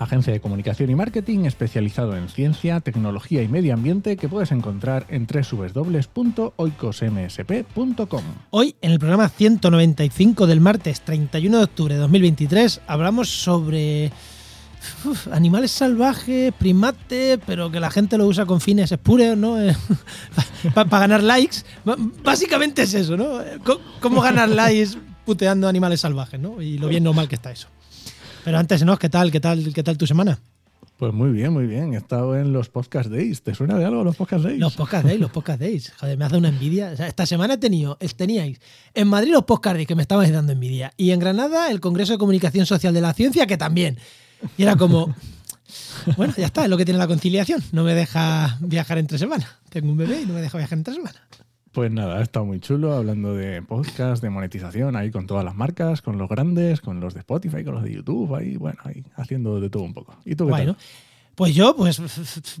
Agencia 0.00 0.32
de 0.32 0.40
comunicación 0.40 0.90
y 0.90 0.94
marketing 0.94 1.44
especializado 1.44 2.16
en 2.16 2.28
ciencia, 2.28 2.80
tecnología 2.80 3.42
y 3.42 3.48
medio 3.48 3.74
ambiente 3.74 4.16
que 4.16 4.28
puedes 4.28 4.50
encontrar 4.50 5.06
en 5.10 5.26
www.oicosmsp.com. 5.26 8.22
Hoy, 8.50 8.76
en 8.80 8.92
el 8.92 8.98
programa 8.98 9.28
195 9.28 10.46
del 10.46 10.60
martes 10.60 11.02
31 11.02 11.58
de 11.58 11.64
octubre 11.64 11.94
de 11.94 12.00
2023, 12.00 12.80
hablamos 12.86 13.28
sobre 13.28 14.10
animales 15.30 15.70
salvajes, 15.70 16.52
primates, 16.54 17.38
pero 17.46 17.70
que 17.70 17.80
la 17.80 17.90
gente 17.90 18.16
lo 18.16 18.26
usa 18.26 18.46
con 18.46 18.60
fines 18.62 18.90
espurios, 18.92 19.36
¿no? 19.36 19.56
Para 20.74 20.98
ganar 21.00 21.22
likes. 21.22 21.58
Básicamente 22.24 22.82
es 22.82 22.94
eso, 22.94 23.16
¿no? 23.16 23.40
C- 23.40 23.58
¿Cómo 24.00 24.22
ganar 24.22 24.48
likes 24.48 24.96
puteando 25.26 25.68
animales 25.68 26.00
salvajes, 26.00 26.40
¿no? 26.40 26.62
Y 26.62 26.78
lo 26.78 26.88
bien 26.88 27.04
normal 27.04 27.28
que 27.28 27.34
está 27.34 27.52
eso. 27.52 27.68
Pero 28.44 28.58
antes, 28.58 28.84
¿no? 28.84 28.98
¿Qué 28.98 29.08
tal? 29.08 29.30
¿Qué 29.30 29.40
tal? 29.40 29.72
¿Qué 29.74 29.82
tal 29.82 29.98
tu 29.98 30.06
semana? 30.06 30.38
Pues 30.96 31.12
muy 31.12 31.30
bien, 31.30 31.52
muy 31.52 31.66
bien. 31.66 31.94
He 31.94 31.96
estado 31.96 32.38
en 32.38 32.52
los 32.52 32.68
podcast 32.68 33.08
days. 33.10 33.42
¿Te 33.42 33.54
suena 33.54 33.78
de 33.78 33.84
algo 33.84 34.04
los 34.04 34.16
podcast 34.16 34.44
days? 34.44 34.58
Los 34.58 34.74
podcast 34.76 35.06
days, 35.06 35.20
los 35.20 35.30
podcast 35.30 35.60
days. 35.60 35.92
Joder, 36.00 36.18
me 36.18 36.24
hace 36.24 36.36
una 36.36 36.48
envidia. 36.48 36.90
O 36.92 36.96
sea, 36.96 37.06
esta 37.06 37.26
semana 37.26 37.54
he 37.54 37.58
tenido, 37.58 37.98
teníais 38.16 38.60
en 38.94 39.08
Madrid 39.08 39.32
los 39.32 39.44
podcast 39.44 39.76
days 39.76 39.88
que 39.88 39.94
me 39.94 40.02
estabais 40.02 40.32
dando 40.32 40.52
envidia. 40.52 40.92
Y 40.96 41.10
en 41.10 41.20
Granada 41.20 41.70
el 41.70 41.80
Congreso 41.80 42.12
de 42.12 42.18
Comunicación 42.18 42.66
Social 42.66 42.94
de 42.94 43.00
la 43.00 43.12
Ciencia 43.14 43.46
que 43.46 43.56
también. 43.56 43.98
Y 44.56 44.62
era 44.62 44.76
como, 44.76 45.14
bueno, 46.16 46.34
ya 46.36 46.46
está, 46.46 46.64
es 46.64 46.70
lo 46.70 46.76
que 46.76 46.84
tiene 46.84 46.98
la 46.98 47.06
conciliación. 47.06 47.62
No 47.72 47.84
me 47.84 47.94
deja 47.94 48.58
viajar 48.60 48.98
entre 48.98 49.18
semanas. 49.18 49.48
Tengo 49.70 49.90
un 49.90 49.96
bebé 49.96 50.22
y 50.22 50.26
no 50.26 50.34
me 50.34 50.40
deja 50.40 50.58
viajar 50.58 50.78
entre 50.78 50.94
semanas. 50.94 51.20
Pues 51.72 51.92
nada, 51.92 52.18
ha 52.18 52.22
estado 52.22 52.44
muy 52.46 52.58
chulo 52.58 52.94
hablando 52.94 53.34
de 53.34 53.62
podcast, 53.62 54.20
de 54.22 54.28
monetización, 54.28 54.96
ahí 54.96 55.12
con 55.12 55.26
todas 55.28 55.44
las 55.44 55.54
marcas, 55.54 56.02
con 56.02 56.18
los 56.18 56.28
grandes, 56.28 56.80
con 56.80 56.98
los 56.98 57.14
de 57.14 57.20
Spotify, 57.20 57.62
con 57.62 57.74
los 57.74 57.84
de 57.84 57.92
YouTube, 57.92 58.34
ahí, 58.34 58.56
bueno, 58.56 58.78
ahí 58.84 59.04
haciendo 59.14 59.60
de 59.60 59.70
todo 59.70 59.84
un 59.84 59.94
poco. 59.94 60.16
¿Y 60.24 60.34
tú 60.34 60.46
qué 60.46 60.50
Bueno, 60.50 60.74
tal? 60.74 60.82
pues 61.36 61.54
yo, 61.54 61.76
pues, 61.76 62.02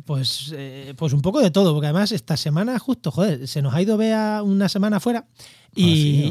pues, 0.04 0.52
eh, 0.56 0.94
pues 0.96 1.12
un 1.12 1.22
poco 1.22 1.40
de 1.40 1.50
todo, 1.50 1.72
porque 1.74 1.88
además 1.88 2.12
esta 2.12 2.36
semana 2.36 2.78
justo, 2.78 3.10
joder, 3.10 3.48
se 3.48 3.62
nos 3.62 3.74
ha 3.74 3.82
ido 3.82 3.96
Bea 3.96 4.42
una 4.44 4.68
semana 4.68 5.00
fuera 5.00 5.26
y, 5.74 5.82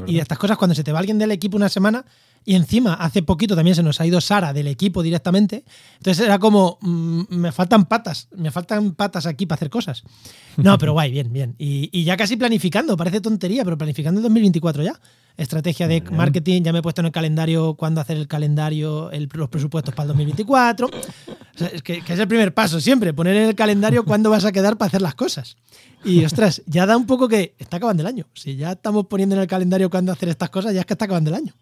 Ah, 0.02 0.06
sí, 0.08 0.14
y 0.14 0.20
estas 0.20 0.38
cosas 0.38 0.58
cuando 0.58 0.74
se 0.74 0.84
te 0.86 0.94
va 0.94 1.00
alguien 1.00 1.18
del 1.18 1.32
equipo 1.32 1.58
una 1.58 1.68
semana 1.70 2.06
y 2.46 2.56
encima 2.56 2.94
hace 2.96 3.22
poquito 3.24 3.56
también 3.56 3.76
se 3.76 3.84
nos 3.84 4.00
ha 4.02 4.06
ido 4.06 4.20
Sara 4.22 4.54
del 4.54 4.68
equipo 4.68 5.04
directamente, 5.04 5.64
entonces 5.98 6.26
era 6.26 6.40
como, 6.40 6.78
mm, 6.82 7.22
me 7.30 7.52
faltan 7.52 7.86
patas, 7.86 8.28
me 8.36 8.52
faltan 8.52 8.94
patas 8.94 9.26
aquí 9.26 9.46
para 9.46 9.58
hacer 9.58 9.70
cosas. 9.70 10.04
No, 10.58 10.78
pero 10.78 10.94
guay, 10.94 11.12
bien, 11.12 11.32
bien. 11.32 11.56
Y, 11.58 11.90
y 11.92 12.04
ya 12.04 12.18
casi 12.18 12.36
planificando, 12.38 12.98
parece 12.98 13.22
tontería, 13.22 13.64
pero 13.64 13.78
planificando 13.78 14.20
el 14.20 14.24
2024 14.24 14.84
ya. 14.84 15.00
Estrategia 15.38 15.88
de 15.88 16.02
marketing, 16.18 16.64
ya 16.64 16.74
me 16.74 16.80
he 16.80 16.82
puesto 16.82 17.00
en 17.00 17.06
el 17.06 17.12
calendario 17.14 17.76
cuándo 17.76 18.02
hacer 18.02 18.18
el 18.18 18.28
calendario, 18.28 19.10
el- 19.12 19.30
los 19.32 19.48
presupuestos 19.48 19.94
para 19.96 20.04
el 20.04 20.08
2024. 20.10 20.88
O 20.88 21.58
sea, 21.58 21.68
es 21.70 21.82
que, 21.82 22.02
que 22.02 22.12
es 22.14 22.20
el 22.20 22.28
primer 22.28 22.54
paso 22.54 22.82
siempre, 22.82 23.14
poner 23.14 23.38
en 23.38 23.44
el 23.50 23.56
calendario 23.56 24.04
cuándo 24.04 24.30
vas 24.30 24.44
a 24.44 24.52
quedar 24.52 24.78
para 24.78 24.88
hacer 24.90 25.02
las 25.02 25.16
cosas. 25.16 25.56
Y 26.04 26.26
ostras, 26.26 26.62
ya 26.66 26.86
da 26.86 26.98
un 26.98 27.06
poco 27.06 27.30
que 27.30 27.56
está 27.58 27.78
acabando 27.78 28.02
el 28.04 28.08
año. 28.08 28.26
Si 28.34 28.58
ya 28.58 28.74
estamos 28.74 29.06
poniendo 29.08 29.36
en 29.36 29.42
el 29.42 29.48
calendario 29.48 29.90
cuándo 29.90 30.12
hacer 30.12 30.28
estas 30.28 30.50
cosas, 30.50 30.74
ya 30.74 30.82
es 30.82 30.86
que 30.86 30.94
está 30.94 31.06
acabando 31.06 31.30
el 31.30 31.36
año. 31.38 31.54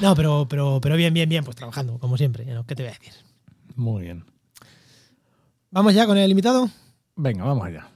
No, 0.00 0.14
pero, 0.14 0.46
pero, 0.48 0.78
pero 0.82 0.96
bien, 0.96 1.14
bien, 1.14 1.28
bien, 1.28 1.44
pues 1.44 1.56
trabajando, 1.56 1.98
como 1.98 2.16
siempre. 2.16 2.44
¿no? 2.44 2.66
¿Qué 2.66 2.74
te 2.74 2.82
voy 2.82 2.90
a 2.90 2.94
decir? 2.94 3.12
Muy 3.74 4.02
bien. 4.02 4.24
Vamos 5.70 5.94
ya 5.94 6.06
con 6.06 6.18
el 6.18 6.30
invitado. 6.30 6.68
Venga, 7.16 7.44
vamos 7.44 7.66
allá. 7.66 7.88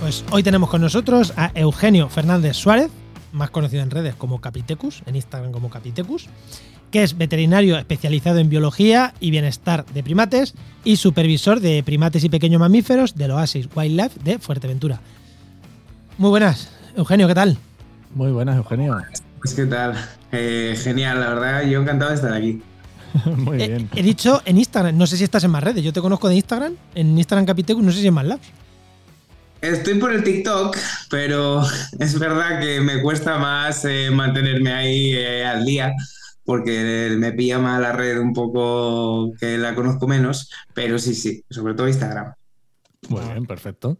Pues 0.00 0.24
hoy 0.32 0.42
tenemos 0.42 0.68
con 0.68 0.80
nosotros 0.80 1.32
a 1.36 1.52
Eugenio 1.54 2.08
Fernández 2.08 2.56
Suárez, 2.56 2.90
más 3.32 3.50
conocido 3.50 3.82
en 3.82 3.90
redes 3.90 4.14
como 4.14 4.40
Capitecus, 4.40 5.02
en 5.06 5.16
Instagram 5.16 5.52
como 5.52 5.70
Capitecus, 5.70 6.26
que 6.90 7.02
es 7.02 7.16
veterinario 7.16 7.78
especializado 7.78 8.38
en 8.38 8.48
biología 8.50 9.14
y 9.18 9.30
bienestar 9.30 9.84
de 9.86 10.02
primates 10.02 10.54
y 10.84 10.96
supervisor 10.96 11.60
de 11.60 11.82
primates 11.82 12.22
y 12.24 12.28
pequeños 12.28 12.60
mamíferos 12.60 13.14
del 13.14 13.30
Oasis 13.30 13.68
Wildlife 13.74 14.20
de 14.22 14.38
Fuerteventura. 14.38 15.00
Muy 16.18 16.30
buenas, 16.30 16.70
Eugenio, 16.96 17.26
¿qué 17.28 17.34
tal? 17.34 17.56
Muy 18.14 18.30
buenas, 18.30 18.56
Eugenio. 18.56 18.98
Pues 19.40 19.54
qué 19.54 19.64
tal, 19.66 19.94
Eh, 20.30 20.74
genial, 20.82 21.20
la 21.20 21.28
verdad, 21.30 21.62
yo 21.64 21.80
encantado 21.80 22.10
de 22.10 22.16
estar 22.16 22.32
aquí. 22.32 22.62
muy 23.36 23.60
Eh, 23.62 23.68
bien. 23.68 23.88
he 23.94 24.02
dicho 24.02 24.40
en 24.44 24.58
Instagram, 24.58 24.96
no 24.96 25.06
sé 25.06 25.16
si 25.16 25.24
estás 25.24 25.44
en 25.44 25.50
más 25.50 25.62
redes, 25.64 25.82
yo 25.82 25.92
te 25.92 26.00
conozco 26.00 26.28
de 26.28 26.36
Instagram, 26.36 26.74
en 26.94 27.18
Instagram 27.18 27.44
Capitecus, 27.46 27.82
no 27.82 27.92
sé 27.92 28.00
si 28.00 28.06
en 28.06 28.14
más 28.14 28.24
labs. 28.26 28.46
Estoy 29.62 29.94
por 29.94 30.12
el 30.12 30.24
TikTok, 30.24 30.76
pero 31.08 31.62
es 32.00 32.18
verdad 32.18 32.60
que 32.60 32.80
me 32.80 33.00
cuesta 33.00 33.38
más 33.38 33.84
eh, 33.84 34.10
mantenerme 34.10 34.72
ahí 34.72 35.12
eh, 35.14 35.44
al 35.44 35.64
día, 35.64 35.92
porque 36.44 37.14
me 37.16 37.30
pilla 37.30 37.60
mal 37.60 37.80
la 37.80 37.92
red 37.92 38.18
un 38.18 38.32
poco 38.32 39.32
que 39.38 39.56
la 39.58 39.76
conozco 39.76 40.08
menos, 40.08 40.50
pero 40.74 40.98
sí, 40.98 41.14
sí, 41.14 41.44
sobre 41.48 41.74
todo 41.74 41.86
Instagram. 41.86 42.34
Muy 43.08 43.20
bien, 43.20 43.46
perfecto. 43.46 43.98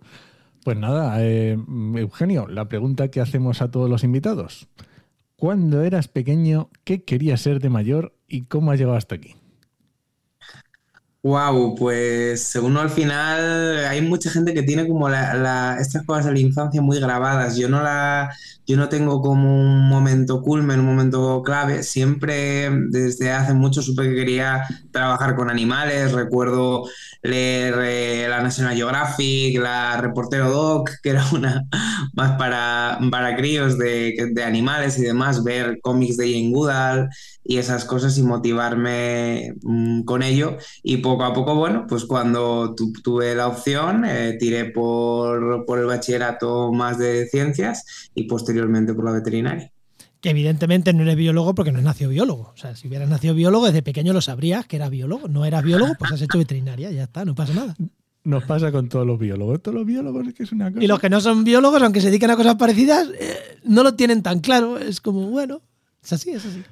Pues 0.64 0.76
nada, 0.76 1.22
eh, 1.22 1.56
Eugenio, 1.94 2.48
la 2.48 2.68
pregunta 2.68 3.08
que 3.08 3.20
hacemos 3.20 3.62
a 3.62 3.70
todos 3.70 3.88
los 3.88 4.02
invitados. 4.02 4.68
¿Cuándo 5.36 5.82
eras 5.82 6.08
pequeño, 6.08 6.70
qué 6.82 7.04
querías 7.04 7.40
ser 7.40 7.60
de 7.60 7.68
mayor 7.68 8.16
y 8.26 8.46
cómo 8.46 8.72
has 8.72 8.78
llegado 8.78 8.96
hasta 8.96 9.14
aquí? 9.14 9.36
Wow, 11.24 11.76
pues 11.76 12.52
uno 12.60 12.80
al 12.80 12.90
final 12.90 13.84
hay 13.86 14.00
mucha 14.02 14.28
gente 14.28 14.52
que 14.54 14.64
tiene 14.64 14.88
como 14.88 15.08
la- 15.08 15.76
estas 15.80 16.04
cosas 16.04 16.24
de 16.26 16.32
la 16.32 16.40
infancia 16.40 16.82
muy 16.82 16.98
grabadas. 16.98 17.56
Yo 17.56 17.68
no 17.68 17.80
la, 17.80 18.34
yo 18.66 18.76
no 18.76 18.88
tengo 18.88 19.22
como 19.22 19.56
un 19.60 19.88
momento 19.88 20.42
culmen, 20.42 20.80
un 20.80 20.86
momento 20.86 21.42
clave. 21.44 21.84
Siempre 21.84 22.70
desde 22.88 23.30
hace 23.30 23.54
mucho 23.54 23.82
supe 23.82 24.02
que 24.02 24.16
quería 24.16 24.64
trabajar 24.90 25.36
con 25.36 25.48
animales. 25.48 26.10
Recuerdo 26.12 26.86
leer 27.22 27.74
eh, 27.84 28.26
la 28.28 28.42
National 28.42 28.74
Geographic, 28.74 29.56
la 29.60 30.00
Reportero 30.00 30.50
Doc, 30.50 30.90
que 31.04 31.10
era 31.10 31.24
una 31.32 31.62
más 32.14 32.32
para, 32.38 32.98
para 33.10 33.36
críos 33.36 33.78
de, 33.78 34.30
de 34.32 34.44
animales 34.44 34.98
y 34.98 35.02
demás, 35.02 35.44
ver 35.44 35.78
cómics 35.82 36.16
de 36.16 36.32
Jane 36.32 36.50
Goodall 36.52 37.08
y 37.44 37.56
esas 37.58 37.84
cosas 37.84 38.16
y 38.18 38.22
motivarme 38.22 39.54
mm, 39.62 40.02
con 40.02 40.22
ello. 40.22 40.56
Y 40.82 40.98
poco 40.98 41.24
a 41.24 41.32
poco, 41.32 41.54
bueno, 41.54 41.86
pues 41.88 42.04
cuando 42.04 42.74
tu- 42.74 42.92
tuve 43.02 43.34
la 43.34 43.48
opción, 43.48 44.04
eh, 44.04 44.36
tiré 44.38 44.66
por, 44.66 45.64
por 45.66 45.78
el 45.78 45.86
bachillerato 45.86 46.72
más 46.72 46.98
de 46.98 47.26
ciencias 47.28 48.10
y 48.14 48.24
posteriormente 48.24 48.94
por 48.94 49.04
la 49.04 49.12
veterinaria. 49.12 49.70
Que 50.20 50.30
evidentemente 50.30 50.92
no 50.92 51.02
eres 51.02 51.16
biólogo 51.16 51.54
porque 51.54 51.72
no 51.72 51.78
has 51.78 51.84
nacido 51.84 52.10
biólogo. 52.10 52.52
O 52.54 52.56
sea, 52.56 52.76
si 52.76 52.86
hubieras 52.86 53.08
nacido 53.08 53.34
biólogo, 53.34 53.66
desde 53.66 53.82
pequeño 53.82 54.12
lo 54.12 54.20
sabrías 54.20 54.66
que 54.66 54.76
eras 54.76 54.90
biólogo. 54.90 55.26
No 55.26 55.44
eras 55.44 55.64
biólogo, 55.64 55.94
pues 55.98 56.12
has 56.12 56.22
hecho 56.22 56.38
veterinaria, 56.38 56.92
ya 56.92 57.02
está, 57.04 57.24
no 57.24 57.34
pasa 57.34 57.52
nada. 57.54 57.74
Nos 58.24 58.44
pasa 58.44 58.70
con 58.70 58.88
todos 58.88 59.04
los 59.04 59.18
biólogos. 59.18 59.60
Todos 59.60 59.74
los 59.78 59.84
biólogos 59.84 60.28
es 60.28 60.34
que 60.34 60.44
es 60.44 60.52
una 60.52 60.70
cosa. 60.70 60.84
Y 60.84 60.86
los 60.86 61.00
que 61.00 61.10
no 61.10 61.20
son 61.20 61.42
biólogos, 61.42 61.82
aunque 61.82 62.00
se 62.00 62.06
dediquen 62.06 62.30
a 62.30 62.36
cosas 62.36 62.54
parecidas, 62.54 63.08
eh, 63.18 63.36
no 63.64 63.82
lo 63.82 63.94
tienen 63.96 64.22
tan 64.22 64.38
claro. 64.38 64.78
Es 64.78 65.00
como, 65.00 65.26
bueno, 65.28 65.60
es 66.04 66.12
así, 66.12 66.30
es 66.30 66.46
así. 66.46 66.62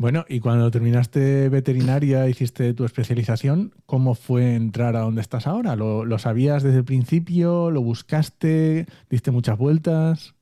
Bueno, 0.00 0.24
y 0.30 0.40
cuando 0.40 0.70
terminaste 0.70 1.50
veterinaria, 1.50 2.26
hiciste 2.26 2.72
tu 2.72 2.86
especialización, 2.86 3.74
¿cómo 3.84 4.14
fue 4.14 4.54
entrar 4.54 4.96
a 4.96 5.00
donde 5.00 5.20
estás 5.20 5.46
ahora? 5.46 5.76
¿Lo, 5.76 6.18
sabías 6.18 6.62
desde 6.62 6.78
el 6.78 6.84
principio? 6.86 7.70
¿Lo 7.70 7.82
buscaste? 7.82 8.86
¿Diste 9.10 9.30
muchas 9.30 9.58
vueltas? 9.58 10.32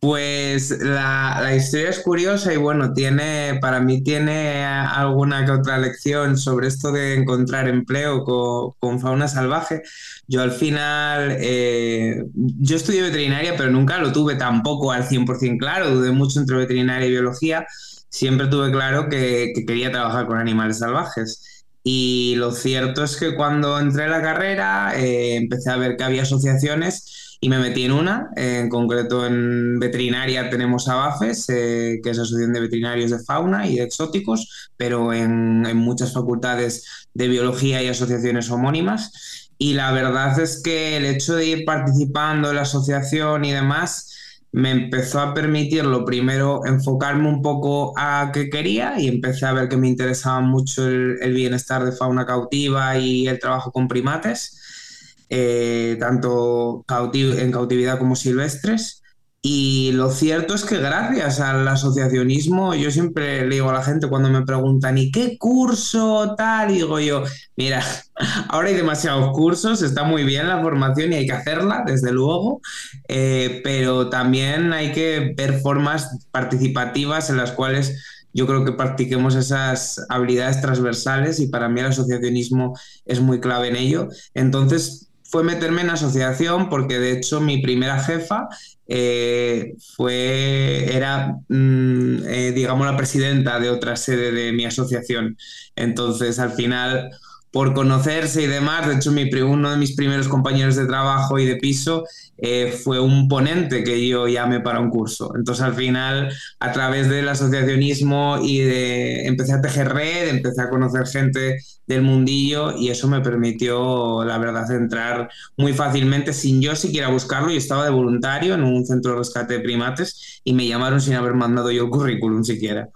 Pues 0.00 0.76
la, 0.80 1.54
historia 1.54 1.90
es 1.90 2.00
curiosa 2.00 2.52
y 2.52 2.56
bueno, 2.56 2.92
tiene, 2.92 3.56
para 3.60 3.78
mí 3.78 4.02
tiene 4.02 4.64
alguna 4.64 5.44
que 5.44 5.52
otra 5.52 5.78
lección 5.78 6.36
sobre 6.36 6.66
esto 6.66 6.90
de 6.90 7.14
encontrar 7.14 7.68
empleo 7.68 8.24
con, 8.24 8.72
con 8.80 8.98
fauna 8.98 9.28
salvaje. 9.28 9.82
Yo 10.26 10.42
al 10.42 10.50
final, 10.50 11.36
eh, 11.38 12.24
yo 12.34 12.74
estudié 12.74 13.02
veterinaria, 13.02 13.54
pero 13.56 13.70
nunca 13.70 13.98
lo 13.98 14.10
tuve 14.10 14.34
tampoco 14.34 14.90
al 14.90 15.06
100% 15.08 15.56
claro, 15.56 15.88
dudé 15.88 16.10
mucho 16.10 16.40
entre 16.40 16.56
veterinaria 16.56 17.06
y 17.06 17.12
biología. 17.12 17.64
Siempre 18.14 18.46
tuve 18.46 18.70
claro 18.70 19.08
que, 19.08 19.50
que 19.56 19.66
quería 19.66 19.90
trabajar 19.90 20.28
con 20.28 20.38
animales 20.38 20.78
salvajes. 20.78 21.64
Y 21.82 22.36
lo 22.36 22.52
cierto 22.52 23.02
es 23.02 23.16
que 23.16 23.34
cuando 23.34 23.76
entré 23.76 24.04
en 24.04 24.12
la 24.12 24.22
carrera 24.22 24.92
eh, 24.96 25.34
empecé 25.34 25.70
a 25.70 25.76
ver 25.76 25.96
que 25.96 26.04
había 26.04 26.22
asociaciones 26.22 27.38
y 27.40 27.48
me 27.48 27.58
metí 27.58 27.84
en 27.84 27.90
una, 27.90 28.30
en 28.36 28.68
concreto 28.68 29.26
en 29.26 29.80
veterinaria 29.80 30.48
tenemos 30.48 30.88
ABAFES, 30.88 31.48
eh, 31.48 32.00
que 32.04 32.10
es 32.10 32.16
la 32.16 32.22
Asociación 32.22 32.52
de 32.52 32.60
Veterinarios 32.60 33.10
de 33.10 33.18
Fauna 33.18 33.66
y 33.66 33.78
de 33.78 33.82
Exóticos, 33.82 34.70
pero 34.76 35.12
en, 35.12 35.66
en 35.66 35.76
muchas 35.76 36.12
facultades 36.12 37.08
de 37.14 37.26
biología 37.26 37.82
y 37.82 37.88
asociaciones 37.88 38.48
homónimas. 38.48 39.50
Y 39.58 39.74
la 39.74 39.90
verdad 39.90 40.38
es 40.38 40.62
que 40.62 40.96
el 40.96 41.04
hecho 41.04 41.34
de 41.34 41.46
ir 41.46 41.64
participando 41.64 42.50
en 42.50 42.56
la 42.56 42.62
asociación 42.62 43.44
y 43.44 43.50
demás, 43.50 44.13
me 44.54 44.70
empezó 44.70 45.18
a 45.18 45.34
permitir 45.34 45.84
lo 45.84 46.04
primero 46.04 46.64
enfocarme 46.64 47.28
un 47.28 47.42
poco 47.42 47.92
a 47.98 48.30
qué 48.32 48.48
quería 48.48 48.94
y 49.00 49.08
empecé 49.08 49.46
a 49.46 49.52
ver 49.52 49.68
que 49.68 49.76
me 49.76 49.88
interesaba 49.88 50.40
mucho 50.42 50.86
el, 50.86 51.34
bienestar 51.34 51.84
de 51.84 51.90
fauna 51.90 52.24
cautiva 52.24 52.96
y 52.96 53.26
el 53.26 53.40
trabajo 53.40 53.72
con 53.72 53.88
primates, 53.88 55.26
eh, 55.28 55.96
tanto 55.98 56.84
en 56.88 57.50
cautividad 57.50 57.98
como 57.98 58.14
silvestres. 58.14 59.02
Y 59.46 59.92
lo 59.92 60.10
cierto 60.10 60.54
es 60.54 60.64
que 60.64 60.78
gracias 60.78 61.38
al 61.38 61.68
asociacionismo, 61.68 62.74
yo 62.74 62.90
siempre 62.90 63.46
le 63.46 63.56
digo 63.56 63.68
a 63.68 63.74
la 63.74 63.82
gente 63.82 64.08
cuando 64.08 64.30
me 64.30 64.40
preguntan, 64.46 64.96
¿y 64.96 65.12
qué 65.12 65.36
curso 65.36 66.34
tal? 66.34 66.72
digo 66.72 66.98
yo, 66.98 67.24
mira, 67.54 67.84
ahora 68.48 68.68
hay 68.68 68.74
demasiados 68.74 69.32
cursos, 69.34 69.82
está 69.82 70.04
muy 70.04 70.24
bien 70.24 70.48
la 70.48 70.62
formación 70.62 71.12
y 71.12 71.16
hay 71.16 71.26
que 71.26 71.34
hacerla, 71.34 71.84
desde 71.86 72.10
luego, 72.10 72.62
eh, 73.06 73.60
pero 73.62 74.08
también 74.08 74.72
hay 74.72 74.92
que 74.92 75.34
ver 75.36 75.60
formas 75.60 76.26
participativas 76.30 77.28
en 77.28 77.36
las 77.36 77.52
cuales 77.52 78.02
yo 78.32 78.46
creo 78.46 78.64
que 78.64 78.72
practiquemos 78.72 79.34
esas 79.34 80.06
habilidades 80.08 80.62
transversales 80.62 81.38
y 81.38 81.48
para 81.48 81.68
mí 81.68 81.80
el 81.80 81.86
asociacionismo 81.86 82.78
es 83.04 83.20
muy 83.20 83.40
clave 83.40 83.68
en 83.68 83.76
ello. 83.76 84.08
Entonces 84.32 85.03
fue 85.34 85.42
meterme 85.42 85.82
en 85.82 85.90
asociación 85.90 86.68
porque 86.68 87.00
de 87.00 87.10
hecho 87.10 87.40
mi 87.40 87.60
primera 87.60 87.98
jefa 87.98 88.46
eh, 88.86 89.74
fue, 89.96 90.94
era, 90.94 91.38
mm, 91.48 92.18
eh, 92.24 92.52
digamos, 92.54 92.86
la 92.86 92.96
presidenta 92.96 93.58
de 93.58 93.68
otra 93.68 93.96
sede 93.96 94.30
de 94.30 94.52
mi 94.52 94.64
asociación. 94.64 95.36
Entonces, 95.74 96.38
al 96.38 96.52
final, 96.52 97.10
por 97.54 97.72
conocerse 97.72 98.42
y 98.42 98.48
demás, 98.48 98.88
de 98.88 98.96
hecho, 98.96 99.12
mi, 99.12 99.32
uno 99.42 99.70
de 99.70 99.76
mis 99.76 99.94
primeros 99.94 100.26
compañeros 100.26 100.74
de 100.74 100.86
trabajo 100.86 101.38
y 101.38 101.46
de 101.46 101.54
piso 101.54 102.04
eh, 102.36 102.76
fue 102.82 102.98
un 102.98 103.28
ponente 103.28 103.84
que 103.84 104.08
yo 104.08 104.26
llamé 104.26 104.58
para 104.58 104.80
un 104.80 104.90
curso. 104.90 105.32
Entonces, 105.36 105.64
al 105.64 105.74
final, 105.74 106.32
a 106.58 106.72
través 106.72 107.08
del 107.08 107.28
asociacionismo 107.28 108.38
y 108.42 108.58
de 108.58 109.28
empecé 109.28 109.52
a 109.52 109.60
tejer 109.60 109.94
red, 109.94 110.30
empecé 110.30 110.62
a 110.62 110.68
conocer 110.68 111.06
gente 111.06 111.60
del 111.86 112.02
mundillo 112.02 112.76
y 112.76 112.88
eso 112.88 113.06
me 113.06 113.20
permitió, 113.20 114.24
la 114.24 114.38
verdad, 114.38 114.68
entrar 114.72 115.30
muy 115.56 115.72
fácilmente 115.74 116.32
sin 116.32 116.60
yo 116.60 116.74
siquiera 116.74 117.06
buscarlo. 117.06 117.50
Yo 117.50 117.58
estaba 117.58 117.84
de 117.84 117.90
voluntario 117.90 118.54
en 118.54 118.64
un 118.64 118.84
centro 118.84 119.12
de 119.12 119.18
rescate 119.18 119.54
de 119.54 119.60
primates 119.60 120.40
y 120.42 120.54
me 120.54 120.66
llamaron 120.66 121.00
sin 121.00 121.14
haber 121.14 121.34
mandado 121.34 121.70
yo 121.70 121.84
el 121.84 121.90
currículum 121.90 122.42
siquiera. 122.42 122.88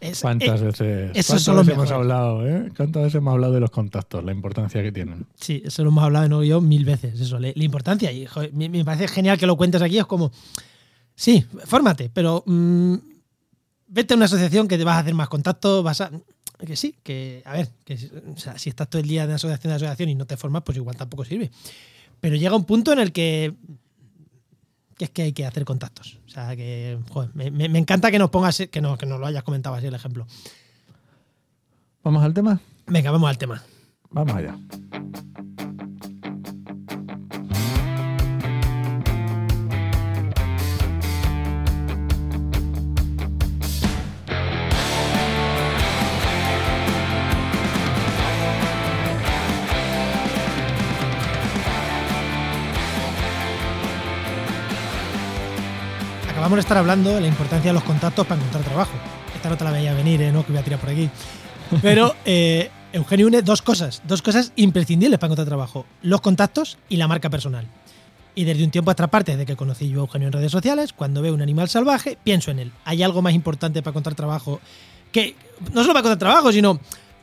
Pues 0.00 0.20
¿Cuántas 0.20 0.62
eh, 0.62 0.64
veces, 0.64 1.34
eso 1.34 1.60
hemos 1.60 1.90
hablado? 1.90 2.46
Eh? 2.46 2.70
¿Cuántas 2.74 3.02
veces 3.02 3.16
hemos 3.16 3.32
hablado 3.32 3.52
de 3.52 3.60
los 3.60 3.70
contactos, 3.70 4.24
la 4.24 4.32
importancia 4.32 4.82
que 4.82 4.90
tienen? 4.90 5.26
Sí, 5.38 5.62
eso 5.64 5.82
lo 5.82 5.90
hemos 5.90 6.04
hablado 6.04 6.28
¿no? 6.28 6.42
yo 6.42 6.60
mil 6.60 6.84
veces, 6.84 7.20
eso, 7.20 7.38
la, 7.38 7.52
importancia. 7.54 8.10
Y 8.10 8.26
me, 8.52 8.84
parece 8.84 9.08
genial 9.08 9.36
que 9.36 9.46
lo 9.46 9.56
cuentes 9.56 9.82
aquí, 9.82 9.98
es 9.98 10.06
como, 10.06 10.32
sí, 11.14 11.44
fórmate, 11.66 12.10
pero 12.12 12.42
mm, 12.46 12.94
vete 13.88 14.14
a 14.14 14.16
una 14.16 14.24
asociación 14.24 14.68
que 14.68 14.78
te 14.78 14.84
vas 14.84 14.96
a 14.96 15.00
hacer 15.00 15.14
más 15.14 15.28
contactos, 15.28 15.84
vas 15.84 16.00
a... 16.00 16.10
Que 16.64 16.76
sí, 16.76 16.94
que, 17.02 17.42
a 17.44 17.52
ver, 17.52 17.68
que 17.84 17.98
si 17.98 18.70
estás 18.70 18.88
todo 18.88 19.02
el 19.02 19.08
día 19.08 19.26
de 19.26 19.34
asociación 19.34 19.70
de 19.70 19.74
asociación 19.74 20.08
y 20.08 20.14
no 20.14 20.24
te 20.24 20.36
formas, 20.36 20.62
pues 20.64 20.78
igual 20.78 20.96
tampoco 20.96 21.24
sirve. 21.24 21.50
Pero 22.20 22.36
llega 22.36 22.56
un 22.56 22.64
punto 22.64 22.92
en 22.92 23.00
el 23.00 23.12
que 23.12 23.52
que 24.96 25.04
es 25.06 25.10
que 25.10 25.22
hay 25.22 25.32
que 25.32 25.46
hacer 25.46 25.64
contactos. 25.64 26.18
O 26.26 26.30
sea, 26.30 26.54
que 26.56 26.98
joder, 27.10 27.30
me, 27.34 27.78
encanta 27.78 28.10
que 28.10 28.18
nos 28.18 28.30
pongas, 28.30 28.62
que 28.70 28.80
no, 28.80 28.96
que 28.96 29.06
nos 29.06 29.20
lo 29.20 29.26
hayas 29.26 29.42
comentado 29.42 29.74
así 29.74 29.86
el 29.86 29.94
ejemplo. 29.94 30.26
¿Vamos 32.02 32.22
al 32.22 32.34
tema? 32.34 32.60
Venga, 32.86 33.10
vamos 33.10 33.30
al 33.30 33.38
tema. 33.38 33.62
Vamos 34.10 34.34
allá. 34.34 34.56
Vamos 56.44 56.58
a 56.58 56.60
estar 56.60 56.76
hablando 56.76 57.14
de 57.14 57.22
la 57.22 57.26
importancia 57.26 57.70
de 57.70 57.72
los 57.72 57.82
contactos 57.84 58.26
para 58.26 58.38
encontrar 58.38 58.62
trabajo. 58.64 58.92
Esta 59.34 59.48
no 59.48 59.56
te 59.56 59.64
la 59.64 59.70
veía 59.70 59.94
venir, 59.94 60.20
¿eh? 60.20 60.30
¿no? 60.30 60.44
Que 60.44 60.52
voy 60.52 60.60
a 60.60 60.62
tirar 60.62 60.78
por 60.78 60.90
aquí. 60.90 61.08
Pero 61.80 62.14
eh, 62.26 62.70
Eugenio 62.92 63.26
une 63.26 63.40
dos 63.40 63.62
cosas, 63.62 64.02
dos 64.04 64.20
cosas 64.20 64.52
imprescindibles 64.56 65.18
para 65.18 65.28
encontrar 65.28 65.46
trabajo: 65.46 65.86
los 66.02 66.20
contactos 66.20 66.76
y 66.90 66.98
la 66.98 67.08
marca 67.08 67.30
personal. 67.30 67.66
Y 68.34 68.44
desde 68.44 68.62
un 68.62 68.70
tiempo 68.70 68.90
a 68.90 68.92
esta 68.92 69.06
parte, 69.06 69.32
desde 69.32 69.46
que 69.46 69.56
conocí 69.56 69.88
yo 69.88 70.00
a 70.00 70.02
Eugenio 70.02 70.28
en 70.28 70.32
redes 70.32 70.52
sociales, 70.52 70.92
cuando 70.92 71.22
veo 71.22 71.32
un 71.32 71.40
animal 71.40 71.70
salvaje, 71.70 72.18
pienso 72.22 72.50
en 72.50 72.58
él. 72.58 72.72
¿Hay 72.84 73.02
algo 73.02 73.22
más 73.22 73.32
importante 73.32 73.80
para 73.80 73.92
encontrar 73.92 74.14
trabajo 74.14 74.60
que 75.12 75.36
no 75.72 75.80
solo 75.80 75.94
para 75.94 76.00
encontrar 76.00 76.18
trabajo, 76.18 76.52
sino 76.52 76.78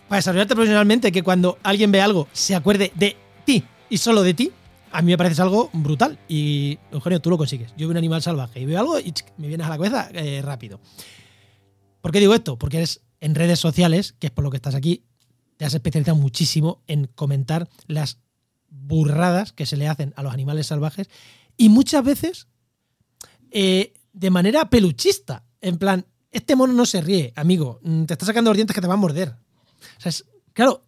para 0.07 0.17
desarrollarte 0.17 0.55
profesionalmente, 0.55 1.11
que 1.11 1.21
cuando 1.21 1.59
alguien 1.61 1.91
ve 1.91 2.01
algo 2.01 2.27
se 2.31 2.55
acuerde 2.55 2.91
de 2.95 3.15
ti 3.45 3.63
y 3.87 3.97
solo 3.97 4.23
de 4.23 4.33
ti? 4.33 4.51
A 4.91 5.01
mí 5.01 5.11
me 5.11 5.17
parece 5.17 5.41
algo 5.41 5.69
brutal. 5.73 6.19
Y, 6.27 6.79
Eugenio, 6.91 7.21
tú 7.21 7.29
lo 7.29 7.37
consigues. 7.37 7.71
Yo 7.71 7.87
veo 7.87 7.91
un 7.91 7.97
animal 7.97 8.21
salvaje 8.21 8.59
y 8.59 8.65
veo 8.65 8.79
algo 8.79 8.99
y 8.99 9.13
me 9.37 9.47
vienes 9.47 9.67
a 9.67 9.69
la 9.69 9.77
cabeza 9.77 10.09
eh, 10.13 10.41
rápido. 10.41 10.79
¿Por 12.01 12.11
qué 12.11 12.19
digo 12.19 12.33
esto? 12.33 12.57
Porque 12.57 12.77
eres 12.77 13.01
en 13.19 13.35
redes 13.35 13.59
sociales, 13.59 14.13
que 14.19 14.27
es 14.27 14.31
por 14.31 14.43
lo 14.43 14.49
que 14.49 14.57
estás 14.57 14.75
aquí, 14.75 15.05
te 15.57 15.65
has 15.65 15.73
especializado 15.73 16.17
muchísimo 16.17 16.81
en 16.87 17.05
comentar 17.07 17.69
las 17.87 18.19
burradas 18.69 19.53
que 19.53 19.65
se 19.65 19.77
le 19.77 19.87
hacen 19.87 20.13
a 20.15 20.23
los 20.23 20.33
animales 20.33 20.67
salvajes 20.67 21.09
y 21.57 21.69
muchas 21.69 22.03
veces 22.03 22.47
eh, 23.51 23.93
de 24.13 24.29
manera 24.31 24.69
peluchista. 24.69 25.45
En 25.61 25.77
plan, 25.77 26.05
este 26.31 26.55
mono 26.55 26.73
no 26.73 26.85
se 26.85 27.01
ríe, 27.01 27.33
amigo, 27.35 27.79
mm, 27.83 28.05
te 28.05 28.13
está 28.13 28.25
sacando 28.25 28.49
los 28.49 28.57
dientes 28.57 28.73
que 28.73 28.81
te 28.81 28.87
va 28.87 28.95
a 28.95 28.97
morder. 28.97 29.35
O 29.97 30.01
sea, 30.01 30.09
es, 30.09 30.25
claro, 30.53 30.83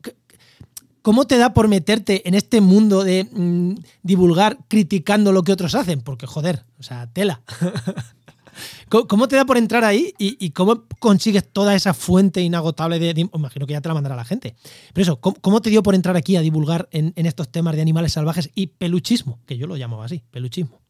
¿Cómo 1.03 1.27
te 1.27 1.37
da 1.37 1.53
por 1.53 1.67
meterte 1.67 2.25
en 2.29 2.33
este 2.33 2.61
mundo 2.61 3.03
de 3.03 3.25
mm, 3.29 3.73
divulgar 4.03 4.57
criticando 4.69 5.33
lo 5.33 5.43
que 5.43 5.51
otros 5.51 5.75
hacen? 5.75 6.01
Porque, 6.01 6.25
joder, 6.25 6.63
o 6.79 6.83
sea, 6.83 7.07
tela. 7.11 7.41
¿Cómo 8.87 9.27
te 9.27 9.35
da 9.35 9.43
por 9.43 9.57
entrar 9.57 9.83
ahí 9.83 10.13
y, 10.17 10.51
cómo 10.51 10.85
consigues 10.99 11.51
toda 11.51 11.75
esa 11.75 11.93
fuente 11.93 12.41
inagotable 12.41 12.99
de, 12.99 13.27
Imagino 13.33 13.65
que 13.65 13.73
ya 13.73 13.81
te 13.81 13.89
la 13.89 13.95
mandará 13.95 14.15
la 14.15 14.23
gente. 14.23 14.55
Pero 14.93 15.01
eso, 15.01 15.19
¿cómo, 15.19 15.61
te 15.61 15.71
dio 15.71 15.83
por 15.83 15.95
entrar 15.95 16.15
aquí 16.15 16.37
a 16.37 16.41
divulgar 16.41 16.87
en, 16.91 17.11
en, 17.15 17.25
estos 17.25 17.51
temas 17.51 17.75
de 17.75 17.81
animales 17.81 18.13
salvajes 18.13 18.51
y 18.53 18.67
peluchismo? 18.67 19.39
Que 19.47 19.57
yo 19.57 19.65
lo 19.65 19.75
llamaba 19.75 20.05
así, 20.05 20.21
peluchismo. 20.29 20.82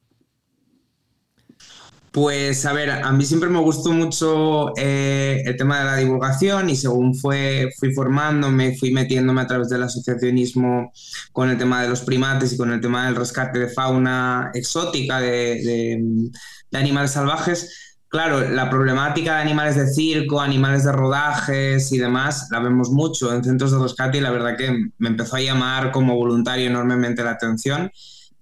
Pues 2.13 2.63
a 2.67 2.74
ver, 2.74 2.91
a 2.91 3.12
mí 3.12 3.25
siempre 3.25 3.50
me 3.50 3.58
gustó 3.58 3.91
mucho 3.91 4.72
eh, 4.77 5.41
el 5.48 5.58
tema 5.58 5.79
de 5.79 5.86
la 5.86 5.96
divulgación 5.96 6.70
y 6.70 6.75
según 6.75 7.15
fue, 7.15 7.72
fui 7.79 7.91
formándome, 7.91 8.77
fui 8.77 8.93
metiéndome 8.93 9.41
a 9.41 9.48
través 9.48 9.70
del 9.70 9.82
asociacionismo 9.82 10.91
con 11.32 11.50
el 11.50 11.58
tema 11.58 11.82
de 11.82 11.89
los 11.89 12.01
primates 12.01 12.53
y 12.53 12.58
con 12.58 12.72
el 12.72 12.79
tema 12.79 13.08
del 13.08 13.15
rescate 13.15 13.58
de 13.58 13.67
fauna 13.67 14.51
exótica, 14.53 15.20
de, 15.20 16.29
animales 16.72 17.10
salvajes. 17.10 17.98
Claro, 18.10 18.48
la 18.48 18.70
problemática 18.70 19.38
de 19.38 19.41
animales 19.41 19.75
de 19.75 19.88
circo, 19.88 20.39
animales 20.39 20.84
de 20.84 20.91
rodajes 20.91 21.91
y 21.91 21.98
demás, 21.98 22.48
la 22.51 22.60
vemos 22.60 22.91
mucho 22.91 23.34
en 23.34 23.43
centros 23.43 23.72
de 23.72 23.79
rescate 23.79 24.20
y 24.20 24.22
la 24.22 24.29
verdad 24.29 24.55
que 24.55 24.72
me 25.00 25.10
empezó 25.10 25.38
a 25.38 25.41
llamar 25.41 25.91
como 25.91 26.15
voluntario 26.15 26.67
enormemente 26.67 27.24
la 27.24 27.32
atención. 27.32 27.89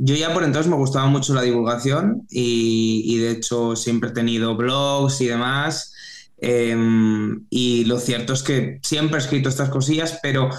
Yo 0.03 0.15
ya 0.15 0.33
por 0.33 0.43
entonces 0.43 0.67
me 0.67 0.77
gustaba 0.77 1.05
mucho 1.05 1.35
la 1.35 1.43
divulgación 1.43 2.25
y, 2.27 3.19
de 3.19 3.31
hecho 3.31 3.75
siempre 3.75 4.09
he 4.09 4.13
tenido 4.13 4.55
blogs 4.57 5.21
y 5.21 5.27
demás. 5.27 5.93
Em, 6.39 7.45
y 7.51 7.85
lo 7.85 7.99
cierto 7.99 8.33
es 8.33 8.41
que 8.41 8.79
siempre 8.81 9.17
he 9.17 9.21
escrito 9.21 9.47
estas 9.47 9.69
cosillas, 9.69 10.17
pero 10.23 10.49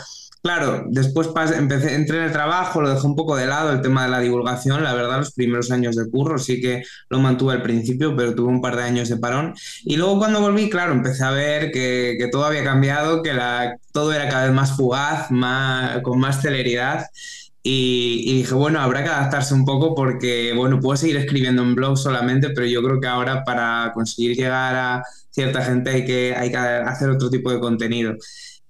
claro, 0.45 0.85
después 0.91 1.29
empecé, 1.57 1.97
entré 1.97 2.19
en 2.19 2.25
el 2.27 2.33
trabajo, 2.33 2.83
lo 2.83 2.95
dejé 2.95 3.05
un 3.05 3.17
poco 3.17 3.35
de 3.35 3.47
lado 3.47 3.73
el 3.73 3.81
tema 3.81 4.05
de 4.05 4.11
la 4.11 4.21
divulgación. 4.21 4.85
La 4.85 4.95
verdad, 4.95 5.19
los 5.19 5.33
primeros 5.33 5.73
años 5.73 5.97
de 5.97 6.09
curro 6.09 6.39
sí 6.39 6.61
que 6.61 6.85
lo 7.09 7.19
mantuve 7.19 7.55
al 7.55 7.63
principio, 7.63 8.15
pero 8.15 8.37
tuve 8.37 8.49
un 8.49 8.61
par 8.61 8.77
de 8.77 8.85
años 8.85 9.09
de 9.09 9.17
parón. 9.17 9.55
Y 9.83 9.97
luego 9.97 10.19
cuando 10.19 10.41
volví, 10.41 10.71
claro, 10.71 10.93
empecé 10.93 11.25
a 11.25 11.33
ver 11.33 11.73
que, 11.73 12.15
que 12.17 12.29
todo 12.29 12.45
había 12.45 12.63
cambiado, 12.63 13.25
que 13.25 13.33
la, 13.33 13.77
todo 13.91 14.13
era 14.13 14.29
cada 14.29 14.45
vez 14.45 14.55
más 14.55 14.77
fugaz, 14.77 15.33
más, 15.33 16.01
con 16.03 16.21
más 16.21 16.41
celeridad. 16.41 17.07
Y, 17.65 18.35
dije, 18.39 18.55
bueno, 18.55 18.81
habrá 18.81 19.05
que 19.05 19.11
adaptarse 19.11 19.55
un 19.55 19.65
poco 19.65 19.95
porque, 19.95 20.53
bueno, 20.57 20.81
puedo 20.81 20.97
seguir 20.97 21.17
escribiendo 21.17 21.63
en 21.63 21.77
blog 21.77 21.97
solamente, 21.97 22.51
pero 22.51 22.67
yo 22.67 22.83
creo 22.83 23.01
que 23.01 23.07
ahora 23.07 23.45
para 23.45 23.93
conseguir 23.95 24.37
llegar 24.37 24.75
a 24.75 25.03
cierta 25.31 25.63
gente 25.65 25.91
hay 25.91 26.05
que, 26.05 26.35
hay 26.37 26.51
que 26.51 26.57
hacer 26.57 27.11
otro 27.11 27.31
tipo 27.31 27.53
de 27.53 27.61
contenido. 27.61 28.17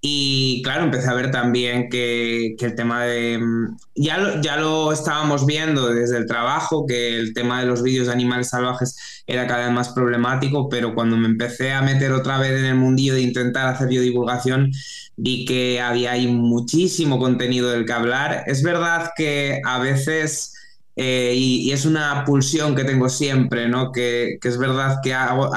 Y 0.05 0.63
claro, 0.65 0.83
empecé 0.83 1.09
a 1.09 1.15
ver 1.15 1.31
también 1.31 1.89
que, 1.89 2.57
el 2.59 2.75
tema 2.75 3.05
de... 3.05 3.39
Mm, 3.39 3.77
ya 3.95 4.41
ya 4.41 4.57
lo 4.57 4.93
estábamos 4.93 5.47
viendo 5.47 5.95
desde 5.95 6.19
el 6.19 6.27
trabajo, 6.27 6.87
que 6.87 7.17
el 7.19 7.33
tema 7.35 7.61
de 7.61 7.67
los 7.67 7.85
vídeos 7.85 8.09
de 8.09 8.13
animales 8.13 8.49
salvajes 8.49 9.23
era 9.29 9.47
cada 9.47 9.67
vez 9.67 9.73
más 9.73 9.91
problemático, 9.91 10.69
pero 10.69 10.95
cuando 10.97 11.17
me 11.17 11.29
empecé 11.29 11.73
a 11.73 11.83
meter 11.83 12.11
otra 12.13 12.39
vez 12.39 12.59
en 12.59 12.65
el 12.65 12.75
mundillo 12.75 13.15
de 13.15 13.23
intentar 13.23 13.69
hacer 13.69 13.87
biodivulgación, 13.87 14.73
vi 15.17 15.45
que 15.45 15.81
había 15.81 16.13
ahí 16.13 16.27
muchísimo 16.27 17.21
contenido 17.21 17.71
del 17.71 17.87
que 17.87 17.93
hablar. 17.93 18.43
Es 18.47 18.65
verdad 18.65 19.13
que 19.17 19.61
a 19.65 19.79
veces 19.79 20.53
eh, 20.97 21.33
y, 21.35 21.73
es 21.73 21.87
una 21.87 22.25
pulsión 22.25 22.75
que 22.75 22.85
tengo 22.85 23.09
siempre, 23.09 23.69
¿no? 23.69 23.93
Que, 23.93 24.39
es 24.43 24.59
verdad 24.59 24.99
que 25.03 25.15
hago, 25.15 25.51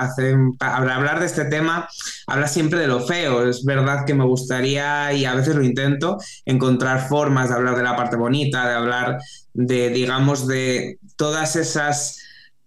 hablar 0.59 1.19
de 1.19 1.25
este 1.25 1.45
tema 1.45 1.87
habla 2.27 2.47
siempre 2.47 2.79
de 2.79 2.87
lo 2.87 3.01
feo. 3.05 3.47
Es 3.47 3.65
verdad 3.65 4.05
que 4.05 4.13
me 4.13 4.25
gustaría, 4.25 5.11
y 5.13 5.25
a 5.25 5.35
veces 5.35 5.55
lo 5.55 5.63
intento, 5.63 6.17
encontrar 6.45 7.07
formas 7.07 7.49
de 7.49 7.55
hablar 7.55 7.75
de 7.75 7.83
la 7.83 7.95
parte 7.95 8.15
bonita, 8.15 8.67
de 8.67 8.75
hablar 8.75 9.17
de, 9.53 9.89
digamos, 9.89 10.47
de 10.47 10.99
todas 11.15 11.55
esas 11.55 12.24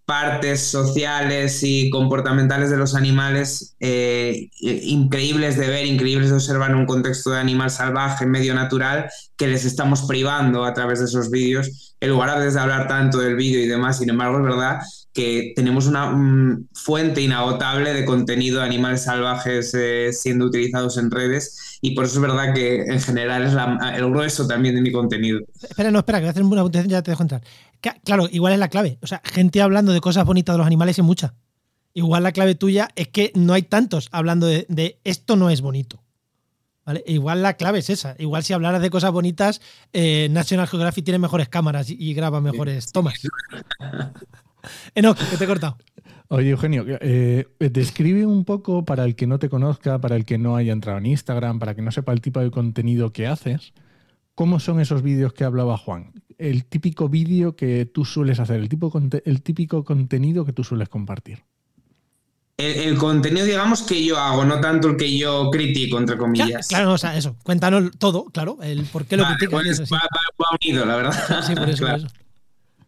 partes 0.08 0.62
sociales 0.62 1.62
y 1.62 1.90
comportamentales 1.90 2.70
de 2.70 2.78
los 2.78 2.94
animales 2.94 3.76
eh, 3.78 4.48
increíbles 4.58 5.58
de 5.58 5.68
ver, 5.68 5.84
increíbles 5.84 6.30
de 6.30 6.36
observar 6.36 6.70
en 6.70 6.78
un 6.78 6.86
contexto 6.86 7.32
de 7.32 7.40
animal 7.40 7.70
salvaje, 7.70 8.24
medio 8.24 8.54
natural, 8.54 9.10
que 9.36 9.48
les 9.48 9.66
estamos 9.66 10.06
privando 10.08 10.64
a 10.64 10.72
través 10.72 11.00
de 11.00 11.04
esos 11.04 11.30
vídeos, 11.30 11.94
en 12.00 12.08
lugar 12.08 12.40
de 12.40 12.58
hablar 12.58 12.88
tanto 12.88 13.18
del 13.18 13.36
vídeo 13.36 13.60
y 13.60 13.66
demás. 13.66 13.98
Sin 13.98 14.08
embargo, 14.08 14.38
es 14.38 14.44
verdad 14.44 14.78
que 15.12 15.52
tenemos 15.54 15.86
una 15.86 16.06
mm, 16.06 16.68
fuente 16.72 17.20
inagotable 17.20 17.92
de 17.92 18.06
contenido 18.06 18.60
de 18.60 18.64
animales 18.64 19.04
salvajes 19.04 19.74
eh, 19.74 20.10
siendo 20.14 20.46
utilizados 20.46 20.96
en 20.96 21.10
redes 21.10 21.78
y 21.82 21.94
por 21.94 22.06
eso 22.06 22.14
es 22.14 22.22
verdad 22.22 22.54
que 22.54 22.82
en 22.82 23.00
general 23.00 23.44
es 23.44 23.52
el 23.98 24.10
grueso 24.10 24.46
también 24.46 24.74
de 24.74 24.80
mi 24.80 24.90
contenido. 24.90 25.40
Espera, 25.60 25.90
no, 25.90 25.98
espera, 25.98 26.18
que 26.18 26.22
voy 26.22 26.28
a 26.28 26.30
hacer 26.30 26.42
una 26.44 26.86
ya 26.86 27.02
te 27.02 27.10
dejo 27.10 27.22
entrar. 27.22 27.42
Claro, 28.04 28.28
igual 28.30 28.52
es 28.52 28.58
la 28.58 28.68
clave. 28.68 28.98
O 29.02 29.06
sea, 29.06 29.20
gente 29.24 29.62
hablando 29.62 29.92
de 29.92 30.00
cosas 30.00 30.24
bonitas 30.24 30.54
de 30.54 30.58
los 30.58 30.66
animales 30.66 30.98
es 30.98 31.04
mucha. 31.04 31.34
Igual 31.94 32.22
la 32.22 32.32
clave 32.32 32.54
tuya 32.54 32.88
es 32.96 33.08
que 33.08 33.32
no 33.34 33.54
hay 33.54 33.62
tantos 33.62 34.08
hablando 34.12 34.46
de, 34.46 35.00
esto 35.04 35.36
no 35.36 35.50
es 35.50 35.60
bonito. 35.60 36.02
¿Vale? 36.84 37.04
Igual 37.06 37.42
la 37.42 37.54
clave 37.54 37.80
es 37.80 37.90
esa. 37.90 38.14
Igual 38.18 38.44
si 38.44 38.52
hablaras 38.52 38.80
de 38.80 38.88
cosas 38.88 39.10
bonitas, 39.12 39.60
eh, 39.92 40.28
National 40.30 40.66
Geographic 40.66 41.04
tiene 41.04 41.18
mejores 41.18 41.48
cámaras 41.48 41.90
y, 41.90 42.14
graba 42.14 42.40
mejores 42.40 42.92
tomas. 42.92 43.14
Enoch, 44.94 45.18
que 45.18 45.36
te 45.36 45.44
he 45.44 45.46
cortado. 45.46 45.76
Oye, 46.28 46.50
Eugenio, 46.50 46.84
eh, 46.88 47.46
describe 47.58 48.26
un 48.26 48.44
poco 48.44 48.84
para 48.84 49.04
el 49.04 49.16
que 49.16 49.26
no 49.26 49.38
te 49.38 49.48
conozca, 49.48 50.00
para 50.00 50.16
el 50.16 50.24
que 50.24 50.38
no 50.38 50.56
haya 50.56 50.72
entrado 50.72 50.98
en 50.98 51.06
Instagram, 51.06 51.58
para 51.58 51.74
que 51.74 51.82
no 51.82 51.90
sepa 51.90 52.12
el 52.12 52.20
tipo 52.20 52.40
de 52.40 52.50
contenido 52.50 53.12
que 53.12 53.26
haces, 53.26 53.72
¿cómo 54.34 54.60
son 54.60 54.80
esos 54.80 55.02
vídeos 55.02 55.32
que 55.32 55.44
hablaba 55.44 55.76
Juan? 55.78 56.12
El 56.38 56.64
típico 56.64 57.08
vídeo 57.08 57.56
que 57.56 57.84
tú 57.84 58.04
sueles 58.04 58.38
hacer, 58.40 58.60
el, 58.60 58.68
tipo, 58.68 58.92
el 59.24 59.42
típico 59.42 59.84
contenido 59.84 60.44
que 60.44 60.52
tú 60.52 60.64
sueles 60.64 60.88
compartir. 60.88 61.42
El, 62.56 62.96
contenido, 62.96 63.44
digamos, 63.44 63.82
que 63.82 64.04
yo 64.04 64.18
hago, 64.18 64.44
no 64.44 64.60
tanto 64.60 64.88
el 64.88 64.96
que 64.96 65.16
yo 65.16 65.48
critico, 65.50 65.98
entre 65.98 66.16
comillas. 66.16 66.66
Claro, 66.68 66.92
o 66.92 66.98
sea, 66.98 67.16
eso. 67.16 67.36
Cuéntanos 67.44 67.90
todo, 67.98 68.24
claro, 68.26 68.58
el 68.62 68.84
por 68.84 69.04
qué 69.04 69.16
lo 69.16 69.24
criticas. 69.26 69.78
Pues, 69.78 69.90
va, 69.92 70.58
unido, 70.60 70.84
la 70.84 70.96
verdad. 70.96 71.44
Sí, 71.46 71.54
por 71.54 71.68
eso. 71.68 71.86
Por 71.86 71.96
eso 71.96 72.08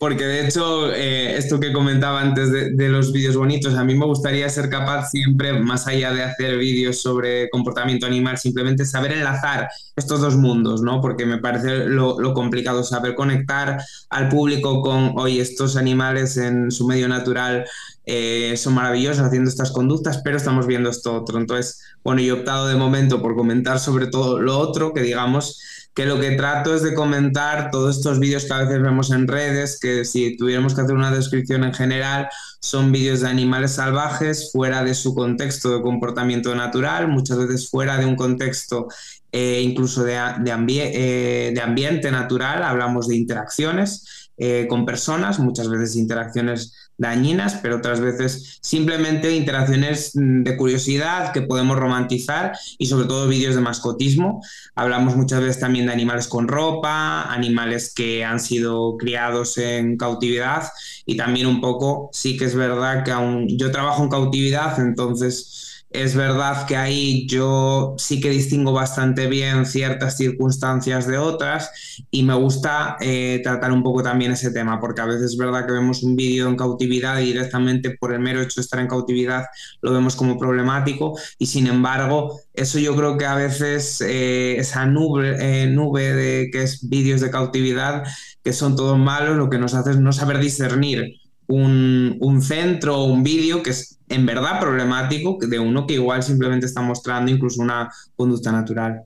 porque 0.00 0.24
de 0.24 0.46
hecho, 0.46 0.90
eh, 0.94 1.36
esto 1.36 1.60
que 1.60 1.74
comentaba 1.74 2.22
antes 2.22 2.50
de, 2.50 2.88
los 2.88 3.12
vídeos 3.12 3.36
bonitos, 3.36 3.74
a 3.74 3.84
mí 3.84 3.94
me 3.94 4.06
gustaría 4.06 4.48
ser 4.48 4.70
capaz 4.70 5.10
siempre, 5.10 5.52
más 5.52 5.86
allá 5.86 6.10
de 6.14 6.22
hacer 6.22 6.56
vídeos 6.56 7.02
sobre 7.02 7.50
comportamiento 7.50 8.06
animal, 8.06 8.38
simplemente 8.38 8.86
saber 8.86 9.12
enlazar 9.12 9.68
estos 9.94 10.22
dos 10.22 10.36
mundos, 10.38 10.80
¿no? 10.80 11.02
Porque 11.02 11.26
me 11.26 11.36
parece 11.36 11.84
lo, 11.84 12.16
complicado 12.32 12.82
saber 12.82 13.14
conectar 13.14 13.76
al 14.08 14.30
público 14.30 14.80
con, 14.80 15.12
hoy 15.18 15.38
estos 15.38 15.76
animales 15.76 16.38
en 16.38 16.70
su 16.70 16.86
medio 16.86 17.06
natural 17.06 17.66
eh, 18.06 18.56
son 18.56 18.72
maravillosos 18.72 19.22
haciendo 19.22 19.50
estas 19.50 19.70
conductas, 19.70 20.22
pero 20.24 20.38
estamos 20.38 20.66
viendo 20.66 20.88
esto 20.88 21.14
otro. 21.14 21.38
Entonces, 21.38 21.82
bueno, 22.02 22.22
yo 22.22 22.36
he 22.36 22.38
optado 22.38 22.68
de 22.68 22.74
momento 22.74 23.20
por 23.20 23.36
comentar 23.36 23.78
sobre 23.78 24.06
todo 24.06 24.40
lo 24.40 24.58
otro, 24.58 24.94
que 24.94 25.02
digamos 25.02 25.60
que 25.94 26.06
lo 26.06 26.20
que 26.20 26.32
trato 26.32 26.74
es 26.74 26.82
de 26.82 26.94
comentar 26.94 27.70
todos 27.70 27.96
estos 27.96 28.18
vídeos 28.18 28.44
que 28.44 28.52
a 28.52 28.58
veces 28.58 28.80
vemos 28.80 29.10
en 29.10 29.26
redes, 29.26 29.78
que 29.80 30.04
si 30.04 30.36
tuviéramos 30.36 30.74
que 30.74 30.82
hacer 30.82 30.94
una 30.94 31.10
descripción 31.10 31.64
en 31.64 31.74
general, 31.74 32.28
son 32.60 32.92
vídeos 32.92 33.20
de 33.20 33.28
animales 33.28 33.72
salvajes 33.72 34.50
fuera 34.52 34.84
de 34.84 34.94
su 34.94 35.14
contexto 35.14 35.70
de 35.70 35.82
comportamiento 35.82 36.54
natural, 36.54 37.08
muchas 37.08 37.38
veces 37.38 37.70
fuera 37.70 37.96
de 37.96 38.06
un 38.06 38.16
contexto 38.16 38.88
eh, 39.32 39.60
incluso 39.62 40.02
de, 40.04 40.14
eh, 40.14 41.52
de, 41.54 41.60
ambiente 41.60 42.10
natural, 42.10 42.62
hablamos 42.62 43.08
de 43.08 43.16
interacciones 43.16 44.30
eh, 44.36 44.66
con 44.68 44.86
personas, 44.86 45.38
muchas 45.38 45.68
veces 45.68 45.96
interacciones 45.96 46.90
dañinas, 46.96 47.58
pero 47.62 47.76
otras 47.76 48.00
veces 48.00 48.58
simplemente 48.60 49.34
interacciones 49.34 50.12
mm, 50.14 50.42
de 50.42 50.56
curiosidad 50.56 51.32
que 51.32 51.42
podemos 51.42 51.78
romantizar 51.78 52.52
y 52.76 52.86
sobre 52.86 53.06
todo 53.06 53.28
vídeos 53.28 53.54
de 53.54 53.60
mascotismo. 53.60 54.42
Hablamos 54.74 55.14
muchas 55.14 55.40
veces 55.40 55.60
también 55.60 55.86
de 55.86 55.92
animales 55.92 56.26
con 56.26 56.48
ropa, 56.48 57.22
animales 57.32 57.94
que 57.94 58.24
han 58.24 58.40
sido 58.40 58.96
criados 58.96 59.58
en 59.58 59.96
cautividad 59.96 60.64
y 61.06 61.16
también 61.16 61.46
un 61.46 61.60
poco, 61.60 62.10
sí 62.12 62.36
que 62.36 62.46
es 62.46 62.54
verdad 62.54 63.04
que 63.04 63.12
aún 63.12 63.46
yo 63.58 63.70
trabajo 63.70 64.02
en 64.02 64.10
cautividad, 64.10 64.78
entonces 64.80 65.69
es 65.90 66.14
verdad 66.14 66.66
que 66.66 66.76
ahí 66.76 67.26
yo 67.26 67.96
sí 67.98 68.20
que 68.20 68.30
distingo 68.30 68.72
bastante 68.72 69.26
bien 69.26 69.66
ciertas 69.66 70.16
circunstancias 70.16 71.06
de 71.08 71.18
otras 71.18 72.04
y 72.12 72.22
me 72.22 72.34
gusta 72.34 72.96
eh, 73.00 73.40
tratar 73.42 73.72
un 73.72 73.82
poco 73.82 74.02
también 74.02 74.30
ese 74.30 74.52
tema, 74.52 74.80
porque 74.80 75.00
a 75.00 75.06
veces 75.06 75.32
es 75.32 75.36
verdad 75.36 75.66
que 75.66 75.72
vemos 75.72 76.04
un 76.04 76.14
vídeo 76.14 76.48
en 76.48 76.56
cautividad 76.56 77.18
y 77.18 77.26
directamente 77.26 77.96
por 77.98 78.12
el 78.12 78.20
mero 78.20 78.40
hecho 78.40 78.60
de 78.60 78.62
estar 78.62 78.78
en 78.78 78.86
cautividad 78.86 79.46
lo 79.82 79.92
vemos 79.92 80.14
como 80.14 80.38
problemático 80.38 81.18
y 81.38 81.46
sin 81.46 81.66
embargo 81.66 82.40
eso 82.54 82.78
yo 82.78 82.94
creo 82.94 83.18
que 83.18 83.26
a 83.26 83.34
veces 83.34 84.00
eh, 84.00 84.56
esa 84.58 84.86
nube, 84.86 85.36
eh, 85.40 85.66
de 85.66 86.50
que 86.52 86.62
es 86.62 86.88
vídeos 86.88 87.20
de 87.20 87.30
cautividad 87.30 88.04
que 88.44 88.52
son 88.52 88.76
todos 88.76 88.98
malos, 88.98 89.36
lo 89.36 89.50
que 89.50 89.58
nos 89.58 89.74
hace 89.74 89.90
es 89.90 89.98
no 89.98 90.12
saber 90.12 90.38
discernir 90.38 91.19
un, 91.50 92.16
un 92.20 92.42
centro 92.42 93.04
un 93.04 93.22
vídeo 93.22 93.62
que 93.62 93.70
es 93.70 93.98
en 94.08 94.24
verdad 94.24 94.60
problemático 94.60 95.38
de 95.40 95.58
uno 95.58 95.86
que 95.86 95.94
igual 95.94 96.22
simplemente 96.22 96.66
está 96.66 96.80
mostrando 96.80 97.30
incluso 97.30 97.60
una 97.60 97.90
conducta 98.16 98.52
natural. 98.52 99.04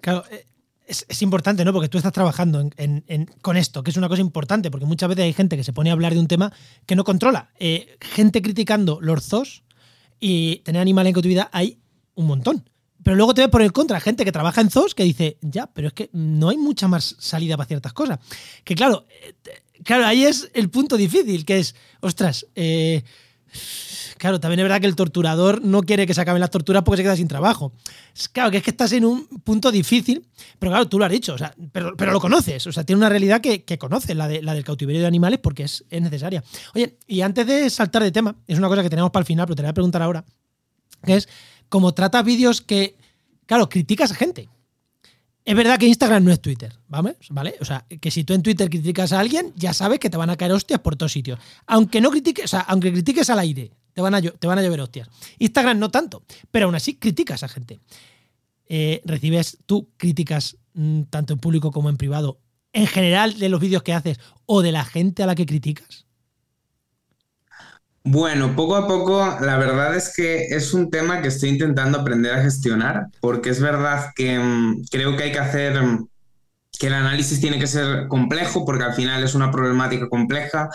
Claro, 0.00 0.24
eh, 0.30 0.46
es, 0.86 1.22
importante, 1.22 1.64
¿no? 1.64 1.72
Porque 1.72 1.88
tú 1.88 1.96
estás 1.96 2.12
trabajando 2.12 2.68
con 3.40 3.56
esto, 3.56 3.82
que 3.82 3.90
es 3.90 3.96
una 3.96 4.08
cosa 4.08 4.20
importante, 4.20 4.70
porque 4.70 4.86
muchas 4.86 5.08
veces 5.08 5.24
hay 5.24 5.32
gente 5.32 5.56
que 5.56 5.64
se 5.64 5.72
pone 5.72 5.90
a 5.90 5.94
hablar 5.94 6.12
de 6.12 6.20
un 6.20 6.28
tema 6.28 6.52
que 6.86 6.96
no 6.96 7.04
controla. 7.04 7.50
Eh, 7.58 7.96
gente 8.00 8.42
criticando 8.42 8.98
los 9.00 9.24
zoos 9.24 9.64
y 10.20 10.56
tener 10.58 10.82
animales 10.82 11.10
en 11.10 11.14
cautividad 11.14 11.48
hay 11.52 11.78
un 12.14 12.26
montón. 12.26 12.68
Pero 13.02 13.16
luego 13.16 13.34
te 13.34 13.42
ves 13.42 13.50
por 13.50 13.60
el 13.60 13.72
contra, 13.72 14.00
gente 14.00 14.24
que 14.24 14.32
trabaja 14.32 14.62
en 14.62 14.70
zoos 14.70 14.94
que 14.94 15.04
dice, 15.04 15.36
ya, 15.42 15.66
pero 15.66 15.88
es 15.88 15.94
que 15.94 16.08
no 16.12 16.48
hay 16.48 16.56
mucha 16.56 16.88
más 16.88 17.16
salida 17.18 17.56
para 17.56 17.66
ciertas 17.66 17.92
cosas. 17.92 18.18
Que 18.64 18.74
claro, 18.74 19.06
eh, 19.22 19.34
claro, 19.84 20.06
ahí 20.06 20.24
es 20.24 20.50
el 20.54 20.70
punto 20.70 20.96
difícil, 20.96 21.44
que 21.44 21.58
es, 21.58 21.74
ostras, 22.00 22.46
eh, 22.54 23.04
Claro, 24.18 24.40
también 24.40 24.60
es 24.60 24.64
verdad 24.64 24.80
que 24.80 24.86
el 24.86 24.96
torturador 24.96 25.62
no 25.62 25.82
quiere 25.82 26.06
que 26.06 26.14
se 26.14 26.20
acaben 26.20 26.40
las 26.40 26.50
torturas 26.50 26.82
porque 26.82 26.98
se 26.98 27.02
queda 27.02 27.16
sin 27.16 27.28
trabajo. 27.28 27.72
Claro, 28.32 28.50
que 28.50 28.58
es 28.58 28.62
que 28.62 28.70
estás 28.70 28.92
en 28.92 29.04
un 29.04 29.26
punto 29.26 29.70
difícil, 29.70 30.26
pero 30.58 30.72
claro, 30.72 30.88
tú 30.88 30.98
lo 30.98 31.04
has 31.04 31.10
dicho, 31.10 31.34
o 31.34 31.38
sea, 31.38 31.54
pero, 31.72 31.92
lo 32.12 32.20
conoces, 32.20 32.66
o 32.66 32.72
sea, 32.72 32.84
tiene 32.84 32.98
una 32.98 33.08
realidad 33.08 33.40
que, 33.40 33.64
que 33.64 33.76
conoces, 33.76 34.16
la, 34.16 34.28
de, 34.28 34.40
la 34.40 34.54
del 34.54 34.64
cautiverio 34.64 35.02
de 35.02 35.08
animales, 35.08 35.40
porque 35.40 35.64
es, 35.64 35.84
necesaria. 35.90 36.42
Oye, 36.74 36.96
y 37.06 37.20
antes 37.20 37.46
de 37.46 37.68
saltar 37.70 38.02
de 38.02 38.12
tema, 38.12 38.36
es 38.46 38.56
una 38.56 38.68
cosa 38.68 38.82
que 38.82 38.90
tenemos 38.90 39.10
para 39.10 39.22
el 39.22 39.26
final, 39.26 39.46
pero 39.46 39.56
te 39.56 39.62
voy 39.62 39.70
a 39.70 39.74
preguntar 39.74 40.02
ahora, 40.02 40.24
que 41.04 41.16
es, 41.16 41.28
como 41.68 41.92
tratas 41.92 42.24
vídeos 42.24 42.60
que, 42.60 42.96
claro, 43.46 43.68
criticas 43.68 44.12
a 44.12 44.14
gente. 44.14 44.48
Es 45.44 45.54
verdad 45.54 45.78
que 45.78 45.86
Instagram 45.86 46.24
no 46.24 46.32
es 46.32 46.40
Twitter, 46.40 46.72
¿vale? 46.88 47.16
¿vale? 47.28 47.56
O 47.60 47.64
sea, 47.66 47.84
que 48.00 48.10
si 48.10 48.24
tú 48.24 48.32
en 48.32 48.42
Twitter 48.42 48.70
criticas 48.70 49.12
a 49.12 49.20
alguien, 49.20 49.52
ya 49.56 49.74
sabes 49.74 49.98
que 49.98 50.08
te 50.08 50.16
van 50.16 50.30
a 50.30 50.36
caer 50.36 50.52
hostias 50.52 50.80
por 50.80 50.96
todos 50.96 51.12
sitios. 51.12 51.38
Aunque 51.66 52.00
no 52.00 52.10
critiques, 52.10 52.46
o 52.46 52.48
sea, 52.48 52.60
aunque 52.60 52.90
critiques 52.90 53.28
al 53.28 53.38
aire, 53.40 53.70
te 53.92 54.00
van 54.00 54.14
a, 54.14 54.22
te 54.22 54.46
van 54.46 54.58
a 54.58 54.62
llover 54.62 54.80
hostias. 54.80 55.08
Instagram 55.38 55.78
no 55.78 55.90
tanto, 55.90 56.24
pero 56.50 56.66
aún 56.66 56.74
así 56.74 56.94
criticas 56.96 57.42
a 57.42 57.48
gente. 57.48 57.80
Eh, 58.66 59.02
¿Recibes 59.04 59.58
tú 59.66 59.90
críticas 59.98 60.56
mm, 60.72 61.02
tanto 61.04 61.34
en 61.34 61.38
público 61.38 61.70
como 61.70 61.90
en 61.90 61.98
privado, 61.98 62.40
en 62.72 62.86
general 62.86 63.38
de 63.38 63.50
los 63.50 63.60
vídeos 63.60 63.82
que 63.82 63.92
haces 63.92 64.18
o 64.46 64.62
de 64.62 64.72
la 64.72 64.84
gente 64.86 65.22
a 65.22 65.26
la 65.26 65.34
que 65.34 65.44
criticas? 65.44 66.06
Bueno, 68.06 68.54
poco 68.54 68.76
a 68.76 68.86
poco, 68.86 69.18
la 69.40 69.56
verdad 69.56 69.96
es 69.96 70.12
que 70.14 70.48
es 70.48 70.74
un 70.74 70.90
tema 70.90 71.22
que 71.22 71.28
estoy 71.28 71.48
intentando 71.48 71.98
aprender 71.98 72.34
a 72.34 72.42
gestionar, 72.42 73.06
porque 73.20 73.48
es 73.48 73.60
verdad 73.62 74.12
que 74.14 74.38
mm, 74.38 74.84
creo 74.90 75.16
que 75.16 75.24
hay 75.24 75.32
que 75.32 75.38
hacer, 75.38 75.82
mm, 75.82 76.06
que 76.78 76.88
el 76.88 76.94
análisis 76.94 77.40
tiene 77.40 77.58
que 77.58 77.66
ser 77.66 78.06
complejo, 78.08 78.66
porque 78.66 78.84
al 78.84 78.92
final 78.92 79.24
es 79.24 79.34
una 79.34 79.50
problemática 79.50 80.08
compleja. 80.10 80.68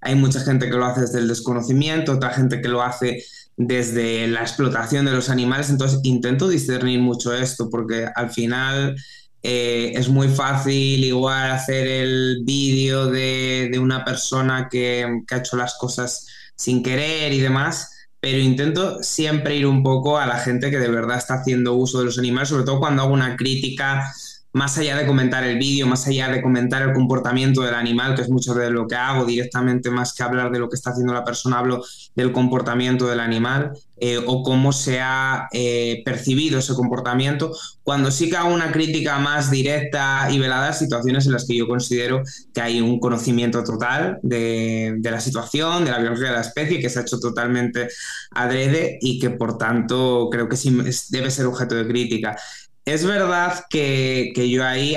Hay 0.00 0.14
mucha 0.14 0.40
gente 0.40 0.70
que 0.70 0.76
lo 0.76 0.84
hace 0.84 1.00
desde 1.00 1.18
el 1.18 1.26
desconocimiento, 1.28 2.12
otra 2.12 2.30
gente 2.30 2.60
que 2.60 2.68
lo 2.68 2.82
hace 2.82 3.24
desde 3.56 4.28
la 4.28 4.42
explotación 4.42 5.06
de 5.06 5.12
los 5.12 5.28
animales. 5.28 5.70
Entonces 5.70 5.98
intento 6.04 6.48
discernir 6.48 7.00
mucho 7.00 7.34
esto 7.34 7.68
porque 7.68 8.08
al 8.14 8.30
final 8.30 8.96
eh, 9.42 9.92
es 9.96 10.08
muy 10.08 10.28
fácil 10.28 11.02
igual 11.04 11.50
hacer 11.50 11.88
el 11.88 12.42
vídeo 12.44 13.06
de, 13.10 13.76
una 13.80 14.04
persona 14.04 14.68
que, 14.70 15.22
que 15.26 15.34
ha 15.34 15.38
hecho 15.38 15.56
las 15.56 15.74
cosas 15.78 16.26
sin 16.56 16.82
querer 16.82 17.32
y 17.32 17.40
demás 17.40 17.92
pero 18.26 18.38
intento 18.38 19.02
siempre 19.04 19.54
ir 19.54 19.66
un 19.66 19.84
poco 19.84 20.18
a 20.18 20.26
la 20.26 20.38
gente 20.38 20.68
que 20.70 20.78
de 20.78 20.88
verdad 20.88 21.18
está 21.18 21.34
haciendo 21.34 21.74
uso 21.74 22.00
de 22.00 22.06
los 22.06 22.18
animales, 22.18 22.48
sobre 22.48 22.64
todo 22.64 22.80
cuando 22.80 23.02
hago 23.02 23.12
una 23.12 23.36
crítica 23.36 24.12
más 24.56 24.78
allá 24.78 24.96
de 24.96 25.06
comentar 25.06 25.44
el 25.44 25.58
vídeo, 25.58 25.86
más 25.86 26.06
allá 26.06 26.30
de 26.30 26.40
comentar 26.40 26.80
el 26.80 26.94
comportamiento 26.94 27.60
del 27.60 27.74
animal, 27.74 28.14
que 28.14 28.22
es 28.22 28.30
mucho 28.30 28.54
de 28.54 28.70
lo 28.70 28.86
que 28.86 28.94
hago 28.94 29.26
directamente, 29.26 29.90
más 29.90 30.14
que 30.14 30.22
hablar 30.22 30.50
de 30.50 30.58
lo 30.58 30.70
que 30.70 30.76
está 30.76 30.92
haciendo 30.92 31.12
la 31.12 31.24
persona, 31.24 31.58
hablo 31.58 31.84
del 32.14 32.32
comportamiento 32.32 33.06
del 33.06 33.20
animal 33.20 33.72
eh, 33.98 34.18
o 34.26 34.42
cómo 34.42 34.72
se 34.72 35.00
ha 35.02 35.48
eh, 35.52 36.00
percibido 36.06 36.58
ese 36.58 36.72
comportamiento. 36.72 37.54
Cuando 37.82 38.10
sí 38.10 38.30
que 38.30 38.38
hago 38.38 38.54
una 38.54 38.72
crítica 38.72 39.18
más 39.18 39.50
directa 39.50 40.28
y 40.30 40.38
velada, 40.38 40.72
situaciones 40.72 41.26
en 41.26 41.32
las 41.32 41.46
que 41.46 41.54
yo 41.54 41.68
considero 41.68 42.22
que 42.54 42.62
hay 42.62 42.80
un 42.80 42.98
conocimiento 42.98 43.62
total 43.62 44.18
de, 44.22 44.94
de 44.98 45.10
la 45.10 45.20
situación, 45.20 45.84
de 45.84 45.90
la 45.90 45.98
biología 45.98 46.28
de 46.28 46.34
la 46.34 46.40
especie, 46.40 46.80
que 46.80 46.88
se 46.88 46.98
ha 46.98 47.02
hecho 47.02 47.20
totalmente 47.20 47.88
adrede 48.30 48.96
y 49.02 49.18
que 49.18 49.28
por 49.28 49.58
tanto 49.58 50.28
creo 50.30 50.48
que 50.48 50.56
sí 50.56 50.74
debe 51.10 51.30
ser 51.30 51.44
objeto 51.44 51.74
de 51.74 51.86
crítica. 51.86 52.38
Es 52.86 53.04
verdad 53.04 53.64
que, 53.68 54.32
yo 54.48 54.64
ahí, 54.64 54.94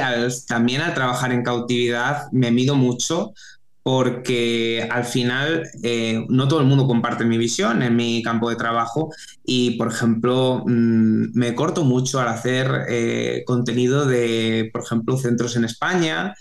también 0.47 0.81
al 0.81 0.93
trabajar 0.93 1.31
en 1.31 1.41
cautividad, 1.43 2.31
me 2.31 2.51
mido 2.51 2.75
mucho 2.75 3.33
porque 3.81 4.87
al 4.91 5.05
final 5.05 5.67
eh, 5.81 6.23
no 6.29 6.47
todo 6.47 6.59
el 6.59 6.67
mundo 6.67 6.85
comparte 6.85 7.25
mi 7.25 7.39
visión 7.39 7.81
en 7.81 7.95
mi 7.95 8.21
campo 8.21 8.47
de 8.51 8.57
trabajo 8.57 9.09
y, 9.43 9.71
por 9.71 9.87
ejemplo, 9.87 10.63
mm, 10.67 11.31
me 11.33 11.55
corto 11.55 11.83
mucho 11.83 12.19
al 12.19 12.27
hacer 12.27 12.69
eh, 12.89 13.43
contenido 13.47 14.05
de, 14.05 14.69
por 14.71 14.83
ejemplo, 14.83 15.17
centros 15.17 15.55
en 15.55 15.65
España 15.65 16.35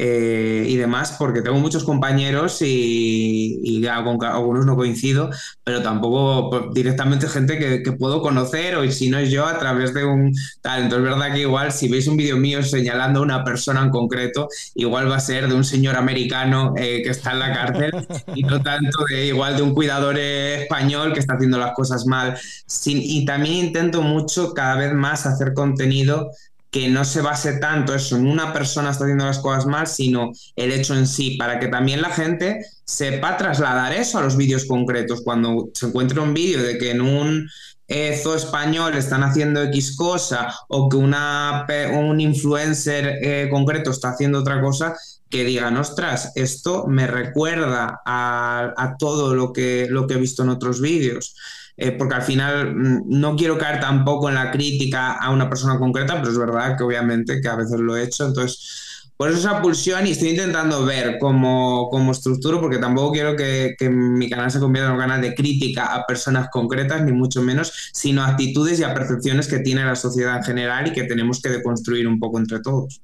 eh, 0.00 0.64
y 0.68 0.76
demás, 0.76 1.16
porque 1.18 1.42
tengo 1.42 1.58
muchos 1.58 1.82
compañeros 1.82 2.62
y, 2.62 3.84
algunos 3.88 4.64
no 4.64 4.76
coincido, 4.76 5.30
pero 5.64 5.82
tampoco 5.82 6.50
pues, 6.50 6.62
directamente 6.72 7.28
gente 7.28 7.58
que, 7.58 7.92
puedo 7.98 8.22
conocer 8.22 8.76
o 8.76 8.88
si 8.92 9.08
no 9.10 9.18
es 9.18 9.30
yo 9.30 9.46
a 9.46 9.58
través 9.58 9.92
de 9.94 10.04
un 10.04 10.32
tal. 10.62 10.84
Entonces 10.84 11.08
es 11.08 11.16
verdad 11.16 11.34
que 11.34 11.40
igual 11.40 11.72
si 11.72 11.88
veis 11.88 12.06
un 12.06 12.16
vídeo 12.16 12.36
mío 12.36 12.62
señalando 12.62 13.20
a 13.20 13.22
una 13.22 13.44
persona 13.44 13.82
en 13.82 13.90
concreto, 13.90 14.48
igual 14.74 15.10
va 15.10 15.16
a 15.16 15.20
ser 15.20 15.48
de 15.48 15.54
un 15.54 15.64
señor 15.64 15.96
americano 15.96 16.74
eh, 16.76 17.00
que 17.02 17.10
está 17.10 17.32
en 17.32 17.38
la 17.40 17.52
cárcel 17.52 17.90
y 18.36 18.42
no 18.42 18.62
tanto 18.62 19.04
de 19.08 19.26
igual 19.26 19.56
de 19.56 19.62
un 19.62 19.74
cuidador 19.74 20.16
español 20.18 21.12
que 21.12 21.20
está 21.20 21.34
haciendo 21.34 21.58
las 21.58 21.72
cosas 21.72 22.06
mal. 22.06 22.38
y 22.86 23.24
también 23.24 23.66
intento 23.66 24.02
mucho 24.02 24.54
cada 24.54 24.76
vez 24.76 24.94
más 24.94 25.26
hacer 25.26 25.54
contenido 25.54 26.30
que 26.70 26.88
no 26.88 27.04
se 27.04 27.22
base 27.22 27.54
tanto 27.58 27.94
eso 27.94 28.16
en 28.16 28.26
una 28.26 28.52
persona 28.52 28.90
está 28.90 29.04
haciendo 29.04 29.24
las 29.24 29.38
cosas 29.38 29.66
mal, 29.66 29.86
sino 29.86 30.32
el 30.54 30.72
hecho 30.72 30.94
en 30.94 31.06
sí, 31.06 31.36
para 31.38 31.58
que 31.58 31.68
también 31.68 32.02
la 32.02 32.10
gente 32.10 32.60
sepa 32.84 33.36
trasladar 33.36 33.92
eso 33.92 34.18
a 34.18 34.22
los 34.22 34.36
vídeos 34.36 34.66
concretos. 34.66 35.22
Cuando 35.22 35.70
se 35.72 35.86
encuentra 35.86 36.22
un 36.22 36.34
vídeo 36.34 36.62
de 36.62 36.76
que 36.76 36.90
en 36.90 37.00
un 37.00 37.48
eh, 37.86 38.20
zoo 38.22 38.34
español 38.34 38.94
están 38.94 39.22
haciendo 39.22 39.62
X 39.62 39.96
cosa 39.96 40.54
o 40.68 40.90
que 40.90 40.98
una, 40.98 41.66
un 41.94 42.20
influencer 42.20 43.18
eh, 43.22 43.48
concreto 43.50 43.90
está 43.90 44.10
haciendo 44.10 44.40
otra 44.40 44.60
cosa, 44.60 44.94
que 45.30 45.44
digan, 45.44 45.76
ostras, 45.76 46.32
esto 46.34 46.86
me 46.86 47.06
recuerda 47.06 48.00
a, 48.04 48.74
a 48.76 48.96
todo 48.98 49.34
lo 49.34 49.52
que, 49.52 49.86
lo 49.88 50.06
que 50.06 50.14
he 50.14 50.18
visto 50.18 50.42
en 50.42 50.50
otros 50.50 50.80
vídeos. 50.80 51.34
Eh, 51.80 51.92
porque 51.92 52.16
al 52.16 52.22
final 52.22 52.74
mm, 52.74 53.04
no 53.06 53.36
quiero 53.36 53.56
caer 53.56 53.78
tampoco 53.78 54.28
en 54.28 54.34
la 54.34 54.50
crítica 54.50 55.12
a 55.12 55.30
una 55.30 55.48
persona 55.48 55.78
concreta, 55.78 56.16
pero 56.18 56.32
es 56.32 56.38
verdad 56.38 56.76
que 56.76 56.82
obviamente 56.82 57.40
que 57.40 57.48
a 57.48 57.54
veces 57.54 57.78
lo 57.78 57.96
he 57.96 58.02
hecho, 58.02 58.26
entonces 58.26 58.88
por 59.16 59.30
eso 59.30 59.38
esa 59.38 59.62
pulsión 59.62 60.06
y 60.06 60.10
estoy 60.10 60.30
intentando 60.30 60.84
ver 60.84 61.18
cómo, 61.20 61.88
cómo 61.90 62.12
estructuro, 62.12 62.60
porque 62.60 62.78
tampoco 62.78 63.12
quiero 63.12 63.34
que, 63.36 63.74
que, 63.78 63.90
mi 63.90 64.28
canal 64.28 64.50
se 64.50 64.60
convierta 64.60 64.90
en 64.90 64.94
un 64.94 65.00
canal 65.00 65.20
de 65.20 65.34
crítica 65.34 65.94
a 65.94 66.06
personas 66.06 66.48
concretas, 66.50 67.02
ni 67.04 67.12
mucho 67.12 67.42
menos, 67.42 67.90
sino 67.92 68.22
actitudes 68.22 68.78
y 68.78 68.84
a 68.84 68.94
percepciones 68.94 69.48
que 69.48 69.58
tiene 69.58 69.84
la 69.84 69.96
sociedad 69.96 70.36
en 70.36 70.44
general 70.44 70.86
y 70.86 70.92
que 70.92 71.02
tenemos 71.02 71.42
que 71.42 71.48
deconstruir 71.48 72.06
un 72.06 72.20
poco 72.20 72.38
entre 72.38 72.60
todos. 72.60 73.00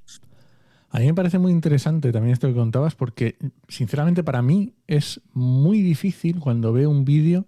A 0.90 1.00
mí 1.00 1.06
me 1.06 1.14
parece 1.14 1.40
muy 1.40 1.50
interesante 1.50 2.12
también 2.12 2.32
esto 2.32 2.46
que 2.46 2.54
contabas, 2.54 2.94
porque 2.94 3.36
sinceramente 3.68 4.22
para 4.22 4.40
mí 4.40 4.72
es 4.86 5.20
muy 5.32 5.82
difícil 5.82 6.38
cuando 6.38 6.72
veo 6.72 6.90
un 6.90 7.04
vídeo 7.04 7.44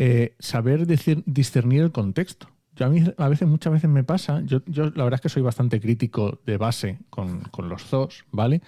eh, 0.00 0.36
saber 0.38 0.86
discernir 0.86 1.82
el 1.82 1.90
contexto. 1.90 2.48
Yo 2.76 2.86
a 2.86 2.88
mí 2.88 3.02
a 3.16 3.28
veces, 3.28 3.48
muchas 3.48 3.72
veces 3.72 3.90
me 3.90 4.04
pasa, 4.04 4.42
yo, 4.44 4.60
la 4.68 5.02
verdad 5.02 5.14
es 5.14 5.20
que 5.22 5.28
soy 5.28 5.42
bastante 5.42 5.80
crítico 5.80 6.38
de 6.46 6.56
base 6.56 7.00
con, 7.10 7.42
los 7.68 7.82
zoos, 7.82 8.24
¿vale? 8.30 8.62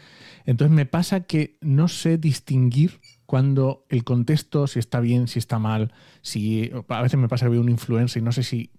Entonces 0.45 0.75
me 0.75 0.87
pasa 0.87 1.21
que 1.21 1.57
no 1.61 1.87
sé 1.87 2.19
distinguir 2.19 2.99
cuando 3.27 3.87
el 3.91 4.03
contexto, 4.03 4.67
si 4.67 4.81
está 4.81 4.99
bien, 4.99 5.29
si 5.29 5.39
está 5.39 5.61
mal, 5.61 5.93
si 6.21 6.73
a 6.89 7.01
veces 7.01 7.21
me 7.21 7.29
pasa 7.29 7.47
que 7.47 7.51
veo 7.51 7.61
un 7.61 7.69
influencer 7.69 8.21
y 8.21 8.25
no 8.25 8.33
sé 8.33 8.43
si 8.43 8.73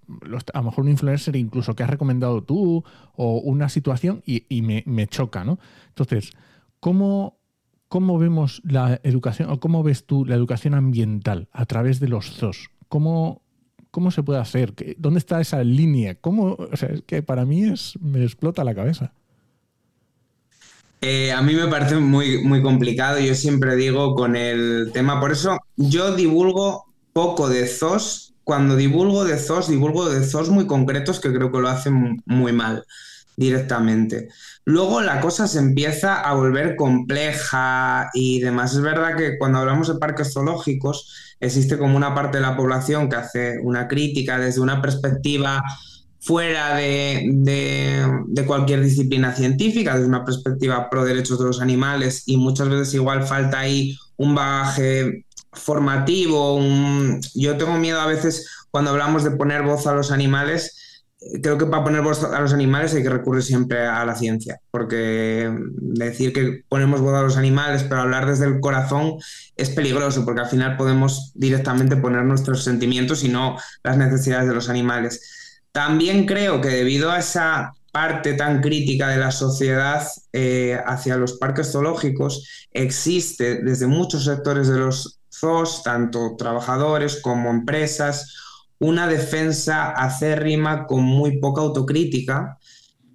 a 0.54 0.58
lo 0.58 0.64
mejor 0.66 0.84
un 0.84 0.90
influencer 0.92 1.38
incluso 1.38 1.74
que 1.74 1.84
has 1.84 1.90
recomendado 1.90 2.44
tú 2.44 2.84
o 3.16 3.38
una 3.38 3.70
situación 3.70 4.24
y, 4.26 4.62
me, 4.62 4.84
me, 4.86 5.08
choca, 5.08 5.46
¿no? 5.46 5.58
Entonces, 5.88 6.34
¿cómo, 6.82 7.41
¿Cómo 7.92 8.18
vemos 8.18 8.62
la 8.64 9.02
educación 9.04 9.50
o 9.50 9.60
cómo 9.60 9.84
ves 9.84 10.06
tú 10.06 10.24
la 10.24 10.36
educación 10.36 10.76
ambiental 10.76 11.50
a 11.52 11.66
través 11.66 12.00
de 12.00 12.08
los 12.08 12.32
zoos? 12.38 12.70
¿Cómo, 12.88 13.42
cómo 13.92 14.12
se 14.12 14.24
puede 14.24 14.40
hacer? 14.40 14.74
¿Dónde 14.98 15.20
está 15.20 15.42
esa 15.42 15.62
línea? 15.62 16.16
¿Cómo, 16.16 16.54
o 16.54 16.78
sea, 16.78 16.88
es 16.88 17.02
que 17.02 17.22
para 17.22 17.44
mí 17.44 17.66
es, 17.66 18.00
me 18.00 18.24
explota 18.24 18.64
la 18.64 18.74
cabeza. 18.74 19.12
Eh, 21.02 21.34
a 21.34 21.42
mí 21.42 21.54
me 21.54 21.68
parece 21.68 21.98
muy, 21.98 22.42
muy 22.42 22.62
complicado. 22.62 23.20
Yo 23.20 23.36
siempre 23.36 23.76
digo 23.76 24.16
con 24.16 24.38
el 24.38 24.92
tema, 24.94 25.20
por 25.20 25.34
eso 25.34 25.58
yo 25.76 26.16
divulgo 26.16 26.86
poco 27.12 27.50
de 27.50 27.68
zoos. 27.68 28.34
Cuando 28.46 28.78
divulgo 28.78 29.26
de 29.26 29.38
zoos, 29.38 29.68
divulgo 29.68 30.10
de 30.10 30.26
zoos 30.26 30.50
muy 30.50 30.66
concretos 30.66 31.20
que 31.20 31.34
creo 31.34 31.52
que 31.52 31.60
lo 31.60 31.68
hacen 31.68 32.24
muy 32.26 32.54
mal 32.54 32.86
directamente. 33.42 34.30
Luego 34.64 35.02
la 35.02 35.20
cosa 35.20 35.48
se 35.48 35.60
empieza 35.60 36.22
a 36.22 36.34
volver 36.34 36.76
compleja 36.76 38.10
y 38.14 38.40
demás. 38.40 38.74
Es 38.74 38.82
verdad 38.82 39.18
que 39.18 39.38
cuando 39.38 39.58
hablamos 39.58 39.88
de 39.88 40.00
parques 40.00 40.34
zoológicos 40.34 41.36
existe 41.40 41.78
como 41.78 41.98
una 41.98 42.14
parte 42.14 42.38
de 42.38 42.44
la 42.44 42.56
población 42.56 43.10
que 43.10 43.16
hace 43.16 43.60
una 43.64 43.88
crítica 43.88 44.38
desde 44.38 44.62
una 44.62 44.82
perspectiva 44.82 45.64
fuera 46.20 46.76
de, 46.76 47.26
cualquier 48.46 48.84
disciplina 48.84 49.34
científica, 49.34 49.96
desde 49.96 50.08
una 50.08 50.24
perspectiva 50.24 50.88
pro 50.90 51.04
derechos 51.04 51.40
de 51.40 51.46
los 51.46 51.60
animales 51.60 52.24
y 52.28 52.38
muchas 52.38 52.70
veces 52.70 52.94
igual 52.94 53.24
falta 53.24 53.60
ahí 53.60 53.98
un 54.18 54.36
bagaje 54.36 55.26
formativo. 55.52 56.62
Yo 57.34 57.58
tengo 57.58 57.74
miedo 57.80 58.00
a 58.00 58.06
veces 58.06 58.48
cuando 58.70 58.92
hablamos 58.92 59.24
de 59.24 59.32
poner 59.32 59.64
voz 59.64 59.88
a 59.88 59.94
los 59.94 60.12
animales 60.12 60.81
creo 61.42 61.58
que 61.58 61.68
para 61.68 61.84
poner 61.84 62.02
voz 62.02 62.24
a 62.24 62.40
los 62.40 62.54
animales 62.54 62.94
hay 62.94 63.04
que 63.04 63.10
recurrir 63.10 63.44
siempre 63.44 63.86
a 63.86 64.04
la 64.06 64.16
ciencia, 64.16 64.60
porque 64.72 65.54
decir 65.78 66.34
que 66.34 66.64
ponemos 66.68 67.02
voz 67.02 67.14
a 67.14 67.22
los 67.22 67.38
animales, 67.38 67.84
pero 67.84 68.02
hablar 68.02 68.26
desde 68.26 68.46
el 68.46 68.60
corazón 68.60 69.18
es 69.56 69.70
peligroso, 69.70 70.26
porque 70.26 70.42
al 70.42 70.50
final 70.50 70.78
podemos 70.78 71.32
directamente 71.36 71.96
poner 71.96 72.24
nuestros 72.24 72.64
sentimientos 72.64 73.24
y 73.24 73.30
no 73.30 73.58
las 73.84 73.98
necesidades 73.98 74.48
de 74.48 74.56
los 74.56 74.70
animales. 74.70 75.62
También 75.72 76.26
creo 76.26 76.60
que 76.60 76.70
debido 76.70 77.12
a 77.12 77.20
esa 77.20 77.74
parte 77.92 78.34
tan 78.34 78.62
crítica 78.62 79.10
de 79.10 79.18
la 79.18 79.32
sociedad 79.32 80.08
eh, 80.34 80.80
hacia 80.86 81.18
los 81.18 81.34
parques 81.34 81.72
zoológicos, 81.72 82.68
existe 82.72 83.62
desde 83.62 83.86
muchos 83.86 84.26
sectores 84.26 84.68
de 84.70 84.80
los 84.80 85.20
zoos, 85.32 85.84
tanto 85.84 86.36
trabajadores 86.38 87.22
como 87.22 87.52
empresas, 87.52 88.36
una 88.82 89.08
defensa 89.08 89.92
acérrima 89.92 90.88
con 90.88 91.04
muy 91.04 91.40
poca 91.40 91.62
autocrítica. 91.62 92.58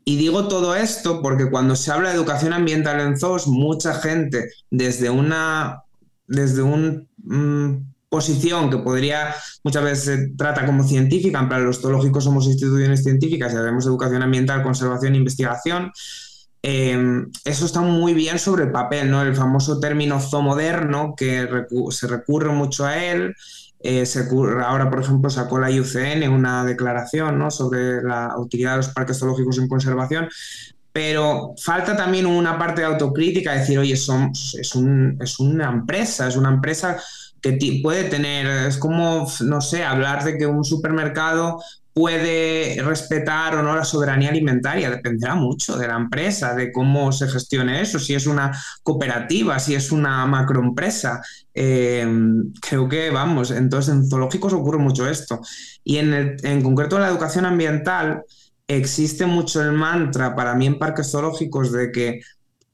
Y 0.04 0.16
digo 0.16 0.46
todo 0.46 0.76
esto 0.76 1.20
porque 1.20 1.50
cuando 1.50 1.74
se 1.74 1.90
habla 1.90 2.10
de 2.10 2.14
educación 2.14 2.52
ambiental 2.52 3.00
en 3.00 3.18
zoos, 3.18 3.48
mucha 3.48 3.94
gente 3.94 4.50
desde 4.70 5.10
una 5.10 5.82
desde 6.28 6.62
una 6.62 7.02
mm, 7.18 7.76
posición 8.08 8.70
que 8.70 8.78
podría 8.78 9.34
muchas 9.64 9.82
veces 9.82 10.04
se 10.04 10.28
trata 10.36 10.64
como 10.64 10.84
científica, 10.84 11.40
en 11.40 11.48
plan 11.48 11.64
los 11.64 11.80
zoológicos 11.80 12.24
somos 12.24 12.46
instituciones 12.46 13.02
científicas 13.02 13.52
y 13.52 13.56
hacemos 13.56 13.86
educación 13.86 14.22
ambiental, 14.22 14.62
conservación 14.62 15.14
e 15.14 15.18
investigación, 15.18 15.90
em, 16.62 17.28
eso 17.44 17.66
está 17.66 17.80
muy 17.80 18.14
bien 18.14 18.38
sobre 18.38 18.64
el 18.64 18.72
papel, 18.72 19.10
¿no? 19.10 19.22
El 19.22 19.34
famoso 19.34 19.80
término 19.80 20.20
zoomoderno, 20.20 21.14
que 21.16 21.48
se 21.90 22.06
recurre 22.06 22.50
mucho 22.50 22.86
a 22.86 23.04
él, 23.04 23.34
eh, 23.80 24.04
ahora, 24.64 24.90
por 24.90 25.00
ejemplo, 25.00 25.30
sacó 25.30 25.58
la 25.58 25.70
IUCN 25.70 26.22
una 26.32 26.64
declaración 26.64 27.50
sobre 27.50 28.02
la 28.02 28.34
utilidad 28.38 28.72
de 28.72 28.76
los 28.78 28.88
parques 28.88 29.18
zoológicos 29.18 29.58
en 29.58 29.68
conservación, 29.68 30.28
pero 30.92 31.54
falta 31.62 31.96
también 31.96 32.26
una 32.26 32.58
parte 32.58 32.80
de 32.80 32.86
autocrítica, 32.86 33.52
decir, 33.52 33.78
oye, 33.78 33.94
un, 34.74 35.18
es 35.20 35.38
una 35.38 35.68
empresa, 35.70 36.26
es 36.26 36.36
una 36.36 36.48
empresa 36.48 36.98
que 37.40 37.52
puede 37.82 38.04
tener, 38.04 38.46
es 38.66 38.78
como, 38.78 39.26
no 39.40 39.60
sé, 39.60 39.84
hablar 39.84 40.24
de 40.24 40.38
que 40.38 40.46
un 40.46 40.64
supermercado 40.64 41.62
puede 41.96 42.76
respetar 42.82 43.54
o 43.56 43.62
no 43.62 43.74
la 43.74 43.82
soberanía 43.82 44.28
alimentaria. 44.28 44.90
Dependerá 44.90 45.34
mucho 45.34 45.78
de 45.78 45.88
la 45.88 45.96
empresa, 45.96 46.54
de 46.54 46.70
cómo 46.70 47.10
se 47.10 47.26
gestione 47.26 47.80
eso, 47.80 47.98
si 47.98 48.14
es 48.14 48.26
una 48.26 48.52
cooperativa, 48.82 49.58
si 49.58 49.74
es 49.74 49.90
una 49.90 50.26
macroempresa. 50.26 51.22
Eh, 51.54 52.06
creo 52.60 52.86
que, 52.86 53.08
vamos, 53.08 53.50
entonces 53.50 53.94
en 53.94 54.06
zoológicos 54.06 54.52
ocurre 54.52 54.76
mucho 54.76 55.08
esto. 55.08 55.40
Y 55.84 55.96
en, 55.96 56.36
en 56.42 56.62
concreto 56.62 56.96
en 56.96 57.02
la 57.02 57.08
educación 57.08 57.46
ambiental 57.46 58.24
existe 58.68 59.24
mucho 59.24 59.62
el 59.62 59.72
mantra 59.72 60.36
para 60.36 60.54
mí 60.54 60.66
en 60.66 60.78
parques 60.78 61.10
zoológicos 61.10 61.72
de 61.72 61.92
que 61.92 62.20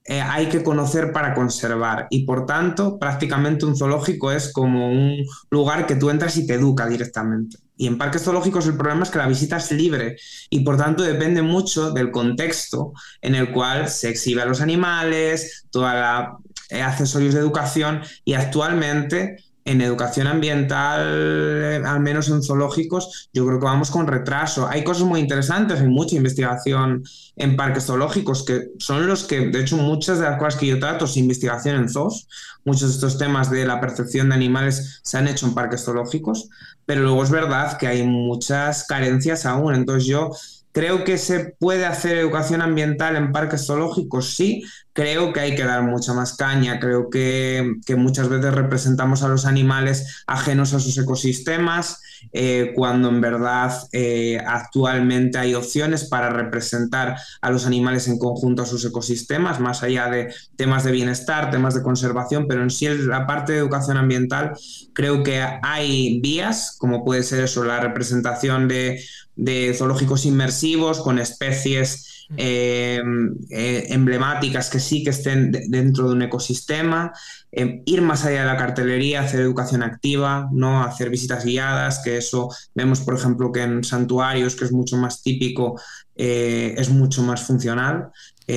eh, 0.05 0.21
hay 0.21 0.49
que 0.49 0.65
conocer 0.65 1.13
para 1.13 1.33
conservar 1.33 2.09
y 2.11 2.25
por 2.25 2.45
tanto 2.45 2.99
prácticamente 2.99 3.65
un 3.65 3.77
zoológico 3.77 4.33
es 4.33 4.53
como 4.53 4.91
un 4.91 5.25
lugar 5.49 5.87
que 5.87 5.95
tú 5.95 6.11
entras 6.11 6.37
y 6.37 6.47
te 6.47 6.55
educa 6.55 6.89
directamente. 6.89 7.59
Y 7.77 7.87
en 7.87 7.99
parques 7.99 8.23
zoológicos 8.23 8.67
el 8.67 8.77
problema 8.77 9.05
es 9.05 9.11
que 9.11 9.19
la 9.19 9.29
visita 9.29 9.57
es 9.57 9.71
libre 9.71 10.17
y 10.51 10.61
por 10.61 10.77
tanto 10.77 11.03
depende 11.03 11.43
mucho 11.43 11.93
del 11.93 12.11
contexto 12.11 12.93
en 13.21 13.35
el 13.35 13.53
cual 13.53 13.89
se 13.89 14.09
exhibe 14.09 14.43
a 14.43 14.47
los 14.47 14.61
animales, 14.61 15.67
toda 15.71 15.95
la 15.95 16.37
eh, 16.71 16.83
accesorios 16.83 17.35
de 17.35 17.41
educación 17.41 18.03
y 18.25 18.35
actualmente 18.35 19.37
en 19.65 19.81
educación 19.81 20.27
ambiental, 20.27 21.01
eh, 21.05 21.83
al 21.85 22.01
menos 22.01 22.29
en 22.29 22.43
zoológicos, 22.43 23.31
yo 23.33 23.47
creo 23.47 23.59
que 23.59 23.65
vamos 23.65 23.91
con 23.91 24.07
retraso. 24.07 24.67
Hay 24.69 24.83
cosas 24.83 25.05
muy 25.05 25.21
interesantes, 25.21 25.81
hay 25.81 25.89
mucha 25.89 26.17
investigación 26.17 27.05
en 27.37 27.57
parques 27.57 27.87
zoológicos, 27.87 28.45
que 28.45 28.71
son 28.79 29.07
los 29.07 29.25
que, 29.25 29.49
de 29.49 29.61
hecho, 29.61 29.77
muchas 29.77 30.19
de 30.19 30.25
las 30.25 30.39
cosas 30.39 30.57
que 30.57 30.67
yo 30.67 30.79
trato 30.79 31.05
es 31.05 31.17
investigación 31.17 31.77
en 31.77 31.89
zoos. 31.89 32.27
Muchos 32.65 32.89
de 32.89 32.95
estos 32.95 33.19
temas 33.19 33.51
de 33.51 33.65
la 33.65 33.81
percepción 33.81 34.29
de 34.29 34.35
animales 34.35 35.01
se 35.03 35.19
han 35.19 35.29
hecho 35.29 35.47
en 35.47 35.55
parques 35.55 35.85
zoológicos, 35.85 36.49
pero 36.87 37.03
luego 37.03 37.23
es 37.23 37.31
verdad 37.31 37.79
que 37.79 37.87
hay 37.87 38.07
muchas 38.07 38.85
carencias 38.87 39.47
aún. 39.47 39.75
Entonces 39.75 40.07
yo 40.09 40.31
Creo 40.73 41.05
que 41.05 41.19
se 41.19 41.55
puede 41.59 41.85
hacer 41.85 42.17
educación 42.17 42.63
ambiental 42.63 43.17
en 43.17 43.31
parques 43.31 43.67
zoológicos, 43.67 44.35
sí. 44.35 44.65
Creo 44.95 45.33
que 45.33 45.41
hay 45.41 45.55
que 45.55 45.65
dar 45.65 45.83
mucha 45.83 46.15
más 46.15 46.35
caña. 46.37 46.81
Creo 46.81 47.11
que, 47.11 47.77
muchas 47.97 48.29
veces 48.29 48.55
representamos 48.55 49.23
a 49.23 49.29
los 49.29 49.45
animales 49.47 50.25
ajenos 50.27 50.73
a 50.75 50.81
sus 50.81 50.97
ecosistemas, 50.99 52.02
eh, 52.33 52.73
cuando 52.75 53.09
en 53.09 53.21
verdad 53.21 53.73
eh, 53.93 54.39
actualmente 54.47 55.39
hay 55.39 55.55
opciones 55.55 56.05
para 56.05 56.31
representar 56.31 57.17
a 57.41 57.51
los 57.51 57.67
animales 57.67 58.09
en 58.09 58.19
conjunto 58.19 58.63
a 58.63 58.67
sus 58.67 58.85
ecosistemas, 58.85 59.61
más 59.61 59.83
allá 59.83 60.09
de 60.09 60.33
temas 60.57 60.85
de 60.85 60.93
bienestar, 60.93 61.51
temas 61.51 61.75
de 61.75 61.83
conservación, 61.83 62.47
pero 62.49 62.63
en 62.63 62.71
sí 62.71 62.89
la 62.89 63.27
parte 63.27 63.53
de 63.53 63.59
educación 63.59 63.97
ambiental 63.97 64.53
creo 64.93 65.23
que 65.23 65.43
hay 65.63 66.21
vías, 66.21 66.77
como 66.79 67.05
puede 67.05 67.23
ser 67.23 67.45
eso, 67.45 67.65
la 67.65 67.81
representación 67.81 68.69
de 68.69 69.01
de 69.37 69.75
zoológicos 69.75 70.27
inmersivos 70.27 71.01
con 71.01 71.19
especies 71.19 72.27
eh, 72.37 73.03
eh, 73.51 73.87
emblemáticas 73.91 74.71
que 74.71 74.81
sí 74.81 75.05
que 75.05 75.11
estén 75.11 75.53
dentro 75.69 76.09
de 76.09 76.15
un 76.15 76.23
ecosistema, 76.23 77.13
eh, 77.53 77.83
ir 77.85 78.03
más 78.03 78.25
allá 78.25 78.41
de 78.41 78.47
la 78.47 78.57
cartelería, 78.57 79.21
hacer 79.21 79.41
educación 79.41 79.83
activa, 79.83 80.49
¿no? 80.53 80.83
hacer 80.83 81.11
visitas 81.11 81.45
guiadas, 81.45 82.01
que 82.03 82.17
eso 82.17 82.49
vemos, 82.75 83.01
por 83.01 83.15
ejemplo, 83.15 83.53
que 83.53 83.63
en 83.63 83.85
santuarios, 83.85 84.57
que 84.57 84.65
es 84.65 84.73
mucho 84.73 84.97
más 84.97 85.23
típico, 85.23 85.81
es 86.15 86.91
mucho 86.91 87.23
más 87.23 87.43
funcional. 87.43 88.11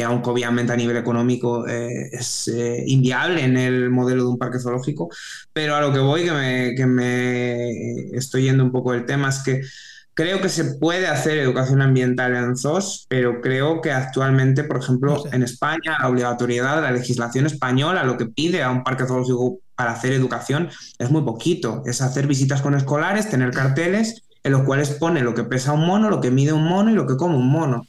aunque 0.06 0.30
obviamente 0.30 0.74
a 0.74 0.76
nivel 0.76 0.98
económico 0.98 1.66
es 1.68 2.52
inviable 2.86 3.44
en 3.44 3.58
el 3.58 3.90
modelo 3.90 4.24
de 4.24 4.30
un 4.30 4.38
parque 4.38 4.60
zoológico, 4.60 5.10
pero 5.54 5.76
a 5.76 5.82
lo 5.82 5.94
que 5.94 6.00
voy, 6.00 6.24
que 6.24 6.32
me, 6.32 6.76
que 6.76 6.86
me 6.86 8.18
estoy 8.18 8.44
yendo 8.44 8.64
un 8.64 8.72
poco 8.72 8.92
del 8.92 9.06
tema, 9.06 9.30
es 9.30 9.40
que 9.40 9.62
Creo 10.16 10.40
que 10.40 10.48
se 10.48 10.76
puede 10.76 11.08
hacer 11.08 11.38
educación 11.38 11.82
ambiental 11.82 12.34
en 12.38 12.56
ZOS, 12.56 13.06
pero 13.10 13.42
creo 13.42 13.82
que 13.82 13.92
actualmente, 13.92 14.64
por 14.64 14.78
ejemplo, 14.78 15.26
en 15.30 15.44
España, 15.44 15.98
la 16.00 16.08
obligatoriedad 16.08 16.78
de 16.78 16.84
la 16.84 16.92
legislación 16.92 17.46
española, 17.46 18.06
lo 18.06 18.16
que 18.16 18.26
pide 18.26 18.64
a 18.64 18.72
un 18.72 18.82
parque 18.82 19.06
zoológico 19.06 19.60
para 19.76 19.92
hacer 19.92 20.14
educación 20.14 20.70
es 21.00 21.12
muy 21.12 21.24
poquito. 21.24 21.84
Es 21.86 22.02
hacer 22.02 22.28
visitas 22.28 22.62
con 22.62 22.76
escolares, 22.76 23.30
tener 23.30 23.52
carteles 23.52 24.24
en 24.42 24.54
los 24.54 24.62
cuales 24.62 24.92
pone 24.92 25.22
lo 25.22 25.34
que 25.34 25.44
pesa 25.44 25.74
un 25.74 25.86
mono, 25.86 26.10
lo 26.10 26.22
que 26.22 26.32
mide 26.32 26.54
un 26.54 26.64
mono 26.64 26.92
y 26.92 26.94
lo 26.94 27.06
que 27.06 27.18
come 27.18 27.36
un 27.36 27.50
mono 27.50 27.86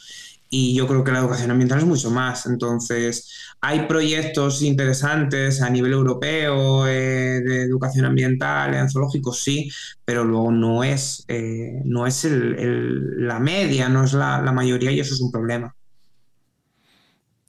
y 0.58 0.72
yo 0.72 0.86
creo 0.86 1.04
que 1.04 1.12
la 1.12 1.18
educación 1.18 1.50
ambiental 1.50 1.80
es 1.80 1.84
mucho 1.84 2.10
más. 2.10 2.46
Entonces, 2.46 3.30
hay 3.60 3.80
proyectos 3.80 4.62
interesantes 4.62 5.60
a 5.60 5.68
nivel 5.68 5.92
europeo 5.92 6.86
eh, 6.86 7.42
de 7.42 7.62
educación 7.64 8.06
ambiental 8.06 8.72
en 8.72 8.88
zoológicos, 8.88 9.38
sí, 9.38 9.70
pero 10.02 10.24
luego 10.24 10.50
no 10.50 10.82
es, 10.82 11.26
eh, 11.28 11.82
no 11.84 12.06
es 12.06 12.26
la 12.30 13.38
media, 13.38 13.90
no 13.90 14.04
es 14.04 14.14
la, 14.14 14.40
mayoría 14.50 14.90
y 14.92 15.00
eso 15.00 15.12
es 15.12 15.20
un 15.20 15.30
problema. 15.30 15.76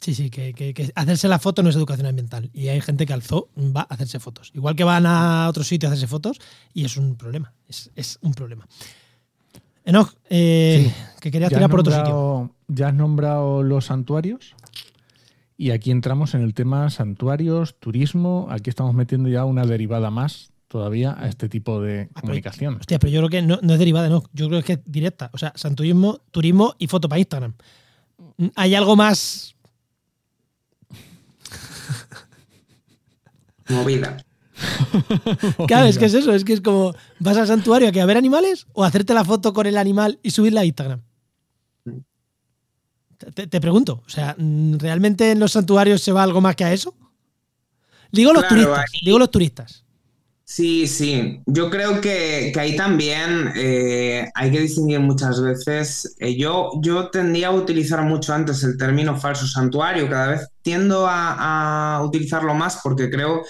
Sí, 0.01 0.13
sí, 0.13 0.29
que, 0.29 0.91
hacerse 0.93 1.29
la 1.29 1.39
foto 1.39 1.63
no 1.63 1.69
es 1.69 1.77
educación 1.77 2.07
ambiental. 2.07 2.49
Y 2.53 2.67
hay 2.67 2.81
gente 2.81 3.05
que 3.05 3.13
al 3.13 3.23
zoo 3.23 3.47
va 3.57 3.87
a 3.89 3.93
hacerse 3.93 4.19
fotos. 4.19 4.51
Igual 4.53 4.75
que 4.75 4.83
van 4.83 5.05
a 5.05 5.47
otro 5.47 5.63
sitio 5.63 5.87
a 5.87 5.93
hacerse 5.93 6.07
fotos 6.07 6.39
y 6.73 6.83
es 6.83 6.97
un 6.97 7.15
problema. 7.15 7.53
Es, 7.69 7.89
es 7.95 8.19
un 8.21 8.33
problema. 8.33 8.67
Enoch, 9.85 10.13
eh, 10.29 10.93
que 11.21 11.31
quería 11.31 11.47
tirar 11.47 11.69
por 11.69 11.79
otro 11.79 11.95
sitio. 11.95 12.56
Ya 12.67 12.89
has 12.89 12.93
nombrado 12.93 13.63
los 13.63 13.85
santuarios. 13.85 14.55
Y 15.57 15.71
aquí 15.71 15.89
entramos 15.89 16.35
en 16.35 16.41
el 16.41 16.53
tema 16.53 16.89
santuarios, 16.89 17.79
turismo. 17.79 18.47
Aquí 18.51 18.69
estamos 18.69 18.93
metiendo 18.93 19.29
ya 19.29 19.45
una 19.45 19.65
derivada 19.65 20.11
más 20.11 20.51
todavía 20.67 21.15
a 21.17 21.27
este 21.27 21.49
tipo 21.49 21.81
de 21.81 22.09
ah, 22.13 22.21
comunicación. 22.21 22.75
hostia, 22.75 22.99
pero 22.99 23.11
yo 23.11 23.19
creo 23.21 23.29
que 23.29 23.41
no, 23.41 23.55
es 23.55 23.79
derivada, 23.79 24.09
no. 24.09 24.23
Yo 24.33 24.49
creo 24.49 24.61
que 24.61 24.73
es 24.73 24.79
directa. 24.85 25.29
O 25.33 25.37
sea, 25.37 25.53
santurismo, 25.55 26.19
turismo 26.31 26.75
y 26.77 26.87
foto 26.87 27.09
para 27.09 27.19
Instagram. 27.19 27.53
¿Hay 28.55 28.75
algo 28.75 28.95
más? 28.95 29.55
Movida. 33.69 34.17
claro, 35.67 35.87
es 35.87 35.97
que 35.97 36.05
es 36.05 36.13
eso, 36.13 36.33
es 36.33 36.43
que 36.43 36.53
es 36.53 36.61
como, 36.61 36.95
¿vas 37.19 37.37
al 37.37 37.47
santuario 37.47 37.89
a, 37.89 37.91
que 37.91 38.01
a 38.01 38.05
ver 38.05 38.17
animales 38.17 38.67
o 38.73 38.83
a 38.83 38.87
hacerte 38.87 39.13
la 39.13 39.23
foto 39.23 39.53
con 39.53 39.67
el 39.67 39.77
animal 39.77 40.19
y 40.23 40.31
subirla 40.31 40.61
a 40.61 40.65
Instagram? 40.65 41.01
Te, 43.33 43.61
pregunto, 43.61 44.03
o 44.05 44.09
sea, 44.09 44.35
¿realmente 44.37 45.31
en 45.31 45.39
los 45.39 45.51
santuarios 45.51 46.01
se 46.01 46.11
va 46.11 46.23
algo 46.23 46.39
más 46.39 46.55
que 46.55 46.63
a 46.63 46.73
eso? 46.73 46.95
Digo 48.11 48.31
los 48.31 48.47
turistas, 48.47 48.85
digo 49.03 49.19
los 49.19 49.31
turistas. 49.31 49.83
Sí, 50.45 50.87
sí. 50.87 51.41
Yo 51.45 51.69
creo 51.69 51.99
que, 51.99 52.53
ahí 52.57 52.77
también 52.77 53.51
eh, 53.57 54.29
hay 54.33 54.49
que 54.49 54.61
distinguir 54.61 55.01
muchas 55.01 55.41
veces. 55.41 56.15
Eh, 56.19 56.37
yo, 56.37 56.71
yo 56.81 57.09
tendía 57.09 57.49
a 57.49 57.51
utilizar 57.51 58.01
mucho 58.03 58.33
antes 58.33 58.63
el 58.63 58.77
término 58.77 59.17
falso 59.19 59.45
santuario. 59.45 60.09
Cada 60.09 60.27
vez 60.27 60.47
tiendo 60.61 61.05
a, 61.05 61.97
a 61.97 62.03
utilizarlo 62.05 62.53
más 62.53 62.79
porque 62.81 63.09
creo 63.09 63.43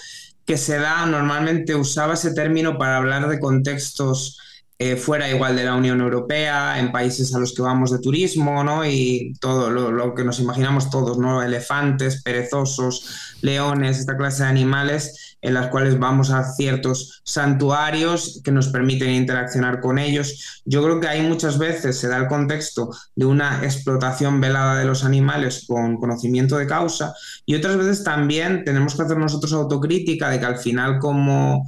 que 0.44 0.56
se 0.56 0.78
da, 0.78 1.06
normalmente 1.06 1.76
usaba 1.76 2.14
ese 2.14 2.34
término 2.34 2.78
para 2.78 2.96
hablar 2.96 3.28
de 3.28 3.38
contextos 3.38 4.38
eh, 4.80 4.96
fuera 4.96 5.28
igual 5.28 5.56
de 5.56 5.64
la 5.64 5.74
Unión 5.74 6.00
Europea, 6.00 6.78
en 6.78 6.92
países 6.92 7.34
a 7.34 7.40
los 7.40 7.52
que 7.52 7.62
vamos 7.62 7.90
de 7.90 7.98
turismo, 7.98 8.62
¿no? 8.62 8.86
Y 8.86 9.34
todo 9.40 9.70
lo, 9.70 10.14
que 10.14 10.22
nos 10.22 10.38
imaginamos 10.38 10.88
todos, 10.88 11.18
¿no? 11.18 11.42
Elefantes, 11.42 12.22
perezosos, 12.22 13.34
leones, 13.42 13.98
esta 13.98 14.16
clase 14.16 14.44
de 14.44 14.50
animales 14.50 15.36
en 15.40 15.54
las 15.54 15.68
cuales 15.68 15.98
vamos 15.98 16.30
a 16.30 16.52
ciertos 16.52 17.22
santuarios 17.24 18.40
que 18.44 18.52
nos 18.52 18.68
permiten 18.68 19.10
interaccionar 19.10 19.80
con 19.80 19.98
ellos. 19.98 20.62
Yo 20.64 20.82
creo 20.82 21.00
que 21.00 21.08
ahí 21.08 21.22
muchas 21.22 21.58
veces 21.58 21.98
se 21.98 22.08
da 22.08 22.16
el 22.18 22.26
contexto 22.26 22.90
de 23.14 23.26
una 23.26 23.64
explotación 23.64 24.40
velada 24.40 24.78
de 24.78 24.84
los 24.84 25.04
animales 25.04 25.64
con 25.66 25.96
conocimiento 25.96 26.56
de 26.56 26.66
causa 26.66 27.14
y 27.46 27.54
otras 27.54 27.76
veces 27.76 28.04
también 28.04 28.64
tenemos 28.64 28.94
que 28.94 29.02
hacer 29.02 29.16
nosotros 29.16 29.52
autocrítica 29.52 30.28
de 30.30 30.40
que 30.40 30.46
al 30.46 30.58
final 30.58 30.98
como 30.98 31.64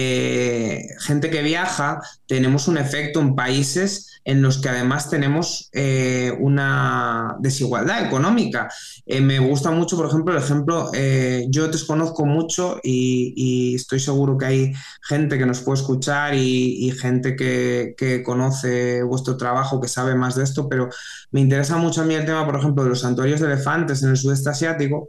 eh, 0.00 0.86
gente 1.00 1.28
que 1.28 1.42
viaja, 1.42 2.00
tenemos 2.26 2.68
un 2.68 2.78
efecto 2.78 3.20
en 3.20 3.34
países 3.34 4.20
en 4.24 4.42
los 4.42 4.58
que 4.58 4.68
además 4.68 5.10
tenemos 5.10 5.70
eh, 5.72 6.32
una 6.38 7.34
desigualdad 7.40 8.06
económica. 8.06 8.68
Eh, 9.06 9.20
me 9.20 9.40
gusta 9.40 9.72
mucho, 9.72 9.96
por 9.96 10.06
ejemplo, 10.06 10.36
el 10.36 10.42
ejemplo, 10.42 10.92
yo 11.48 11.66
desconozco 11.66 12.26
mucho 12.26 12.78
y, 12.84 13.74
estoy 13.74 13.98
seguro 13.98 14.38
que 14.38 14.46
hay 14.46 14.72
gente 15.02 15.36
que 15.36 15.46
nos 15.46 15.60
puede 15.62 15.80
escuchar 15.80 16.34
y, 16.34 16.92
gente 16.92 17.34
que, 17.34 17.94
que, 17.96 18.22
conoce 18.22 19.02
vuestro 19.02 19.36
trabajo, 19.36 19.80
que 19.80 19.88
sabe 19.88 20.14
más 20.14 20.36
de 20.36 20.44
esto, 20.44 20.68
pero 20.68 20.90
me 21.32 21.40
interesa 21.40 21.76
mucho 21.76 22.02
a 22.02 22.04
mí 22.04 22.14
el 22.14 22.24
tema, 22.24 22.44
por 22.44 22.56
ejemplo, 22.56 22.84
de 22.84 22.90
los 22.90 23.00
santuarios 23.00 23.40
de 23.40 23.46
elefantes 23.46 24.02
en 24.02 24.10
el 24.10 24.16
sudeste 24.16 24.50
asiático, 24.50 25.08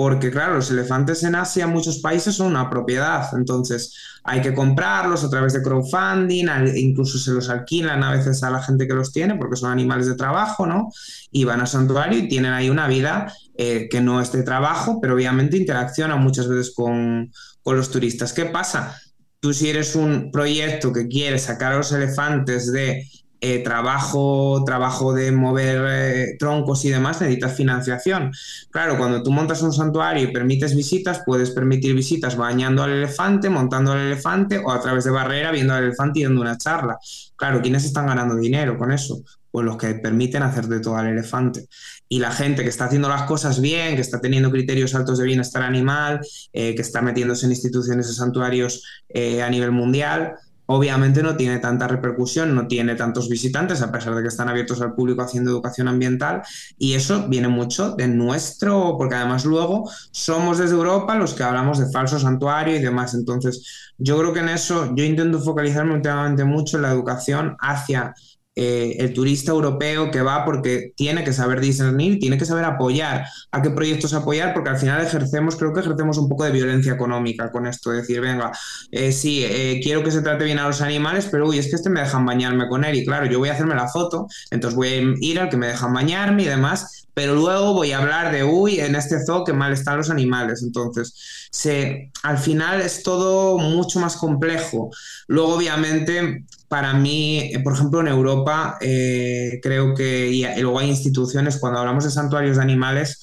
porque 0.00 0.30
claro, 0.30 0.54
los 0.54 0.70
elefantes 0.70 1.22
en 1.24 1.34
Asia, 1.34 1.66
muchos 1.66 1.98
países 1.98 2.34
son 2.34 2.46
una 2.46 2.70
propiedad, 2.70 3.28
entonces 3.36 3.94
hay 4.24 4.40
que 4.40 4.54
comprarlos 4.54 5.24
a 5.24 5.28
través 5.28 5.52
de 5.52 5.62
crowdfunding, 5.62 6.46
incluso 6.74 7.18
se 7.18 7.32
los 7.32 7.50
alquilan 7.50 8.02
a 8.02 8.12
veces 8.12 8.42
a 8.42 8.50
la 8.50 8.62
gente 8.62 8.88
que 8.88 8.94
los 8.94 9.12
tiene, 9.12 9.34
porque 9.34 9.56
son 9.56 9.70
animales 9.70 10.06
de 10.06 10.14
trabajo, 10.14 10.66
¿no? 10.66 10.88
Y 11.30 11.44
van 11.44 11.60
al 11.60 11.68
santuario 11.68 12.18
y 12.18 12.28
tienen 12.28 12.54
ahí 12.54 12.70
una 12.70 12.88
vida 12.88 13.30
eh, 13.58 13.90
que 13.90 14.00
no 14.00 14.22
es 14.22 14.32
de 14.32 14.42
trabajo, 14.42 15.02
pero 15.02 15.16
obviamente 15.16 15.58
interaccionan 15.58 16.22
muchas 16.22 16.48
veces 16.48 16.72
con, 16.74 17.30
con 17.62 17.76
los 17.76 17.90
turistas. 17.90 18.32
¿Qué 18.32 18.46
pasa? 18.46 18.98
Tú 19.38 19.52
si 19.52 19.68
eres 19.68 19.96
un 19.96 20.30
proyecto 20.32 20.94
que 20.94 21.08
quiere 21.08 21.38
sacar 21.38 21.74
a 21.74 21.76
los 21.76 21.92
elefantes 21.92 22.72
de 22.72 23.06
eh, 23.42 23.60
trabajo, 23.60 24.62
trabajo 24.66 25.14
de 25.14 25.32
mover 25.32 25.82
eh, 25.88 26.36
troncos 26.38 26.84
y 26.84 26.90
demás, 26.90 27.22
necesitas 27.22 27.56
financiación. 27.56 28.32
Claro, 28.70 28.98
cuando 28.98 29.22
tú 29.22 29.30
montas 29.30 29.62
un 29.62 29.72
santuario 29.72 30.24
y 30.24 30.32
permites 30.32 30.76
visitas, 30.76 31.22
puedes 31.24 31.50
permitir 31.50 31.94
visitas 31.94 32.36
bañando 32.36 32.82
al 32.82 32.90
elefante, 32.90 33.48
montando 33.48 33.92
al 33.92 34.00
elefante 34.00 34.58
o 34.58 34.70
a 34.70 34.80
través 34.82 35.04
de 35.04 35.10
barrera 35.10 35.52
viendo 35.52 35.72
al 35.72 35.84
elefante 35.84 36.20
y 36.20 36.24
dando 36.24 36.42
una 36.42 36.58
charla. 36.58 36.98
Claro, 37.34 37.62
¿quiénes 37.62 37.86
están 37.86 38.08
ganando 38.08 38.36
dinero 38.36 38.76
con 38.76 38.92
eso? 38.92 39.22
Pues 39.50 39.64
los 39.64 39.78
que 39.78 39.94
permiten 39.94 40.42
hacer 40.42 40.66
de 40.66 40.80
todo 40.80 40.96
al 40.96 41.06
elefante. 41.06 41.66
Y 42.10 42.18
la 42.18 42.32
gente 42.32 42.62
que 42.62 42.68
está 42.68 42.84
haciendo 42.84 43.08
las 43.08 43.22
cosas 43.22 43.62
bien, 43.62 43.94
que 43.94 44.02
está 44.02 44.20
teniendo 44.20 44.50
criterios 44.50 44.94
altos 44.94 45.16
de 45.16 45.24
bienestar 45.24 45.62
animal, 45.62 46.20
eh, 46.52 46.74
que 46.74 46.82
está 46.82 47.00
metiéndose 47.00 47.46
en 47.46 47.52
instituciones 47.52 48.06
de 48.06 48.12
santuarios 48.12 48.84
a 49.14 49.48
nivel 49.48 49.72
mundial, 49.72 50.34
obviamente 50.72 51.20
no 51.20 51.36
tiene 51.36 51.58
tanta 51.58 51.88
repercusión, 51.88 52.54
no 52.54 52.68
tiene 52.68 52.94
tantos 52.94 53.28
visitantes, 53.28 53.82
a 53.82 53.90
pesar 53.90 54.14
de 54.14 54.22
que 54.22 54.28
están 54.28 54.48
abiertos 54.48 54.80
al 54.80 54.94
público 54.94 55.20
haciendo 55.20 55.50
educación 55.50 55.88
ambiental, 55.88 56.42
y 56.78 56.94
eso 56.94 57.26
viene 57.28 57.48
mucho 57.48 57.96
de 57.96 58.06
nuestro, 58.06 58.94
porque 58.96 59.16
además 59.16 59.44
luego 59.44 59.90
somos 60.12 60.58
desde 60.58 60.76
Europa 60.76 61.16
los 61.16 61.34
que 61.34 61.42
hablamos 61.42 61.80
de 61.80 61.90
falso 61.90 62.20
santuario 62.20 62.76
y 62.76 62.78
demás. 62.78 63.14
Entonces, 63.14 63.92
yo 63.98 64.16
creo 64.18 64.32
que 64.32 64.40
en 64.40 64.48
eso 64.50 64.94
yo 64.94 65.02
intento 65.02 65.40
focalizarme 65.40 65.94
últimamente 65.94 66.44
mucho 66.44 66.76
en 66.76 66.82
la 66.82 66.92
educación 66.92 67.56
hacia 67.58 68.14
eh, 68.56 68.96
el 68.98 69.14
turista 69.14 69.52
europeo 69.52 70.10
que 70.10 70.22
va 70.22 70.44
porque 70.44 70.92
tiene 70.96 71.22
que 71.22 71.32
saber 71.32 71.60
discernir, 71.60 72.18
tiene 72.18 72.36
que 72.36 72.44
saber 72.44 72.64
apoyar 72.64 73.24
a 73.52 73.62
qué 73.62 73.70
proyectos 73.70 74.12
apoyar, 74.12 74.52
porque 74.52 74.70
al 74.70 74.78
final 74.78 75.00
ejercemos, 75.00 75.56
creo 75.56 75.72
que 75.72 75.80
ejercemos 75.80 76.18
un 76.18 76.28
poco 76.28 76.44
de 76.44 76.50
violencia 76.50 76.92
económica 76.92 77.50
con 77.52 77.66
esto, 77.66 77.90
decir, 77.90 78.20
venga, 78.20 78.50
eh, 78.90 79.12
sí, 79.12 79.44
eh, 79.44 79.80
quiero 79.82 80.02
que 80.02 80.10
se 80.10 80.22
trate 80.22 80.44
bien 80.44 80.58
a 80.58 80.66
los 80.66 80.80
animales, 80.80 81.28
pero 81.30 81.48
uy, 81.48 81.58
es 81.58 81.68
que 81.68 81.76
este 81.76 81.90
me 81.90 82.00
dejan 82.00 82.26
bañarme 82.26 82.68
con 82.68 82.84
él 82.84 82.96
y 82.96 83.04
claro, 83.04 83.26
yo 83.26 83.38
voy 83.38 83.50
a 83.50 83.52
hacerme 83.52 83.74
la 83.76 83.88
foto, 83.88 84.26
entonces 84.50 84.76
voy 84.76 84.88
a 84.88 85.14
ir 85.20 85.38
al 85.38 85.48
que 85.48 85.56
me 85.56 85.68
dejan 85.68 85.92
bañarme 85.92 86.42
y 86.42 86.46
demás, 86.46 87.06
pero 87.14 87.34
luego 87.34 87.74
voy 87.74 87.92
a 87.92 87.98
hablar 87.98 88.32
de, 88.32 88.44
uy, 88.44 88.80
en 88.80 88.94
este 88.94 89.24
zoo 89.24 89.44
que 89.44 89.52
mal 89.52 89.72
están 89.72 89.98
los 89.98 90.10
animales. 90.10 90.62
Entonces, 90.62 91.48
se, 91.50 92.10
al 92.22 92.38
final 92.38 92.80
es 92.80 93.02
todo 93.02 93.58
mucho 93.58 94.00
más 94.00 94.16
complejo. 94.16 94.90
Luego, 95.26 95.56
obviamente, 95.56 96.44
para 96.70 96.94
mí, 96.94 97.50
por 97.64 97.72
ejemplo, 97.72 98.00
en 98.00 98.06
Europa, 98.06 98.78
eh, 98.80 99.58
creo 99.60 99.92
que, 99.92 100.28
y, 100.28 100.44
luego 100.60 100.78
hay 100.78 100.88
instituciones, 100.88 101.58
cuando 101.58 101.80
hablamos 101.80 102.04
de 102.04 102.12
santuarios 102.12 102.58
de 102.58 102.62
animales, 102.62 103.20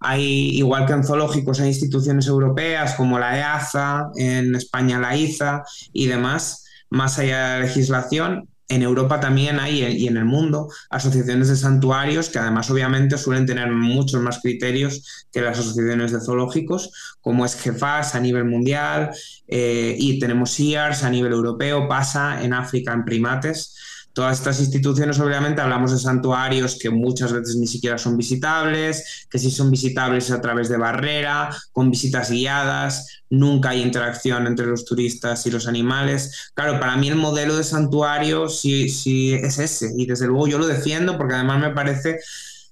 hay, 0.00 0.56
igual 0.56 0.86
que 0.86 0.94
en 0.94 1.04
zoológicos, 1.04 1.60
hay 1.60 1.68
instituciones 1.68 2.26
europeas 2.26 2.94
como 2.94 3.18
la 3.18 3.36
EAZA, 3.36 4.12
en 4.16 4.54
España 4.54 4.98
la 4.98 5.14
IZA 5.14 5.62
y 5.92 6.06
demás, 6.06 6.64
más 6.88 7.18
allá 7.18 7.36
de 7.36 7.60
la 7.60 7.66
legislación, 7.66 8.48
en 8.68 8.82
Europa 8.82 9.20
también 9.20 9.60
hay 9.60 9.84
y 9.84 10.08
en 10.08 10.16
el 10.16 10.24
mundo 10.24 10.68
asociaciones 10.90 11.48
de 11.48 11.56
santuarios 11.56 12.28
que 12.28 12.38
además 12.38 12.70
obviamente 12.70 13.16
suelen 13.18 13.46
tener 13.46 13.70
muchos 13.70 14.20
más 14.22 14.40
criterios 14.40 15.26
que 15.30 15.40
las 15.40 15.58
asociaciones 15.58 16.12
de 16.12 16.20
zoológicos, 16.20 17.16
como 17.20 17.44
es 17.44 17.54
GEFAS 17.54 18.14
a 18.14 18.20
nivel 18.20 18.44
mundial 18.44 19.10
eh, 19.46 19.96
y 19.98 20.18
tenemos 20.18 20.58
IARS 20.58 21.04
a 21.04 21.10
nivel 21.10 21.32
europeo, 21.32 21.88
pasa 21.88 22.42
en 22.42 22.52
África 22.52 22.92
en 22.92 23.04
primates 23.04 23.76
todas 24.16 24.38
estas 24.38 24.58
instituciones, 24.60 25.20
obviamente, 25.20 25.60
hablamos 25.60 25.92
de 25.92 25.98
santuarios 25.98 26.78
que 26.80 26.88
muchas 26.88 27.34
veces 27.34 27.56
ni 27.56 27.66
siquiera 27.66 27.98
son 27.98 28.16
visitables, 28.16 29.26
que 29.30 29.38
si 29.38 29.50
son 29.50 29.70
visitables 29.70 30.30
a 30.30 30.40
través 30.40 30.70
de 30.70 30.78
barrera, 30.78 31.54
con 31.70 31.90
visitas 31.90 32.30
guiadas, 32.30 33.20
nunca 33.28 33.68
hay 33.68 33.82
interacción 33.82 34.46
entre 34.46 34.64
los 34.64 34.86
turistas 34.86 35.44
y 35.44 35.50
los 35.50 35.68
animales. 35.68 36.50
Claro, 36.54 36.80
para 36.80 36.96
mí 36.96 37.08
el 37.08 37.16
modelo 37.16 37.58
de 37.58 37.62
santuario 37.62 38.48
sí, 38.48 38.88
sí 38.88 39.34
es 39.34 39.58
ese, 39.58 39.92
y 39.94 40.06
desde 40.06 40.28
luego 40.28 40.48
yo 40.48 40.56
lo 40.56 40.66
defiendo 40.66 41.18
porque 41.18 41.34
además 41.34 41.60
me 41.60 41.74
parece, 41.74 42.18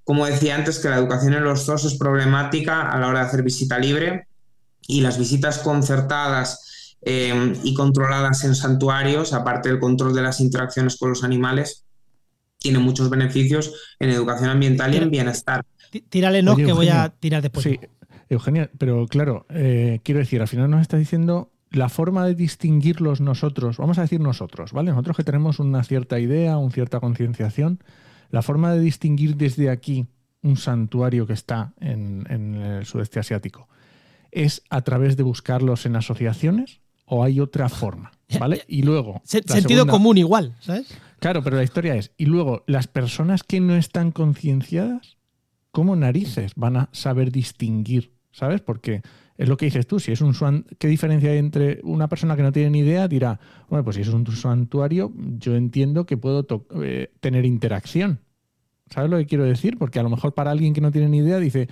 como 0.03 0.25
decía 0.25 0.55
antes, 0.55 0.79
que 0.79 0.89
la 0.89 0.97
educación 0.97 1.35
en 1.35 1.45
los 1.45 1.67
zoos 1.67 1.85
es 1.85 1.99
problemática 1.99 2.91
a 2.91 2.99
la 2.99 3.09
hora 3.09 3.21
de 3.21 3.27
hacer 3.27 3.43
visita 3.43 3.79
libre 3.79 4.29
y 4.87 5.03
las 5.03 5.19
visitas 5.19 5.59
concertadas 5.59 6.74
Em, 7.07 7.55
y 7.63 7.75
controladas 7.75 8.45
en 8.45 8.55
santuarios, 8.55 9.35
aparte 9.35 9.69
del 9.69 9.79
control 9.79 10.15
de 10.15 10.23
las 10.23 10.41
interacciones 10.41 10.97
con 10.97 11.11
los 11.11 11.23
animales, 11.23 11.85
tiene 12.59 12.79
muchos 12.79 13.11
beneficios 13.11 13.75
en 13.99 14.09
educación 14.09 14.49
ambiental 14.49 14.95
y 14.95 14.97
en 14.97 15.11
bienestar. 15.11 15.67
Tírale 16.09 16.43
no, 16.43 16.57
que 16.57 16.73
voy 16.73 16.89
a 16.89 17.11
tirar 17.11 17.43
después. 17.43 17.65
Sí, 17.65 17.79
Eugenia, 18.31 18.71
pero 18.79 19.07
claro, 19.07 19.45
eh, 19.51 20.01
quiero 20.03 20.21
decir, 20.21 20.41
al 20.41 20.49
final 20.49 20.71
nos 20.71 20.81
está 20.81 20.97
diciendo 20.97 21.53
la 21.71 21.91
forma 21.91 22.25
de 22.25 22.35
distinguirlos 22.35 23.21
nosotros, 23.21 23.77
vamos 23.77 23.99
a 23.99 24.03
decir 24.03 24.21
nosotros, 24.21 24.73
¿vale? 24.73 24.91
Nosotros 24.93 25.19
que 25.19 25.25
tenemos 25.25 25.59
una 25.59 25.85
cierta 25.85 26.19
idea, 26.19 26.57
una 26.57 26.73
cierta 26.73 27.01
concienciación, 27.01 27.81
la 28.31 28.41
forma 28.41 28.73
de 28.73 28.81
distinguir 28.81 29.37
desde 29.37 29.69
aquí 29.69 30.07
un 30.41 30.57
santuario 30.57 31.27
que 31.27 31.35
está 31.35 31.75
en, 31.81 32.27
en 32.31 32.55
el 32.55 32.87
sudeste 32.87 33.21
asiático 33.21 33.69
es 34.31 34.63
a 34.71 34.81
través 34.83 35.17
de 35.17 35.23
buscarlos 35.23 35.85
en 35.87 35.97
asociaciones 35.97 36.81
o 37.07 37.23
hay 37.25 37.41
otra 37.41 37.69
forma, 37.69 38.13
¿vale? 38.41 38.63
Y 38.69 38.83
luego... 38.83 39.23
sentido 39.25 39.87
común 39.87 40.19
igual, 40.19 40.57
¿sabes? 40.61 40.89
Claro, 41.19 41.43
pero 41.43 41.57
la 41.57 41.65
historia 41.65 41.95
es, 41.95 42.13
y 42.17 42.27
luego, 42.27 42.65
las 42.67 42.87
personas 42.87 43.43
que 43.43 43.61
no 43.61 43.77
están 43.77 44.13
concienciadas, 44.13 45.17
¿cómo 45.71 45.97
narices 45.97 46.53
van 46.55 46.77
a 46.77 46.89
saber 46.93 47.33
distinguir? 47.33 48.13
¿Sabes? 48.31 48.61
Porque 48.61 49.01
es 49.37 49.49
lo 49.49 49.57
que 49.57 49.67
dices 49.67 49.87
tú, 49.87 49.99
si 50.01 50.13
es 50.13 50.21
un 50.21 50.65
¿qué 50.79 50.89
diferencia 50.89 51.31
hay 51.31 51.39
entre 51.39 51.81
una 51.83 52.09
persona 52.09 52.37
que 52.37 52.43
no 52.43 52.53
tiene 52.53 52.71
ni 52.71 52.81
idea? 52.81 53.09
Dirá, 53.09 53.41
bueno, 53.69 53.85
pues 53.85 53.97
si 53.97 54.03
es 54.03 54.09
un 54.09 54.27
santuario, 54.27 55.13
yo 55.39 55.57
entiendo 55.57 56.07
que 56.07 56.17
puedo 56.17 56.47
eh, 56.83 57.13
tener 57.21 57.45
interacción. 57.45 58.21
¿Sabes 58.91 59.11
lo 59.11 59.17
que 59.17 59.27
quiero 59.27 59.45
decir? 59.45 59.79
Porque 59.79 59.99
a 59.99 60.03
lo 60.03 60.11
mejor 60.11 60.35
para 60.35 60.51
alguien 60.51 60.75
que 60.75 60.81
no 60.81 60.93
tiene 60.93 61.09
ni 61.09 61.19
idea 61.19 61.39
dice, 61.39 61.69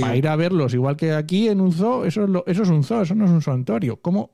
para 0.00 0.16
ir 0.16 0.28
a 0.28 0.36
verlos, 0.36 0.74
igual 0.74 0.96
que 0.96 1.12
aquí 1.12 1.48
en 1.48 1.60
un 1.60 1.72
zoo, 1.72 2.04
eso 2.04 2.24
es, 2.24 2.30
eso 2.46 2.62
es 2.64 2.68
un 2.68 2.82
zoo, 2.82 3.02
eso 3.02 3.14
no 3.14 3.24
es 3.24 3.30
un 3.30 3.42
santuario. 3.42 4.02
¿Cómo, 4.02 4.32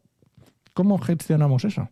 ¿Cómo 0.79 0.97
gestionamos 0.97 1.65
eso? 1.65 1.91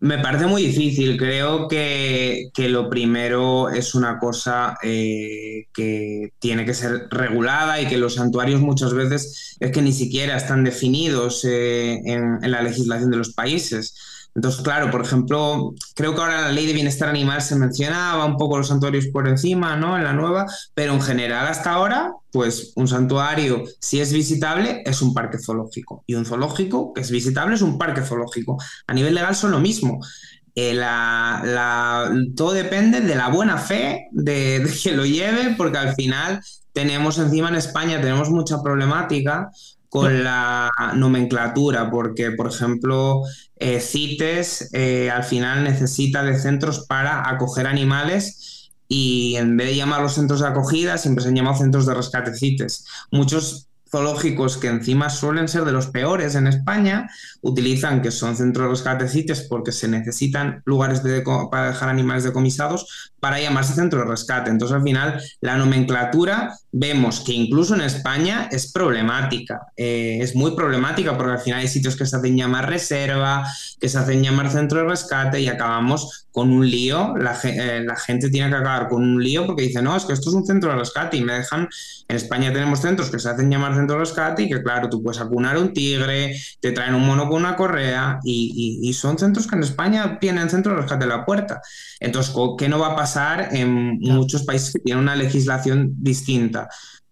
Me 0.00 0.18
parece 0.18 0.46
muy 0.46 0.62
difícil. 0.62 1.16
Creo 1.16 1.68
que, 1.68 2.50
lo 2.56 2.90
primero 2.90 3.70
es 3.70 3.94
una 3.94 4.18
cosa 4.18 4.76
eh, 4.82 5.66
que 5.72 6.32
tiene 6.40 6.64
que 6.64 6.74
ser 6.74 7.06
regulada 7.08 7.80
y 7.80 7.86
que 7.86 7.98
los 7.98 8.14
santuarios 8.14 8.60
muchas 8.60 8.92
veces 8.94 9.56
es 9.60 9.70
que 9.70 9.80
ni 9.80 9.92
siquiera 9.92 10.36
están 10.36 10.64
definidos 10.64 11.44
eh, 11.44 12.00
en 12.04 12.50
la 12.50 12.62
legislación 12.62 13.12
de 13.12 13.18
los 13.18 13.32
países. 13.32 14.25
Entonces, 14.36 14.60
claro, 14.60 14.90
por 14.90 15.00
ejemplo, 15.00 15.74
creo 15.94 16.14
que 16.14 16.20
ahora 16.20 16.42
la 16.42 16.52
ley 16.52 16.66
de 16.66 16.74
bienestar 16.74 17.08
animal 17.08 17.40
se 17.40 17.56
mencionaba 17.56 18.26
un 18.26 18.36
poco 18.36 18.58
los 18.58 18.68
santuarios 18.68 19.06
por 19.06 19.26
encima, 19.26 19.76
¿no? 19.76 19.96
En 19.96 20.04
la 20.04 20.12
nueva, 20.12 20.44
pero 20.74 20.92
en 20.92 21.00
general 21.00 21.46
hasta 21.46 21.72
ahora, 21.72 22.12
pues 22.30 22.74
un 22.76 22.86
santuario, 22.86 23.64
si 23.80 23.98
es 23.98 24.12
visitable, 24.12 24.82
es 24.84 25.00
un 25.00 25.14
parque 25.14 25.38
zoológico. 25.38 26.04
Y 26.06 26.16
un 26.16 26.26
zoológico 26.26 26.92
que 26.92 27.00
es 27.00 27.10
visitable 27.10 27.54
es 27.54 27.62
un 27.62 27.78
parque 27.78 28.02
zoológico. 28.02 28.58
A 28.86 28.92
nivel 28.92 29.14
legal 29.14 29.34
son 29.34 29.52
lo 29.52 29.58
mismo. 29.58 30.00
Eh, 30.54 30.78
todo 32.36 32.52
depende 32.52 33.00
de 33.00 33.14
la 33.14 33.28
buena 33.28 33.56
fe 33.56 34.08
de, 34.10 34.60
de 34.64 34.70
quien 34.70 34.98
lo 34.98 35.06
lleve, 35.06 35.54
porque 35.56 35.78
al 35.78 35.94
final 35.94 36.42
tenemos 36.74 37.16
encima 37.16 37.48
en 37.48 37.54
España, 37.54 38.02
tenemos 38.02 38.28
mucha 38.28 38.62
problemática 38.62 39.50
con 39.88 40.24
la 40.24 40.70
nomenclatura, 40.94 41.90
porque, 41.90 42.32
por 42.32 42.48
ejemplo, 42.48 43.22
eh, 43.58 43.80
CITES 43.80 44.70
eh, 44.72 45.10
al 45.10 45.24
final 45.24 45.64
necesita 45.64 46.22
de 46.22 46.38
centros 46.38 46.86
para 46.86 47.28
acoger 47.28 47.66
animales 47.66 48.72
y 48.88 49.36
en 49.36 49.56
vez 49.56 49.68
de 49.68 49.76
llamarlos 49.76 50.14
centros 50.14 50.40
de 50.40 50.48
acogida, 50.48 50.98
siempre 50.98 51.22
se 51.22 51.30
han 51.30 51.36
llamado 51.36 51.58
centros 51.58 51.86
de 51.86 51.94
rescate 51.94 52.34
CITES. 52.34 52.86
Muchos 53.10 53.68
que 54.60 54.68
encima 54.68 55.10
suelen 55.10 55.48
ser 55.48 55.64
de 55.64 55.72
los 55.72 55.88
peores 55.88 56.34
en 56.34 56.46
España, 56.46 57.08
utilizan 57.40 58.02
que 58.02 58.10
son 58.10 58.36
centros 58.36 58.66
de 58.66 58.70
rescate 58.70 59.08
CITES 59.08 59.46
porque 59.48 59.72
se 59.72 59.88
necesitan 59.88 60.62
lugares 60.64 61.02
para 61.50 61.68
dejar 61.68 61.88
animales 61.88 62.24
decomisados 62.24 63.10
para 63.20 63.40
llamarse 63.40 63.74
centro 63.74 64.00
de 64.00 64.06
rescate. 64.06 64.50
Entonces 64.50 64.76
al 64.76 64.82
final 64.82 65.20
la 65.40 65.56
nomenclatura 65.56 66.54
vemos 66.70 67.20
que 67.20 67.32
incluso 67.32 67.74
en 67.74 67.80
España 67.80 68.48
es 68.50 68.70
problemática, 68.70 69.62
eh, 69.76 70.18
es 70.20 70.36
muy 70.36 70.54
problemática 70.54 71.16
porque 71.16 71.32
al 71.32 71.40
final 71.40 71.60
hay 71.60 71.68
sitios 71.68 71.96
que 71.96 72.06
se 72.06 72.16
hacen 72.16 72.36
llamar 72.36 72.68
reserva, 72.68 73.46
que 73.80 73.88
se 73.88 73.98
hacen 73.98 74.22
llamar 74.22 74.50
centro 74.50 74.80
de 74.80 74.88
rescate 74.88 75.40
y 75.40 75.48
acabamos 75.48 76.25
con 76.36 76.52
un 76.52 76.68
lío, 76.68 77.16
la, 77.16 77.34
eh, 77.44 77.82
la, 77.82 77.96
gente 77.96 78.28
tiene 78.28 78.50
que 78.50 78.56
acabar 78.56 78.88
con 78.88 79.02
un 79.02 79.22
lío 79.24 79.46
porque 79.46 79.62
dice, 79.62 79.80
no, 79.80 79.96
es 79.96 80.04
que 80.04 80.12
esto 80.12 80.28
es 80.28 80.36
un 80.36 80.44
centro 80.44 80.70
de 80.70 80.76
rescate 80.76 81.16
y 81.16 81.24
me 81.24 81.32
dejan, 81.32 81.66
en 82.08 82.14
España 82.14 82.52
tenemos 82.52 82.80
centros 82.80 83.10
que 83.10 83.18
se 83.18 83.30
hacen 83.30 83.50
llamar 83.50 83.74
centro 83.74 83.94
de 83.94 84.00
rescate 84.00 84.42
y 84.42 84.50
que 84.50 84.62
claro, 84.62 84.90
tú 84.90 85.02
puedes 85.02 85.18
acunar 85.18 85.56
un 85.56 85.72
tigre, 85.72 86.36
te 86.60 86.72
traen 86.72 86.94
un 86.94 87.06
mono 87.06 87.26
con 87.30 87.38
una 87.38 87.56
correa 87.56 88.20
y, 88.22 88.80
y, 88.82 88.92
son 88.92 89.18
centros 89.18 89.46
que 89.46 89.56
en 89.56 89.62
España 89.62 90.18
tienen 90.20 90.50
centro 90.50 90.74
de 90.74 90.82
rescate 90.82 91.04
en 91.04 91.08
la 91.08 91.24
puerta. 91.24 91.62
Entonces, 92.00 92.34
¿qué 92.58 92.68
no 92.68 92.80
va 92.80 92.88
a 92.88 92.96
pasar 92.96 93.48
en 93.52 93.98
muchos 94.00 94.42
países 94.42 94.74
que 94.74 94.80
tienen 94.80 95.04
una 95.04 95.16
legislación 95.16 95.94
distinta? 96.02 96.68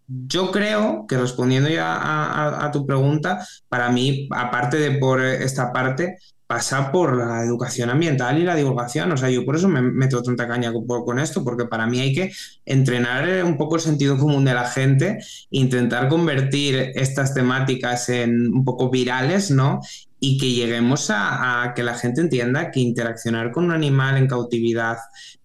Yo 0.06 0.52
creo 0.52 1.06
que 1.08 1.16
respondiendo 1.16 1.70
ya 1.70 1.94
a, 1.94 2.66
a, 2.66 2.70
tu 2.70 2.84
pregunta, 2.84 3.46
para 3.70 3.88
mí, 3.88 4.28
aparte 4.32 4.76
de 4.76 4.98
por 4.98 5.24
esta 5.24 5.72
parte, 5.72 6.18
pasa 6.46 6.92
por 6.92 7.16
la 7.16 7.42
educación 7.42 7.90
ambiental 7.90 8.38
y 8.38 8.44
la 8.44 8.54
divulgación. 8.54 9.10
O 9.12 9.16
sea, 9.16 9.30
yo 9.30 9.44
por 9.44 9.56
eso 9.56 9.68
me 9.68 9.80
meto 9.80 10.22
tanta 10.22 10.46
caña 10.46 10.72
con, 10.72 11.18
esto, 11.18 11.42
porque 11.42 11.66
para 11.66 11.86
mí 11.86 12.00
hay 12.00 12.12
que 12.12 12.32
entrenar 12.66 13.44
un 13.44 13.56
poco 13.56 13.76
el 13.76 13.82
sentido 13.82 14.18
común 14.18 14.44
de 14.44 14.54
la 14.54 14.66
gente, 14.66 15.18
intentar 15.50 16.08
convertir 16.08 16.92
estas 16.94 17.34
temáticas 17.34 18.08
en 18.08 18.52
un 18.52 18.64
poco 18.64 18.90
virales, 18.90 19.50
¿no? 19.50 19.80
Y 20.20 20.38
que 20.38 20.52
lleguemos 20.52 21.10
a, 21.10 21.72
que 21.74 21.82
la 21.82 21.94
gente 21.94 22.20
entienda 22.20 22.70
que 22.70 22.80
interaccionar 22.80 23.50
con 23.50 23.64
un 23.64 23.72
animal 23.72 24.16
en 24.16 24.26
cautividad 24.26 24.98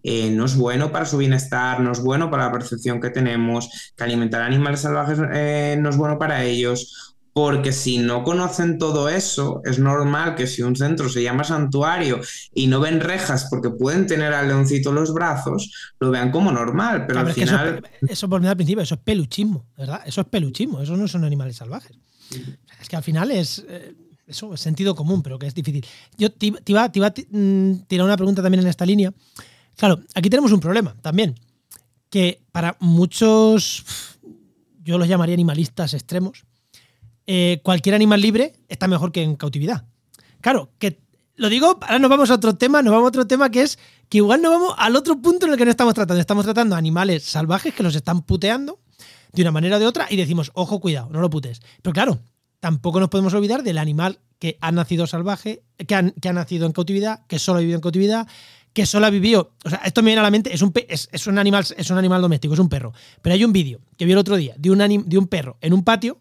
eh, 0.03 0.31
no 0.31 0.45
es 0.45 0.55
bueno 0.55 0.91
para 0.91 1.05
su 1.05 1.17
bienestar, 1.17 1.81
no 1.81 1.91
es 1.91 1.99
bueno 1.99 2.31
para 2.31 2.45
la 2.45 2.51
percepción 2.53 3.01
que 3.01 3.09
tenemos, 3.09 3.93
que 3.97 4.03
alimentar 4.05 4.41
animales 4.41 4.79
salvajes 4.81 5.19
eh, 5.33 5.77
no 5.77 5.89
es 5.89 5.97
bueno 5.97 6.17
para 6.17 6.45
ellos 6.45 7.08
porque 7.41 7.71
si 7.71 7.99
no 7.99 8.25
conocen 8.25 8.77
todo 8.77 9.07
eso, 9.07 9.61
es 9.63 9.79
normal 9.79 10.35
que 10.35 10.45
si 10.45 10.61
un 10.61 10.75
centro 10.75 11.07
se 11.07 11.23
llama 11.23 11.45
santuario 11.45 12.19
y 12.53 12.67
no 12.67 12.81
ven 12.81 12.99
rejas 12.99 13.47
porque 13.49 13.69
pueden 13.69 14.07
tener 14.07 14.33
al 14.33 14.49
leoncito 14.49 14.89
en 14.89 14.95
los 14.95 15.13
brazos, 15.13 15.71
lo 16.01 16.11
vean 16.11 16.31
como 16.31 16.51
normal, 16.51 17.07
pero 17.07 17.21
al 17.21 17.31
final... 17.31 17.81
eso, 18.09 18.27
por 18.27 18.41
mí 18.41 18.47
al 18.47 18.57
principio, 18.57 18.83
eso 18.83 18.95
es 18.95 19.01
peluchismo, 19.01 19.65
¿verdad? 19.77 20.01
Eso 20.05 20.19
es 20.19 20.27
peluchismo, 20.27 20.81
eso 20.81 20.97
no 20.97 21.07
son 21.07 21.23
animales 21.23 21.55
salvajes. 21.55 21.97
Es 22.81 22.89
que 22.89 22.97
al 22.97 23.03
final 23.03 23.31
es... 23.31 23.63
Eh, 23.69 23.95
eso 24.27 24.53
es 24.53 24.59
sentido 24.59 24.93
común, 24.93 25.23
pero 25.23 25.39
que 25.39 25.47
es 25.47 25.55
difícil. 25.55 25.85
Yo 26.17 26.29
te, 26.33 26.47
iba, 26.65 26.83
a 26.83 26.89
mm, 26.89 27.73
tirar 27.87 28.05
una 28.05 28.17
pregunta 28.17 28.43
también 28.43 28.61
en 28.61 28.67
esta 28.67 28.85
línea. 28.85 29.13
Claro, 29.77 30.01
aquí 30.13 30.29
tenemos 30.29 30.51
un 30.51 30.59
problema 30.59 30.93
también, 31.01 31.35
que 32.09 32.41
para 32.51 32.75
muchos, 32.81 33.85
yo 34.83 34.97
los 34.97 35.07
llamaría 35.07 35.35
animalistas 35.35 35.93
extremos, 35.93 36.43
eh, 37.31 37.61
cualquier 37.61 37.93
animal 37.93 38.19
libre 38.21 38.53
está 38.69 38.87
mejor 38.87 39.11
que 39.11 39.21
en 39.21 39.35
cautividad. 39.35 39.85
Claro, 40.41 40.71
que 40.79 40.99
lo 41.35 41.47
digo, 41.47 41.77
ahora 41.79 41.99
nos 41.99 42.09
vamos 42.09 42.31
a 42.31 42.33
otro 42.33 42.55
tema, 42.55 42.81
nos 42.81 42.91
vamos 42.91 43.05
a 43.05 43.09
otro 43.09 43.27
tema 43.27 43.51
que 43.51 43.61
es 43.61 43.77
que 44.09 44.17
igual 44.17 44.41
nos 44.41 44.51
vamos 44.51 44.73
al 44.79 44.95
otro 44.95 45.21
punto 45.21 45.45
en 45.45 45.51
el 45.51 45.57
que 45.59 45.63
no 45.63 45.69
estamos 45.69 45.93
tratando. 45.93 46.19
Estamos 46.19 46.43
tratando 46.43 46.75
animales 46.75 47.21
salvajes 47.23 47.71
que 47.75 47.83
los 47.83 47.93
están 47.93 48.23
puteando 48.23 48.79
de 49.31 49.43
una 49.43 49.51
manera 49.51 49.75
o 49.75 49.79
de 49.79 49.85
otra 49.85 50.07
y 50.09 50.15
decimos, 50.15 50.49
ojo, 50.55 50.79
cuidado, 50.79 51.09
no 51.11 51.21
lo 51.21 51.29
putes. 51.29 51.61
Pero 51.83 51.93
claro, 51.93 52.19
tampoco 52.59 52.99
nos 52.99 53.09
podemos 53.09 53.31
olvidar 53.35 53.61
del 53.61 53.77
animal 53.77 54.17
que 54.39 54.57
ha 54.59 54.71
nacido 54.71 55.05
salvaje, 55.05 55.61
que 55.85 55.93
ha, 55.93 56.33
nacido 56.33 56.65
en 56.65 56.71
cautividad, 56.71 57.27
que 57.27 57.37
solo 57.37 57.59
ha 57.59 57.61
vivido 57.61 57.75
en 57.75 57.81
cautividad, 57.81 58.27
que 58.73 58.87
solo 58.87 59.05
ha 59.05 59.11
vivido. 59.11 59.51
O 59.63 59.69
sea, 59.69 59.81
esto 59.85 60.01
me 60.01 60.07
viene 60.07 60.21
a 60.21 60.23
la 60.23 60.31
mente, 60.31 60.51
es 60.51 60.63
un, 60.63 60.73
es, 60.75 61.27
un, 61.27 61.37
animal, 61.37 61.63
es 61.77 61.91
un 61.91 61.97
animal 61.99 62.23
doméstico, 62.23 62.55
es 62.55 62.59
un 62.59 62.69
perro. 62.69 62.91
Pero 63.21 63.35
hay 63.35 63.43
un 63.43 63.53
vídeo 63.53 63.81
que 63.97 64.05
vi 64.05 64.13
el 64.13 64.17
otro 64.17 64.35
día 64.35 64.55
de 64.57 64.71
un 64.71 65.27
perro 65.27 65.59
en 65.61 65.73
un 65.73 65.83
patio 65.83 66.19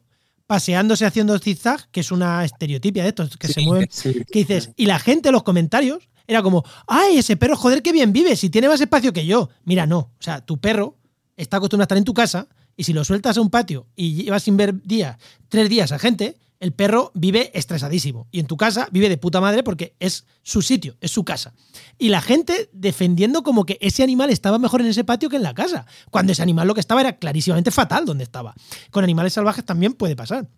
paseándose 0.48 1.04
haciendo 1.04 1.38
zigzag, 1.38 1.90
que 1.90 2.00
es 2.00 2.11
una 2.11 2.42
estereotipia 2.42 3.02
de 3.02 3.11
estos 3.11 3.37
que 3.37 3.48
se 3.48 3.61
mueven, 3.61 3.87
que 4.32 4.38
dices, 4.40 4.70
y 4.76 4.87
la 4.87 4.98
gente 4.98 5.28
en 5.28 5.34
los 5.34 5.42
comentarios 5.42 6.08
era 6.26 6.42
como, 6.42 6.64
ay, 6.87 7.18
ese 7.18 7.37
perro, 7.37 7.54
joder, 7.54 7.82
qué 7.82 7.92
bien 7.92 8.14
vive, 8.14 8.34
si 8.34 8.48
tiene 8.48 8.66
más 8.66 8.80
espacio 8.80 9.12
que 9.12 9.26
yo. 9.26 9.50
Mira, 9.64 9.87
no, 9.87 9.98
o 9.98 10.20
sea, 10.20 10.40
tu 10.40 10.58
perro 10.58 10.96
está 11.37 11.58
acostumbrado 11.58 11.84
a 11.84 11.88
estar 11.88 11.98
en 11.98 12.04
tu 12.04 12.14
casa 12.14 12.48
y 12.78 12.84
si 12.84 12.94
lo 12.94 13.04
sueltas 13.04 13.37
a 13.37 13.42
un 13.42 13.50
patio 13.50 13.87
y 13.94 14.24
llevas 14.24 14.42
sin 14.42 14.56
ver 14.56 14.82
días, 14.82 15.18
tres 15.50 15.68
días 15.68 15.92
a 15.92 15.98
gente, 15.98 16.38
el 16.60 16.72
perro 16.72 17.12
vive 17.14 17.50
estresadísimo. 17.54 18.26
Y 18.30 18.40
en 18.40 18.46
tu 18.46 18.56
casa 18.56 18.88
vive 18.90 19.08
de 19.08 19.16
puta 19.16 19.40
madre 19.40 19.62
porque 19.62 19.94
es 20.00 20.26
su 20.42 20.62
sitio, 20.62 20.96
es 21.00 21.10
su 21.10 21.24
casa. 21.24 21.54
Y 21.98 22.08
la 22.08 22.20
gente 22.20 22.68
defendiendo 22.72 23.42
como 23.42 23.64
que 23.64 23.78
ese 23.80 24.02
animal 24.02 24.30
estaba 24.30 24.58
mejor 24.58 24.80
en 24.80 24.88
ese 24.88 25.04
patio 25.04 25.28
que 25.28 25.36
en 25.36 25.42
la 25.42 25.54
casa. 25.54 25.86
Cuando 26.10 26.32
ese 26.32 26.42
animal 26.42 26.66
lo 26.66 26.74
que 26.74 26.80
estaba 26.80 27.00
era 27.00 27.16
clarísimamente 27.16 27.70
fatal 27.70 28.04
donde 28.04 28.24
estaba. 28.24 28.54
Con 28.90 29.04
animales 29.04 29.32
salvajes 29.32 29.64
también 29.64 29.94
puede 29.94 30.16
pasar. 30.16 30.48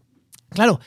Claro, 0.48 0.80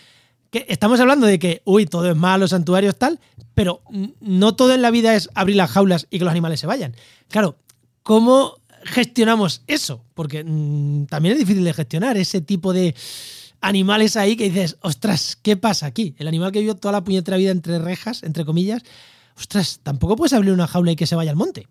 que 0.49 0.65
estamos 0.67 0.99
hablando 0.99 1.25
de 1.25 1.39
que, 1.39 1.61
uy, 1.65 1.85
todo 1.85 2.09
es 2.09 2.15
malo, 2.15 2.47
santuarios 2.47 2.97
tal, 2.97 3.19
pero 3.53 3.81
no 4.19 4.55
todo 4.55 4.73
en 4.73 4.81
la 4.81 4.91
vida 4.91 5.15
es 5.15 5.29
abrir 5.35 5.55
las 5.55 5.71
jaulas 5.71 6.07
y 6.09 6.19
que 6.19 6.25
los 6.25 6.31
animales 6.31 6.59
se 6.59 6.67
vayan. 6.67 6.95
Claro, 7.29 7.57
¿cómo 8.01 8.57
gestionamos 8.83 9.63
eso? 9.67 10.03
Porque 10.13 10.43
mm, 10.43 11.05
también 11.05 11.33
es 11.33 11.39
difícil 11.39 11.63
de 11.63 11.73
gestionar 11.73 12.17
ese 12.17 12.41
tipo 12.41 12.73
de 12.73 12.93
animales 13.63 14.17
ahí 14.17 14.35
que 14.35 14.49
dices, 14.49 14.77
ostras, 14.81 15.37
¿qué 15.41 15.55
pasa 15.57 15.87
aquí? 15.87 16.15
El 16.19 16.27
animal 16.27 16.51
que 16.51 16.59
vivió 16.59 16.75
toda 16.75 16.91
la 16.91 17.03
puñetera 17.03 17.37
vida 17.37 17.51
entre 17.51 17.79
rejas, 17.79 18.21
entre 18.23 18.45
comillas, 18.45 18.83
ostras, 19.37 19.79
tampoco 19.81 20.17
puedes 20.17 20.33
abrir 20.33 20.51
una 20.51 20.67
jaula 20.67 20.91
y 20.91 20.95
que 20.95 21.07
se 21.07 21.15
vaya 21.15 21.31
al 21.31 21.37
monte. 21.37 21.67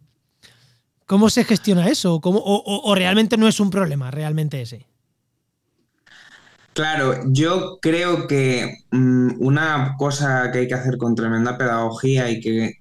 ¿Cómo 1.06 1.28
se 1.28 1.44
gestiona 1.44 1.88
eso? 1.88 2.20
¿Cómo, 2.20 2.40
o, 2.44 2.94
realmente 2.94 3.36
no 3.36 3.46
es 3.46 3.60
un 3.60 3.68
problema, 3.68 4.10
realmente 4.10 4.62
ese? 4.62 4.86
Claro, 6.72 7.20
yo 7.26 7.78
creo 7.82 8.26
que 8.26 8.78
mm, 8.90 9.32
una 9.40 9.94
cosa 9.98 10.50
que 10.50 10.60
hay 10.60 10.68
que 10.68 10.74
hacer 10.74 10.96
con 10.96 11.14
tremenda 11.14 11.58
pedagogía 11.58 12.30
y 12.30 12.40
que 12.40 12.78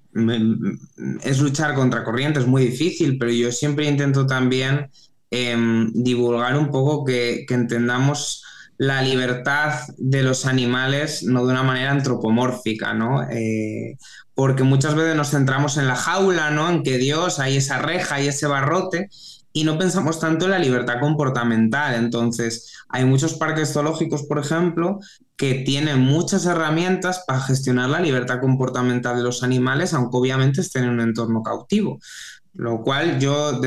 es 1.22 1.40
luchar 1.40 1.74
contra 1.74 2.02
corriente, 2.02 2.40
es 2.40 2.46
muy 2.46 2.64
difícil, 2.64 3.18
pero 3.18 3.30
yo 3.30 3.52
siempre 3.52 3.86
intento 3.86 4.26
también 4.26 4.90
em, 5.30 5.92
divulgar 5.92 6.56
un 6.56 6.70
poco 6.70 7.04
que 7.04 7.44
entendamos 7.50 8.42
la 8.82 9.00
libertad 9.00 9.74
de 9.96 10.24
los 10.24 10.44
animales 10.44 11.22
no 11.22 11.46
de 11.46 11.52
una 11.52 11.62
manera 11.62 11.92
antropomórfica, 11.92 12.92
¿no? 12.92 13.22
Eh, 13.30 13.96
porque 14.34 14.64
muchas 14.64 14.96
veces 14.96 15.14
nos 15.14 15.30
centramos 15.30 15.76
en 15.76 15.86
la 15.86 15.94
jaula, 15.94 16.50
¿no? 16.50 16.68
En 16.68 16.82
que 16.82 16.98
Dios 16.98 17.38
hay 17.38 17.58
esa 17.58 17.78
reja 17.78 18.20
y 18.20 18.26
ese 18.26 18.48
barrote 18.48 19.08
y 19.52 19.62
no 19.62 19.78
pensamos 19.78 20.18
tanto 20.18 20.46
en 20.46 20.50
la 20.50 20.58
libertad 20.58 20.98
comportamental. 20.98 21.94
Entonces, 21.94 22.72
hay 22.88 23.04
muchos 23.04 23.34
parques 23.34 23.72
zoológicos, 23.72 24.24
por 24.24 24.40
ejemplo, 24.40 24.98
que 25.36 25.54
tienen 25.54 26.00
muchas 26.00 26.44
herramientas 26.46 27.22
para 27.24 27.40
gestionar 27.40 27.88
la 27.88 28.00
libertad 28.00 28.40
comportamental 28.40 29.16
de 29.16 29.22
los 29.22 29.44
animales, 29.44 29.94
aunque 29.94 30.16
obviamente 30.16 30.60
estén 30.60 30.84
en 30.84 30.90
un 30.90 31.00
entorno 31.02 31.44
cautivo. 31.44 32.00
Lo 32.54 32.82
cual 32.82 33.18
yo, 33.18 33.60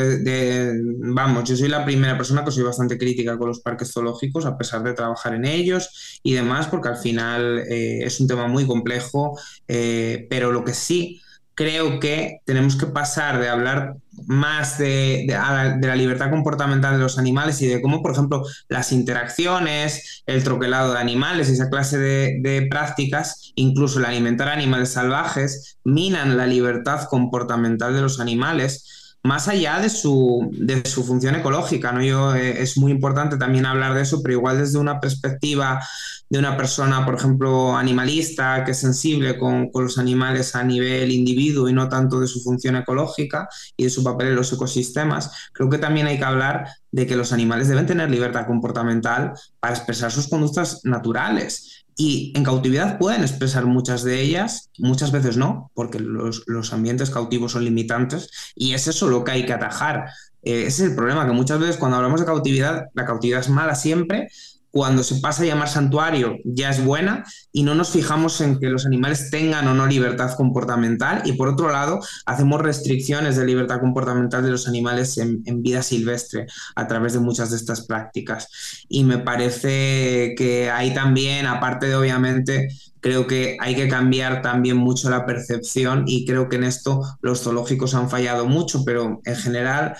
vamos, 0.99 1.49
yo 1.49 1.55
soy 1.55 1.69
la 1.69 1.83
primera 1.83 2.15
persona 2.15 2.45
que 2.45 2.51
soy 2.51 2.63
bastante 2.63 2.97
crítica 2.97 3.37
con 3.37 3.47
los 3.47 3.59
parques 3.59 3.91
zoológicos, 3.91 4.45
a 4.45 4.57
pesar 4.57 4.83
de 4.83 4.93
trabajar 4.93 5.33
en 5.33 5.45
ellos 5.45 6.19
y 6.21 6.33
demás, 6.33 6.67
porque 6.67 6.89
al 6.89 6.97
final 6.97 7.59
eh, 7.67 8.03
es 8.03 8.19
un 8.19 8.27
tema 8.27 8.47
muy 8.47 8.67
complejo, 8.67 9.39
eh, 9.67 10.27
pero 10.29 10.51
lo 10.51 10.63
que 10.63 10.73
sí 10.73 11.21
creo 11.55 11.99
que 11.99 12.41
tenemos 12.45 12.75
que 12.75 12.85
pasar 12.85 13.39
de 13.39 13.49
hablar 13.49 13.95
más 14.27 14.77
de, 14.77 15.25
la, 15.27 15.95
libertad 15.95 16.29
comportamental 16.29 16.93
de 16.93 16.99
los 17.03 17.17
animales 17.17 17.61
y 17.61 17.67
de 17.67 17.81
cómo, 17.81 18.01
por 18.01 18.11
ejemplo, 18.11 18.43
las 18.69 18.91
interacciones, 18.91 20.23
el 20.25 20.43
troquelado 20.43 20.93
de 20.93 20.99
animales, 20.99 21.49
esa 21.49 21.69
clase 21.69 21.97
de, 21.97 22.67
prácticas, 22.69 23.53
incluso 23.55 23.99
el 23.99 24.05
alimentar 24.05 24.49
animales 24.49 24.93
salvajes, 24.93 25.77
minan 25.83 26.37
la 26.37 26.45
libertad 26.45 27.07
comportamental 27.09 27.93
de 27.93 28.01
los 28.01 28.19
animales 28.19 29.04
más 29.25 29.47
allá 29.47 29.79
de 29.79 29.89
su, 29.89 30.49
de 30.51 30.87
su 30.87 31.03
función 31.03 31.33
ecológica. 31.33 31.91
¿no? 31.91 32.03
Yo, 32.03 32.35
eh, 32.35 32.61
es 32.61 32.77
muy 32.77 32.91
importante 32.91 33.37
también 33.37 33.65
hablar 33.65 33.95
de 33.95 34.03
eso, 34.03 34.21
pero 34.21 34.33
igual 34.33 34.59
desde 34.59 34.77
una 34.77 34.99
perspectiva 34.99 35.81
de 36.29 36.37
una 36.37 36.55
persona, 36.55 37.03
por 37.05 37.15
ejemplo, 37.15 37.75
animalista, 37.75 38.63
que 38.63 38.71
es 38.71 38.79
sensible 38.79 39.37
con, 39.37 39.71
los 39.73 39.97
animales 39.97 40.55
a 40.55 40.63
nivel 40.63 41.11
individuo 41.11 41.67
y 41.67 41.73
no 41.73 41.89
tanto 41.89 42.19
de 42.19 42.27
su 42.27 42.39
función 42.41 42.75
ecológica 42.75 43.49
y 43.75 43.85
de 43.85 43.89
su 43.89 44.03
papel 44.03 44.27
en 44.27 44.35
los 44.35 44.53
ecosistemas, 44.53 45.49
creo 45.53 45.71
que 45.71 45.79
también 45.79 46.05
hay 46.05 46.19
que 46.19 46.25
hablar 46.25 46.67
de 46.91 47.07
que 47.07 47.15
los 47.15 47.33
animales 47.33 47.67
deben 47.67 47.87
tener 47.87 48.11
libertad 48.11 48.45
comportamental 48.45 49.33
para 49.59 49.73
expresar 49.73 50.11
sus 50.11 50.27
conductas 50.27 50.81
naturales. 50.83 51.84
Y 51.97 52.33
en 52.35 52.43
cautividad 52.43 52.97
pueden 52.97 53.21
expresar 53.21 53.65
muchas 53.65 54.03
de 54.03 54.21
ellas, 54.21 54.69
muchas 54.77 55.11
veces 55.11 55.37
no, 55.37 55.71
porque 55.73 55.99
los, 55.99 56.43
ambientes 56.73 57.09
cautivos 57.09 57.53
son 57.53 57.63
limitantes 57.63 58.29
y 58.53 58.73
es 58.73 58.87
eso 58.87 59.09
lo 59.09 59.23
que 59.23 59.31
hay 59.31 59.45
que 59.45 59.53
atajar. 59.53 60.09
Eh, 60.43 60.65
ese 60.67 60.83
es 60.83 60.89
el 60.89 60.95
problema, 60.95 61.25
que 61.25 61.31
muchas 61.31 61.59
veces 61.59 61.77
cuando 61.77 61.97
hablamos 61.97 62.19
de 62.19 62.25
cautividad, 62.25 62.85
la 62.93 63.05
cautividad 63.05 63.39
es 63.39 63.49
mala 63.49 63.75
siempre, 63.75 64.27
cuando 64.75 65.03
se 65.03 65.21
pasa 65.21 65.43
a 65.43 65.45
llamar 65.45 65.69
santuario 65.69 66.35
ya 66.43 66.69
es 66.69 66.83
buena 66.83 67.23
y 67.53 67.63
no 67.63 67.75
nos 67.75 67.91
fijamos 67.91 68.41
en 68.41 68.59
que 68.59 68.67
los 68.67 68.85
animales 68.85 69.29
tengan 69.31 69.69
o 69.69 69.73
no 69.73 69.87
libertad 69.87 70.35
comportamental 70.35 71.21
y 71.23 71.31
por 71.31 71.47
otro 71.47 71.71
lado 71.71 72.01
hacemos 72.25 72.61
restricciones 72.61 73.37
de 73.37 73.45
libertad 73.45 73.79
comportamental 73.79 74.43
de 74.43 74.51
los 74.51 74.67
animales 74.67 75.17
en, 75.17 75.63
vida 75.63 75.81
silvestre 75.81 76.47
a 76.75 76.87
través 76.87 77.13
de 77.13 77.19
muchas 77.19 77.51
de 77.51 77.55
estas 77.55 77.85
prácticas. 77.85 78.49
Y 78.89 79.05
me 79.05 79.19
parece 79.19 80.35
que 80.37 80.69
ahí 80.69 80.93
también, 80.93 81.45
aparte 81.45 81.87
de 81.87 81.95
obviamente 81.95 82.67
creo 82.99 83.27
que 83.27 83.55
hay 83.61 83.75
que 83.75 83.87
cambiar 83.87 84.41
también 84.41 84.75
mucho 84.75 85.09
la 85.09 85.25
percepción 85.25 86.03
y 86.05 86.25
creo 86.25 86.49
que 86.49 86.57
en 86.57 86.65
esto 86.65 87.01
los 87.21 87.43
zoológicos 87.43 87.95
han 87.95 88.09
fallado 88.09 88.45
mucho, 88.45 88.83
pero 88.83 89.21
en 89.23 89.35
general 89.37 89.95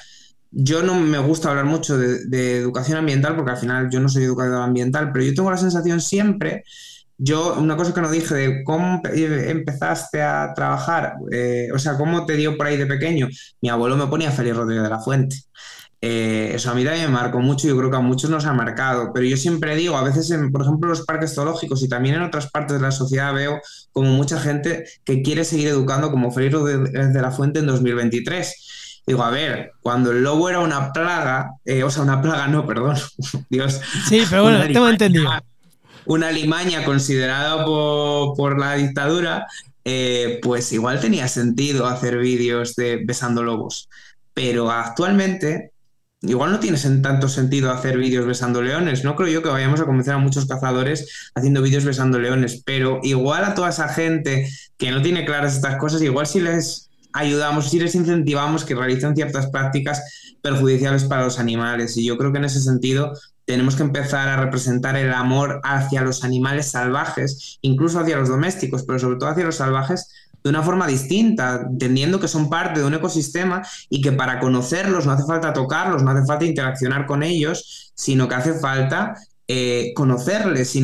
yo 0.58 0.82
no 0.84 0.96
me 0.96 1.20
gusta 1.20 1.50
hablar 1.50 1.66
mucho 1.66 1.98
de, 1.98 2.58
educación 2.58 2.98
ambiental 2.98 3.36
porque 3.36 3.52
al 3.52 3.58
final 3.58 3.90
yo 3.92 4.00
no 4.00 4.08
soy 4.08 4.24
educador 4.24 4.62
ambiental, 4.62 5.12
pero 5.12 5.26
yo 5.26 5.34
tengo 5.34 5.52
la 5.52 5.58
sensación 5.58 6.00
siempre, 6.00 6.64
yo 7.18 7.56
una 7.56 7.76
cosa 7.76 7.94
que 7.94 8.00
no 8.00 8.10
dije 8.10 8.34
de 8.34 8.64
cómo 8.64 9.02
empezaste 9.04 10.22
a 10.22 10.54
trabajar, 10.56 11.16
eh, 11.30 11.68
o 11.74 11.80
sea, 11.80 11.98
cómo 11.98 12.26
te 12.26 12.38
dio 12.38 12.56
por 12.56 12.68
ahí 12.68 12.78
de 12.78 12.86
pequeño, 12.86 13.28
mi 13.62 13.70
abuelo 13.70 13.98
me 13.98 14.08
ponía 14.08 14.32
Félix 14.32 14.56
Rodríguez 14.56 14.84
de 14.84 14.90
la 14.90 15.00
Fuente. 15.00 15.36
Eh, 16.02 16.52
eso 16.54 16.70
a 16.72 16.76
mí 16.76 16.84
también 16.86 17.08
me 17.08 17.12
marcó 17.12 17.40
mucho, 17.40 17.68
yo 17.68 17.76
creo 17.76 17.90
que 17.90 17.98
a 17.98 18.02
muchos 18.02 18.30
nos 18.30 18.46
ha 18.46 18.54
marcado, 18.54 19.12
pero 19.14 19.26
yo 19.26 19.36
siempre 19.38 19.76
digo, 19.76 19.98
a 19.98 20.04
veces, 20.04 20.30
en, 20.32 20.52
por 20.52 20.62
ejemplo, 20.62 20.88
los 20.88 21.04
parques 21.06 21.34
zoológicos 21.34 21.82
y 21.84 21.90
también 21.90 22.16
en 22.16 22.22
otras 22.22 22.50
partes 22.52 22.78
de 22.78 22.82
la 22.82 22.92
sociedad 22.92 23.34
veo 23.34 23.60
como 23.92 24.12
mucha 24.12 24.40
gente 24.40 24.86
que 25.04 25.22
quiere 25.22 25.44
seguir 25.44 25.68
educando 25.68 26.12
como 26.12 26.32
Félix 26.32 26.54
Rodríguez 26.54 27.14
de 27.14 27.22
la 27.22 27.32
Fuente 27.32 27.60
en 27.60 27.66
2023 27.66 28.85
Digo, 29.08 29.24
a 29.24 29.30
ver, 29.30 29.74
cuando 29.82 30.12
el 30.12 30.24
lobo 30.24 30.50
era 30.50 30.60
una 30.60 30.92
plaga, 30.92 31.52
eh, 31.64 31.84
o 31.84 31.92
sea, 31.92 32.02
una 32.02 32.22
plaga, 32.22 32.48
no, 32.48 32.66
perdón, 32.66 32.98
Dios. 33.50 33.80
Sí, 34.10 34.24
pero 34.30 34.44
bueno, 34.44 34.62
tengo 34.66 34.90
entendido. 34.90 35.30
Una 36.06 36.32
limaña 36.32 36.84
considerada 36.84 37.66
por, 37.66 38.60
la 38.60 38.76
dictadura, 38.76 39.46
eh, 39.84 40.40
pues 40.42 40.72
igual 40.72 41.00
tenía 41.00 41.28
sentido 41.28 41.88
hacer 41.88 42.18
vídeos 42.18 42.76
de 42.76 43.02
besando 43.06 43.44
lobos. 43.44 43.90
Pero 44.34 44.72
actualmente, 44.72 45.72
igual 46.22 46.52
no 46.52 46.60
tiene 46.60 46.78
tanto 47.02 47.30
sentido 47.30 47.72
hacer 47.72 47.98
vídeos 47.98 48.26
besando 48.26 48.62
leones. 48.62 49.04
No 49.04 49.16
creo 49.16 49.30
yo 49.30 49.44
que 49.44 49.50
vayamos 49.50 49.80
a 49.80 49.86
convencer 49.86 50.14
a 50.14 50.20
muchos 50.20 50.46
cazadores 50.46 51.30
haciendo 51.36 51.62
vídeos 51.62 51.86
besando 51.86 52.20
leones, 52.20 52.62
pero 52.66 53.00
igual 53.04 53.44
a 53.46 53.54
toda 53.54 53.70
esa 53.70 53.88
gente 53.88 54.50
que 54.78 54.92
no 54.92 55.02
tiene 55.02 55.26
claras 55.26 55.56
estas 55.56 55.78
cosas, 55.78 56.02
igual 56.02 56.28
si 56.28 56.42
les 56.42 56.85
ayudamos 57.16 57.74
y 57.74 57.80
les 57.80 57.96
incentivamos 57.96 58.66
que 58.66 58.76
realicen 58.76 59.16
ciertas 59.16 59.48
prácticas 59.48 60.36
perjudiciales 60.42 61.06
para 61.06 61.24
los 61.24 61.40
animales. 61.40 61.96
Y 61.98 62.06
yo 62.06 62.18
creo 62.18 62.32
que 62.32 62.38
en 62.40 62.46
ese 62.46 62.60
sentido 62.60 63.14
tenemos 63.46 63.76
que 63.76 63.84
empezar 63.84 64.28
a 64.28 64.38
representar 64.38 64.98
el 64.98 65.14
amor 65.14 65.62
hacia 65.64 66.02
los 66.02 66.24
animales 66.24 66.70
salvajes, 66.72 67.58
incluso 67.62 68.00
hacia 68.00 68.18
los 68.18 68.28
domésticos, 68.28 68.84
pero 68.84 69.00
sobre 69.00 69.18
todo 69.18 69.30
hacia 69.30 69.46
los 69.46 69.56
salvajes 69.56 70.10
de 70.44 70.50
una 70.50 70.62
forma 70.62 70.86
distinta, 70.86 71.66
entendiendo 71.72 72.20
que 72.20 72.28
son 72.28 72.50
parte 72.50 72.82
de 72.82 72.86
un 72.86 72.94
ecosistema 72.94 73.64
y 73.90 74.02
que 74.02 74.12
para 74.12 74.40
conocerlos 74.40 75.06
no 75.06 75.14
hace 75.14 75.26
falta 75.26 75.54
tocarlos, 75.54 76.04
no 76.04 76.12
hace 76.12 76.26
falta 76.26 76.46
interaccionar 76.46 77.06
con 77.08 77.24
ellos, 77.24 77.92
sino 77.96 78.28
que 78.28 78.36
hace 78.36 78.54
falta 78.54 79.16
eh, 79.48 79.94
conocerles 79.94 80.76
eh, 80.76 80.82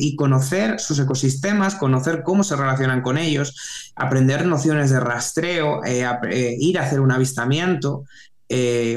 y 0.00 0.16
conocer 0.16 0.80
sus 0.80 0.98
ecosistemas, 0.98 1.74
conocer 1.74 2.22
cómo 2.22 2.42
se 2.44 2.56
relacionan 2.56 3.02
con 3.02 3.18
ellos, 3.18 3.92
aprender 3.94 4.46
nociones 4.46 4.88
de 4.88 5.00
rastreo, 5.00 5.84
eh, 5.84 6.56
ir 6.58 6.78
a 6.78 6.84
hacer 6.84 7.00
un 7.00 7.12
avistamiento. 7.12 8.04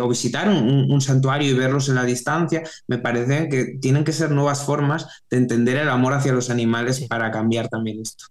o 0.02 0.10
visitar 0.10 0.50
un, 0.50 1.00
santuario 1.02 1.52
y 1.52 1.54
verlos 1.54 1.88
en 1.88 1.96
la 1.96 2.06
distancia, 2.06 2.64
me 2.88 2.98
parece 2.98 3.50
que 3.50 3.78
tienen 3.80 4.04
que 4.04 4.12
ser 4.12 4.32
nuevas 4.32 4.66
formas 4.66 5.06
de 5.30 5.38
entender 5.38 5.78
el 5.78 5.90
amor 5.90 6.14
hacia 6.14 6.34
los 6.34 6.50
animales 6.50 7.02
para 7.02 7.30
cambiar 7.30 7.68
también 7.68 8.00
esto. 8.02 8.26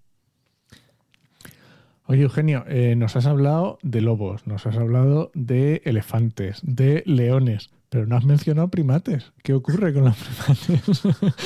Oye, 2.07 2.23
Eugenio, 2.23 2.65
nos 2.97 3.15
has 3.15 3.27
hablado 3.27 3.79
de 3.83 4.01
lobos, 4.01 4.49
nos 4.49 4.67
has 4.67 4.77
hablado 4.77 5.31
de 5.35 5.83
elefantes, 5.85 6.59
de 6.65 7.05
leones. 7.07 7.71
Pero 7.93 8.07
no 8.07 8.17
has 8.17 8.25
mencionado 8.25 8.69
primates. 8.69 9.33
¿Qué 9.43 9.53
ocurre 9.53 9.93
con 9.93 10.05
los 10.07 10.17
primates? 10.17 11.03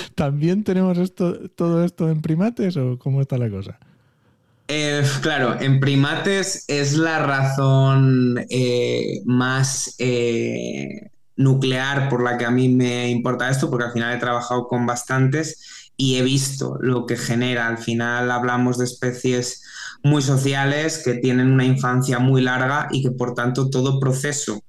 ¿También 0.14 0.62
tenemos 0.62 0.96
esto, 0.96 1.50
todo 1.50 1.84
esto 1.84 2.08
en 2.08 2.22
primates 2.22 2.76
o 2.76 3.00
cómo 3.00 3.20
está 3.20 3.36
la 3.36 3.50
cosa? 3.50 3.80
Eh, 4.68 5.02
claro, 5.22 5.60
en 5.60 5.80
primates 5.80 6.64
es 6.68 6.96
la 6.96 7.18
razón 7.18 8.46
eh, 8.48 9.22
más 9.24 9.96
eh, 9.98 11.10
nuclear 11.34 12.08
por 12.08 12.22
la 12.22 12.38
que 12.38 12.44
a 12.44 12.52
mí 12.52 12.68
me 12.68 13.10
importa 13.10 13.50
esto, 13.50 13.68
porque 13.68 13.86
al 13.86 13.92
final 13.92 14.16
he 14.16 14.20
trabajado 14.20 14.68
con 14.68 14.86
bastantes 14.86 15.90
y 15.96 16.18
he 16.18 16.22
visto 16.22 16.78
lo 16.80 17.06
que 17.06 17.16
genera. 17.16 17.66
Al 17.66 17.78
final 17.78 18.30
hablamos 18.30 18.78
de 18.78 18.84
especies 18.84 19.64
muy 20.04 20.22
sociales 20.22 21.02
que 21.04 21.14
tienen 21.14 21.50
una 21.50 21.64
infancia 21.64 22.20
muy 22.20 22.40
larga 22.40 22.86
y 22.92 23.02
que 23.02 23.10
por 23.10 23.34
tanto 23.34 23.68
todo 23.68 23.98
proceso 23.98 24.62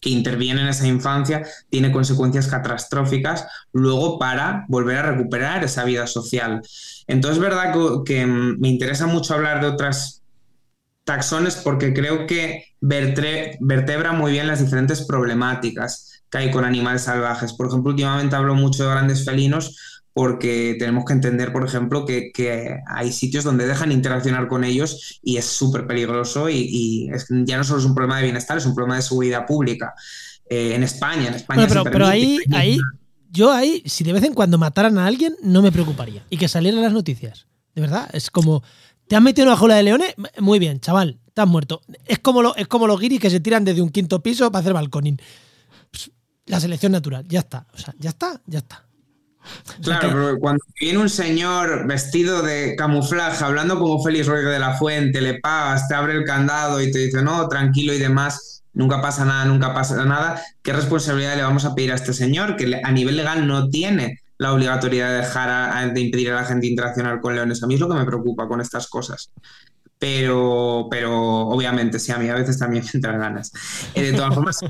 que 0.00 0.10
interviene 0.10 0.62
en 0.62 0.68
esa 0.68 0.86
infancia 0.86 1.46
tiene 1.68 1.92
consecuencias 1.92 2.48
catastróficas 2.48 3.46
luego 3.72 4.18
para 4.18 4.64
volver 4.68 4.98
a 4.98 5.12
recuperar 5.12 5.62
esa 5.64 5.84
vida 5.84 6.06
social. 6.06 6.62
Entonces 7.06 7.38
es 7.38 7.42
verdad 7.42 7.74
que, 8.04 8.26
me 8.26 8.68
interesa 8.68 9.06
mucho 9.06 9.34
hablar 9.34 9.60
de 9.60 9.68
otras 9.68 10.22
taxones 11.04 11.56
porque 11.56 11.92
creo 11.92 12.26
que 12.26 12.64
vertebra 12.80 14.12
muy 14.12 14.32
bien 14.32 14.46
las 14.46 14.60
diferentes 14.60 15.02
problemáticas 15.02 16.22
que 16.30 16.38
hay 16.38 16.50
con 16.50 16.64
animales 16.64 17.02
salvajes. 17.02 17.52
Por 17.52 17.66
ejemplo, 17.66 17.90
últimamente 17.90 18.36
hablo 18.36 18.54
mucho 18.54 18.84
de 18.84 18.90
grandes 18.90 19.24
felinos 19.24 19.89
porque 20.12 20.76
tenemos 20.78 21.04
que 21.04 21.12
entender, 21.12 21.52
por 21.52 21.64
ejemplo, 21.64 22.04
que, 22.04 22.78
hay 22.86 23.12
sitios 23.12 23.44
donde 23.44 23.66
dejan 23.66 23.92
interaccionar 23.92 24.48
con 24.48 24.64
ellos 24.64 25.20
y 25.22 25.36
es 25.36 25.46
súper 25.46 25.86
peligroso 25.86 26.48
y, 26.50 27.10
ya 27.44 27.56
no 27.56 27.64
solo 27.64 27.80
es 27.80 27.84
un 27.84 27.94
problema 27.94 28.18
de 28.18 28.24
bienestar, 28.24 28.58
es 28.58 28.66
un 28.66 28.74
problema 28.74 28.96
de 28.96 29.02
seguridad 29.02 29.46
pública. 29.46 29.94
Eh, 30.48 30.74
en 30.74 30.82
España, 30.82 31.28
en 31.28 31.34
España. 31.34 31.68
pero, 31.84 32.06
ahí, 32.06 32.40
ahí, 32.52 32.78
yo 33.30 33.52
ahí, 33.52 33.82
si 33.86 34.02
de 34.02 34.12
vez 34.12 34.24
en 34.24 34.34
cuando 34.34 34.58
mataran 34.58 34.98
a 34.98 35.06
alguien, 35.06 35.36
no 35.42 35.62
me 35.62 35.70
preocuparía. 35.70 36.24
Y 36.28 36.36
que 36.36 36.48
salieran 36.48 36.82
las 36.82 36.92
noticias. 36.92 37.46
De 37.74 37.80
verdad, 37.80 38.10
es 38.12 38.30
como, 38.30 38.64
¿te 39.06 39.14
has 39.14 39.22
metido 39.22 39.44
en 39.44 39.50
una 39.50 39.56
jaula 39.56 39.76
de 39.76 39.84
leones? 39.84 40.14
Muy 40.40 40.58
bien, 40.58 40.80
chaval, 40.80 41.20
te 41.32 41.40
has 41.40 41.46
muerto. 41.46 41.82
Es 42.04 42.18
como, 42.18 42.42
lo, 42.42 42.56
es 42.56 42.66
como 42.66 42.88
los 42.88 42.98
guiris 42.98 43.20
que 43.20 43.30
se 43.30 43.38
tiran 43.38 43.64
desde 43.64 43.80
un 43.80 43.90
quinto 43.90 44.20
piso 44.22 44.50
para 44.50 44.60
hacer 44.60 44.72
balconing. 44.72 45.18
la 46.46 46.58
selección 46.58 46.90
natural, 46.90 47.24
ya 47.28 47.40
está. 47.40 47.68
O 47.72 47.78
sea, 47.78 47.94
ya 47.98 48.10
está, 48.10 48.42
ya 48.46 48.58
está. 48.58 48.89
Claro, 49.82 50.08
pero 50.12 50.38
cuando 50.38 50.62
viene 50.78 50.98
un 50.98 51.08
señor 51.08 51.86
vestido 51.86 52.42
de 52.42 52.74
camuflaje, 52.76 53.44
hablando 53.44 53.78
como 53.78 54.02
Félix 54.02 54.26
Rodríguez 54.26 54.52
de 54.52 54.58
la 54.58 54.74
Fuente, 54.74 55.20
le 55.20 55.40
pagas, 55.40 55.88
te 55.88 55.94
abre 55.94 56.14
el 56.14 56.24
candado 56.24 56.80
y 56.80 56.90
te 56.90 56.98
dice, 56.98 57.22
no, 57.22 57.48
tranquilo 57.48 57.94
y 57.94 57.98
demás, 57.98 58.62
nunca 58.72 59.00
pasa 59.00 59.24
nada, 59.24 59.44
nunca 59.44 59.74
pasa 59.74 60.04
nada, 60.04 60.42
¿qué 60.62 60.72
responsabilidad 60.72 61.36
le 61.36 61.42
vamos 61.42 61.64
a 61.64 61.74
pedir 61.74 61.92
a 61.92 61.94
este 61.94 62.12
señor 62.12 62.56
que 62.56 62.80
a 62.82 62.92
nivel 62.92 63.16
legal 63.16 63.46
no 63.46 63.68
tiene 63.68 64.20
la 64.38 64.52
obligatoriedad 64.52 65.10
de 65.10 65.16
dejar 65.18 65.92
de 65.92 66.00
impedir 66.00 66.30
a 66.32 66.36
la 66.36 66.44
gente 66.44 66.66
interaccionar 66.66 67.20
con 67.20 67.34
leones? 67.34 67.62
A 67.62 67.66
mí 67.66 67.74
es 67.74 67.80
lo 67.80 67.88
que 67.88 67.94
me 67.94 68.04
preocupa 68.04 68.46
con 68.48 68.60
estas 68.60 68.88
cosas. 68.88 69.30
Pero, 69.98 70.88
pero 70.90 71.12
obviamente, 71.48 71.98
sí, 71.98 72.10
a 72.10 72.16
mí 72.16 72.26
a 72.28 72.34
veces 72.34 72.58
también 72.58 72.82
me 72.90 72.90
entran 72.94 73.20
ganas. 73.20 73.52
Eh, 73.94 74.10
de 74.10 74.12
todas 74.14 74.34
formas, 74.34 74.60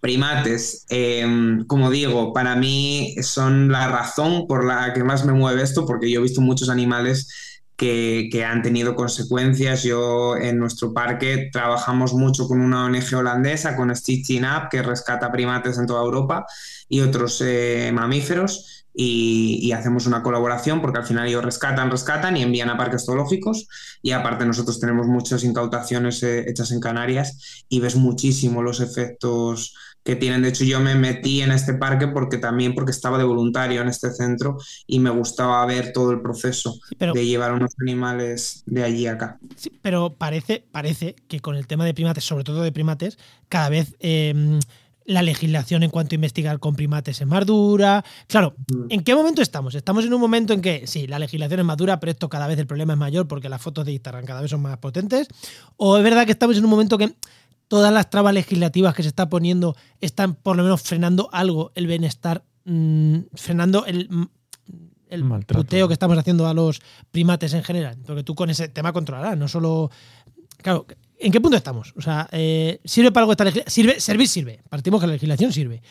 Primates, 0.00 0.84
em, 0.88 1.64
como 1.66 1.90
digo, 1.90 2.32
para 2.32 2.56
mí 2.56 3.14
son 3.22 3.70
la 3.70 3.88
razón 3.88 4.46
por 4.46 4.64
la 4.64 4.92
que 4.92 5.04
más 5.04 5.24
me 5.24 5.32
mueve 5.32 5.62
esto, 5.62 5.86
porque 5.86 6.10
yo 6.10 6.20
he 6.20 6.22
visto 6.22 6.40
muchos 6.40 6.68
animales 6.68 7.28
que, 7.76 8.44
han 8.46 8.62
tenido 8.62 8.94
consecuencias. 8.94 9.82
Yo 9.82 10.36
en 10.36 10.58
nuestro 10.58 10.92
parque 10.92 11.48
trabajamos 11.52 12.14
mucho 12.14 12.46
con 12.46 12.60
una 12.60 12.84
ONG 12.84 13.14
holandesa, 13.16 13.76
con 13.76 13.94
Stitching 13.94 14.44
Up, 14.44 14.68
que 14.70 14.82
rescata 14.82 15.32
primates 15.32 15.78
en 15.78 15.86
toda 15.86 16.02
Europa 16.02 16.46
y 16.88 17.00
otros 17.00 17.42
eh, 17.44 17.90
mamíferos 17.92 18.83
y, 18.94 19.72
hacemos 19.72 20.06
una 20.06 20.22
colaboración 20.22 20.80
porque 20.80 20.98
al 20.98 21.04
final 21.04 21.26
ellos 21.26 21.44
rescatan, 21.44 21.90
rescatan 21.90 22.36
y 22.36 22.42
envían 22.42 22.70
a 22.70 22.76
parques 22.76 23.04
zoológicos 23.04 23.66
y 24.02 24.12
aparte 24.12 24.46
nosotros 24.46 24.78
tenemos 24.78 25.06
muchas 25.08 25.42
incautaciones 25.42 26.22
eh, 26.22 26.48
hechas 26.48 26.70
en 26.70 26.80
Canarias 26.80 27.64
y 27.68 27.80
ves 27.80 27.96
muchísimo 27.96 28.62
los 28.62 28.80
efectos 28.80 29.74
que 30.04 30.14
tienen. 30.14 30.42
De 30.42 30.50
hecho 30.50 30.64
yo 30.64 30.78
me 30.78 30.94
metí 30.94 31.40
en 31.40 31.50
este 31.50 31.74
parque 31.74 32.06
porque 32.06 32.38
también 32.38 32.74
porque 32.74 32.92
estaba 32.92 33.18
de 33.18 33.24
voluntario 33.24 33.82
en 33.82 33.88
este 33.88 34.12
centro 34.12 34.58
y 34.86 35.00
me 35.00 35.10
gustaba 35.10 35.64
ver 35.66 35.92
todo 35.92 36.12
el 36.12 36.20
proceso 36.20 36.78
de 36.98 37.26
llevar 37.26 37.52
unos 37.52 37.72
animales 37.80 38.62
de 38.66 38.84
allí 38.84 39.08
acá. 39.08 39.38
Sí, 39.56 39.72
pero 39.82 40.14
parece, 40.14 40.64
parece 40.70 41.16
que 41.26 41.40
con 41.40 41.56
el 41.56 41.66
tema 41.66 41.84
de 41.84 41.94
primates, 41.94 42.24
sobre 42.24 42.44
todo 42.44 42.62
de 42.62 42.70
primates, 42.70 43.18
cada 43.48 43.70
vez... 43.70 43.96
Eh, 43.98 44.60
la 45.04 45.22
legislación 45.22 45.82
en 45.82 45.90
cuanto 45.90 46.14
a 46.14 46.16
investigar 46.16 46.58
con 46.58 46.74
primates 46.74 47.20
es 47.20 47.26
más 47.26 47.44
dura. 47.44 48.04
Claro, 48.26 48.54
mm. 48.72 48.86
¿en 48.88 49.02
qué 49.02 49.14
momento 49.14 49.42
estamos? 49.42 49.74
Estamos 49.74 50.04
en 50.04 50.14
un 50.14 50.20
momento 50.20 50.52
en 50.52 50.60
que 50.60 50.86
sí, 50.86 51.06
la 51.06 51.18
legislación 51.18 51.60
es 51.60 51.66
más 51.66 51.76
dura, 51.76 52.00
pero 52.00 52.12
esto 52.12 52.28
cada 52.28 52.46
vez 52.46 52.58
el 52.58 52.66
problema 52.66 52.94
es 52.94 52.98
mayor 52.98 53.28
porque 53.28 53.48
las 53.48 53.60
fotos 53.60 53.84
de 53.84 53.92
Instagram 53.92 54.24
cada 54.24 54.40
vez 54.40 54.50
son 54.50 54.62
más 54.62 54.78
potentes. 54.78 55.28
¿O 55.76 55.96
es 55.96 56.04
verdad 56.04 56.24
que 56.24 56.32
estamos 56.32 56.56
en 56.56 56.64
un 56.64 56.70
momento 56.70 56.98
que 56.98 57.14
todas 57.68 57.92
las 57.92 58.10
trabas 58.10 58.34
legislativas 58.34 58.94
que 58.94 59.02
se 59.02 59.08
está 59.08 59.28
poniendo 59.28 59.76
están 60.00 60.34
por 60.34 60.56
lo 60.56 60.62
menos 60.62 60.82
frenando 60.82 61.28
algo 61.32 61.72
el 61.74 61.86
bienestar 61.86 62.44
mm, 62.64 63.18
frenando 63.34 63.84
el, 63.86 64.08
el 65.08 65.24
puteo 65.46 65.86
que 65.88 65.94
estamos 65.94 66.18
haciendo 66.18 66.46
a 66.46 66.54
los 66.54 66.80
primates 67.10 67.52
en 67.54 67.62
general. 67.62 67.96
Porque 68.06 68.22
tú 68.22 68.34
con 68.34 68.50
ese 68.50 68.68
tema 68.68 68.92
controlarás, 68.92 69.36
no 69.36 69.48
solo. 69.48 69.90
Claro, 70.58 70.86
¿en 71.18 71.32
qué 71.32 71.40
punto 71.40 71.56
estamos? 71.56 71.92
O 71.96 72.00
sea, 72.00 72.28
eh, 72.32 72.80
¿sirve 72.84 73.12
para 73.12 73.22
algo 73.22 73.32
esta 73.32 73.44
legislación? 73.44 73.72
Sirve, 73.72 74.00
servir 74.00 74.28
sirve. 74.28 74.60
Partimos 74.68 75.00
que 75.00 75.06
la 75.06 75.14
legislación 75.14 75.52
sirve. 75.52 75.82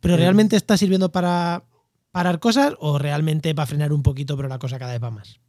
Pero 0.00 0.16
¿realmente 0.16 0.56
está 0.56 0.76
sirviendo 0.76 1.10
para 1.10 1.64
parar 2.12 2.38
cosas 2.38 2.74
o 2.78 2.98
realmente 2.98 3.54
para 3.54 3.66
frenar 3.66 3.92
un 3.92 4.02
poquito, 4.02 4.36
pero 4.36 4.48
la 4.48 4.58
cosa 4.58 4.78
cada 4.78 4.92
vez 4.92 5.02
va 5.02 5.10
más? 5.10 5.40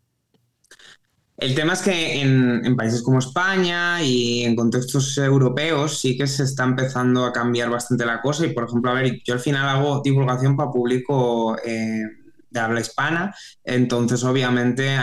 El 1.38 1.56
tema 1.56 1.74
es 1.74 1.82
que 1.82 2.22
en, 2.22 2.76
países 2.76 3.02
como 3.02 3.20
España 3.20 4.04
y 4.04 4.44
en 4.44 4.58
contextos 4.58 5.18
europeos 5.18 5.98
sí 6.00 6.18
que 6.18 6.28
se 6.28 6.44
está 6.44 6.66
empezando 6.66 7.24
a 7.24 7.32
cambiar 7.32 7.70
bastante 7.70 8.06
la 8.06 8.22
cosa. 8.22 8.46
Y 8.46 8.54
por 8.54 8.66
ejemplo, 8.66 8.92
a 8.92 8.96
ver, 8.96 9.22
yo 9.24 9.36
al 9.36 9.40
final 9.40 9.70
hago 9.70 10.02
divulgación 10.04 10.58
para 10.58 10.72
público 10.72 11.56
eh, 11.66 12.02
de 12.50 12.60
habla 12.60 12.82
hispana, 12.82 13.34
entonces 13.64 14.24
obviamente 14.24 14.98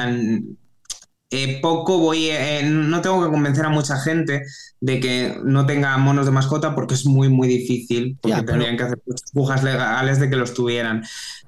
eh, 1.36 1.58
poco 1.60 1.98
voy, 1.98 2.30
eh, 2.30 2.62
no 2.64 3.00
tengo 3.02 3.22
que 3.22 3.30
convencer 3.30 3.64
a 3.66 3.68
mucha 3.68 3.98
gente 3.98 4.44
de 4.80 5.00
que 5.00 5.38
no 5.44 5.66
tenga 5.66 5.96
monos 5.98 6.26
de 6.26 6.32
mascota 6.32 6.74
porque 6.74 6.94
es 6.94 7.04
muy, 7.04 7.28
muy 7.28 7.46
difícil, 7.46 8.16
porque 8.20 8.42
tendrían 8.42 8.76
que 8.76 8.84
hacer 8.84 8.98
pujas 9.32 9.62
legales 9.62 10.18
de 10.18 10.30
que 10.30 10.36
los 10.36 10.54
tuvieran. 10.54 11.04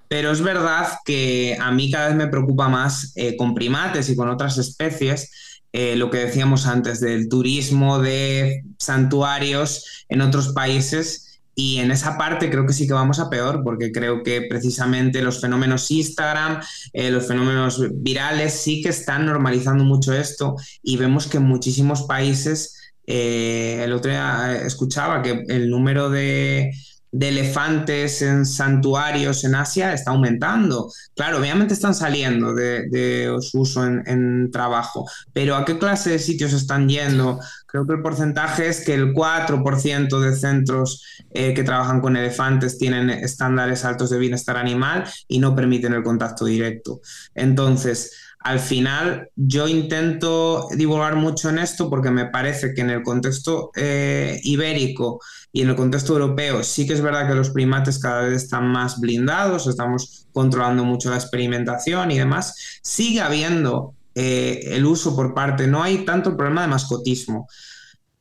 Pero 0.08 0.30
es 0.30 0.42
verdad 0.42 0.88
que 1.04 1.56
a 1.60 1.70
mí 1.70 1.90
cada 1.90 2.08
vez 2.08 2.16
me 2.16 2.28
preocupa 2.28 2.68
más 2.68 3.12
eh, 3.16 3.36
con 3.36 3.54
primates 3.54 4.08
y 4.08 4.16
con 4.16 4.28
otras 4.28 4.58
especies 4.58 5.30
lo 5.70 6.10
que 6.10 6.18
decíamos 6.18 6.66
antes 6.66 6.98
del 6.98 7.28
turismo 7.28 8.00
de 8.00 8.64
santuarios 8.78 10.04
en 10.08 10.22
otros 10.22 10.48
países. 10.48 11.27
Y 11.60 11.80
en 11.80 11.90
esa 11.90 12.16
parte 12.16 12.48
creo 12.50 12.64
que 12.64 12.72
sí 12.72 12.86
que 12.86 12.92
vamos 12.92 13.18
a 13.18 13.28
peor, 13.28 13.64
porque 13.64 13.90
creo 13.90 14.22
que 14.22 14.42
precisamente 14.42 15.20
los 15.22 15.40
fenómenos 15.40 15.90
Instagram, 15.90 16.60
eh, 16.92 17.10
los 17.10 17.26
fenómenos 17.26 17.82
virales 18.00 18.52
sí 18.52 18.80
que 18.80 18.90
están 18.90 19.26
normalizando 19.26 19.82
mucho 19.82 20.12
esto 20.12 20.54
y 20.84 20.96
vemos 20.98 21.26
que 21.26 21.38
en 21.38 21.42
muchísimos 21.42 22.02
países, 22.02 22.76
el 23.04 23.92
otro 23.92 24.12
día 24.12 24.62
escuchaba 24.64 25.20
que 25.20 25.42
el 25.48 25.68
número 25.68 26.10
de, 26.10 26.70
de 27.10 27.28
elefantes 27.28 28.22
en 28.22 28.44
santuarios 28.44 29.44
en 29.44 29.54
Asia 29.54 29.92
está 29.92 30.10
aumentando. 30.10 30.90
Claro, 31.14 31.38
obviamente 31.38 31.74
están 31.74 31.94
saliendo 31.94 32.54
de, 32.54 33.36
su 33.40 33.60
uso 33.60 33.86
en, 33.86 34.50
trabajo, 34.50 35.06
pero 35.32 35.56
¿a 35.56 35.64
qué 35.64 35.78
clase 35.78 36.10
de 36.10 36.18
sitios 36.18 36.52
están 36.52 36.88
yendo? 36.88 37.38
Creo 37.66 37.86
que 37.86 37.94
el 37.94 38.02
porcentaje 38.02 38.68
es 38.68 38.84
que 38.84 38.94
el 38.94 39.12
4% 39.12 40.20
de 40.20 40.36
centros 40.36 41.04
eh, 41.30 41.54
que 41.54 41.64
trabajan 41.64 42.00
con 42.00 42.16
elefantes 42.16 42.78
tienen 42.78 43.10
estándares 43.10 43.84
altos 43.84 44.10
de 44.10 44.18
bienestar 44.18 44.56
animal 44.56 45.04
y 45.26 45.38
no 45.38 45.54
permiten 45.54 45.92
el 45.92 46.02
contacto 46.02 46.44
directo. 46.46 47.00
Entonces, 47.34 48.12
al 48.40 48.60
final 48.60 49.28
yo 49.34 49.68
intento 49.68 50.68
divulgar 50.74 51.16
mucho 51.16 51.50
en 51.50 51.58
esto 51.58 51.90
porque 51.90 52.10
me 52.10 52.26
parece 52.26 52.72
que 52.72 52.82
en 52.82 52.90
el 52.90 53.02
contexto 53.02 53.70
eh, 53.76 54.40
ibérico 54.44 55.20
y 55.52 55.62
en 55.62 55.70
el 55.70 55.76
contexto 55.76 56.12
europeo 56.12 56.62
sí 56.62 56.86
que 56.86 56.92
es 56.92 57.00
verdad 57.00 57.26
que 57.26 57.34
los 57.34 57.50
primates 57.50 57.98
cada 57.98 58.22
vez 58.22 58.42
están 58.42 58.68
más 58.68 59.00
blindados, 59.00 59.66
estamos 59.66 60.26
controlando 60.32 60.84
mucho 60.84 61.10
la 61.10 61.16
experimentación 61.16 62.10
y 62.10 62.18
demás. 62.18 62.80
Sigue 62.82 63.20
habiendo 63.20 63.94
eh, 64.14 64.60
el 64.64 64.84
uso 64.84 65.16
por 65.16 65.34
parte, 65.34 65.66
no 65.66 65.82
hay 65.82 66.04
tanto 66.04 66.30
el 66.30 66.36
problema 66.36 66.62
de 66.62 66.68
mascotismo, 66.68 67.48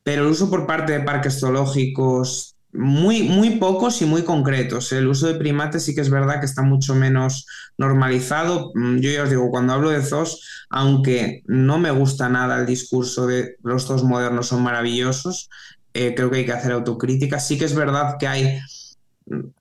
pero 0.04 0.24
el 0.24 0.32
uso 0.32 0.50
por 0.50 0.66
parte 0.66 0.94
de 0.94 1.02
parques 1.02 1.40
zoológicos 1.40 2.58
muy, 2.74 3.24
muy 3.24 3.52
pocos 3.58 4.02
y 4.02 4.06
muy 4.06 4.24
concretos. 4.24 4.92
El 4.92 5.08
uso 5.08 5.28
de 5.28 5.36
primates 5.36 5.84
sí 5.84 5.96
que 5.96 6.02
es 6.02 6.10
verdad 6.10 6.40
que 6.40 6.46
está 6.46 6.62
mucho 6.62 6.96
menos 6.96 7.46
normalizado. 7.78 8.72
Mm, 8.76 8.98
yo 9.00 9.12
ya 9.12 9.24
os 9.24 9.30
digo, 9.30 9.50
cuando 9.50 9.74
hablo 9.74 9.90
de 9.90 10.02
zoos, 10.02 10.66
aunque 10.70 11.44
no 11.46 11.80
me 11.80 11.92
gusta 11.92 12.30
nada 12.30 12.60
el 12.60 12.66
discurso 12.66 13.26
de 13.26 13.56
los 13.64 13.86
zoos 13.86 14.04
modernos 14.04 14.48
son 14.48 14.64
maravillosos, 14.64 15.50
eh, 15.98 16.14
creo 16.16 16.30
que 16.30 16.38
hay 16.38 16.46
que 16.46 16.54
hacer 16.54 16.72
autocrítica. 16.72 17.40
Sí 17.40 17.58
que 17.58 17.66
es 17.66 17.74
verdad 17.74 18.18
que 18.20 18.28
hay 18.28 18.60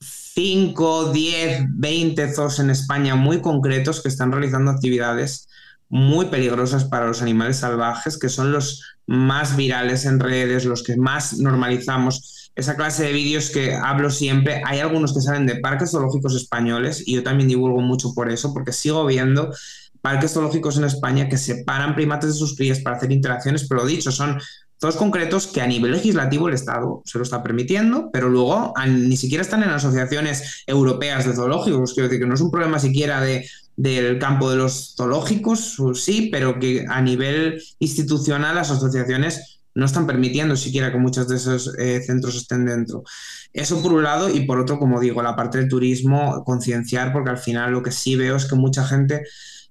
5, 0.01 1.13
10, 1.13 1.65
20 1.71 2.35
zoos 2.35 2.59
en 2.59 2.69
España 2.69 3.15
muy 3.15 3.41
concretos 3.41 4.03
que 4.03 4.09
están 4.09 4.33
realizando 4.33 4.71
actividades 4.71 5.49
muy 5.89 6.27
peligrosas 6.27 6.85
para 6.85 7.07
los 7.07 7.23
animales 7.23 7.59
salvajes, 7.59 8.19
que 8.19 8.29
son 8.29 8.53
los 8.53 8.83
más 9.07 9.57
virales 9.57 10.05
en 10.05 10.21
redes, 10.21 10.67
los 10.67 10.83
que 10.83 10.97
más 10.97 11.39
normalizamos. 11.39 12.51
Esa 12.55 12.77
clase 12.77 13.05
de 13.05 13.13
vídeos 13.13 13.49
que 13.49 13.75
hablo 13.75 14.11
siempre, 14.11 14.63
hay 14.67 14.81
algunos 14.81 15.15
que 15.15 15.23
salen 15.23 15.47
de 15.47 15.61
parques 15.61 15.93
zoológicos 15.93 16.35
españoles 16.35 17.03
y 17.07 17.15
yo 17.15 17.23
también 17.23 17.49
divulgo 17.49 17.81
mucho 17.81 18.13
por 18.15 18.31
eso, 18.31 18.53
porque 18.53 18.73
sigo 18.73 19.07
viendo 19.07 19.55
parques 20.03 20.35
zoológicos 20.35 20.77
en 20.77 20.85
España 20.85 21.29
que 21.29 21.39
separan 21.39 21.95
primates 21.95 22.31
de 22.31 22.39
sus 22.39 22.57
crías 22.57 22.81
para 22.81 22.97
hacer 22.97 23.11
interacciones, 23.11 23.67
pero 23.69 23.87
dicho, 23.87 24.13
son 24.13 24.39
todos 24.79 24.97
concretos 24.97 25.47
que 25.47 25.61
a 25.61 25.67
nivel 25.67 25.93
legislativo 25.93 26.49
el 26.49 26.55
Estado 26.55 27.03
se 27.05 27.19
lo 27.19 27.25
está 27.25 27.43
permitiendo, 27.43 28.11
pero 28.13 28.29
luego 28.29 28.75
ni 28.87 29.17
siquiera 29.17 29.43
están 29.43 29.63
en 29.63 29.71
asociaciones 29.71 30.65
europeas 30.67 31.25
de 31.27 31.35
zoológicos. 31.35 31.95
Quiero 31.95 32.09
decir 32.09 32.21
que 32.21 32.29
no 32.29 32.35
es 32.35 32.41
un 32.41 32.51
problema 32.51 32.79
siquiera 32.79 33.21
de, 33.21 33.49
del 33.77 34.19
campo 34.19 34.51
de 34.51 34.57
los 34.57 34.95
zoológicos, 34.97 35.77
sí, 35.95 36.29
pero 36.31 36.59
que 36.59 36.85
a 36.89 37.01
nivel 37.01 37.63
institucional 37.79 38.55
las 38.55 38.71
asociaciones 38.71 39.61
no 39.75 39.85
están 39.85 40.07
permitiendo 40.07 40.57
siquiera 40.57 40.91
que 40.91 40.99
muchos 40.99 41.29
de 41.29 41.37
esos 41.37 41.73
eh, 41.79 42.03
centros 42.05 42.35
estén 42.35 42.65
dentro. 42.65 43.05
Eso 43.53 43.83
por 43.83 43.93
un 43.93 44.03
lado 44.03 44.31
y 44.31 44.47
por 44.47 44.59
otro, 44.59 44.79
como 44.79 45.01
digo, 45.01 45.23
la 45.23 45.37
parte 45.37 45.59
del 45.59 45.69
turismo, 45.69 46.43
concienciar, 46.45 47.13
porque 47.13 47.31
al 47.31 47.39
final 47.39 47.73
lo 47.73 47.83
que 47.83 47.93
sí 47.93 48.17
veo 48.17 48.37
es 48.37 48.47
que 48.47 48.57
mucha 48.57 48.85
gente 48.87 49.25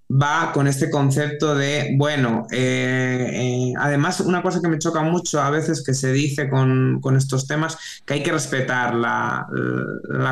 va 0.10 0.51
con 0.53 0.68
este 0.68 0.89
concepto 0.89 1.56
de, 1.56 1.95
bueno, 1.97 2.45
eh, 2.51 3.30
eh, 3.34 3.74
además 3.78 4.20
una 4.20 4.41
cosa 4.41 4.62
que 4.62 4.68
me 4.68 4.78
choca 4.78 5.01
mucho 5.01 5.41
a 5.41 5.49
veces 5.49 5.84
que 5.84 5.93
se 5.93 6.12
dice 6.12 6.49
con, 6.49 7.01
estos 7.18 7.47
temas, 7.47 7.78
que 8.06 8.16
hay 8.16 8.24
que 8.24 8.32
respetar 8.32 8.95
la, 8.95 9.47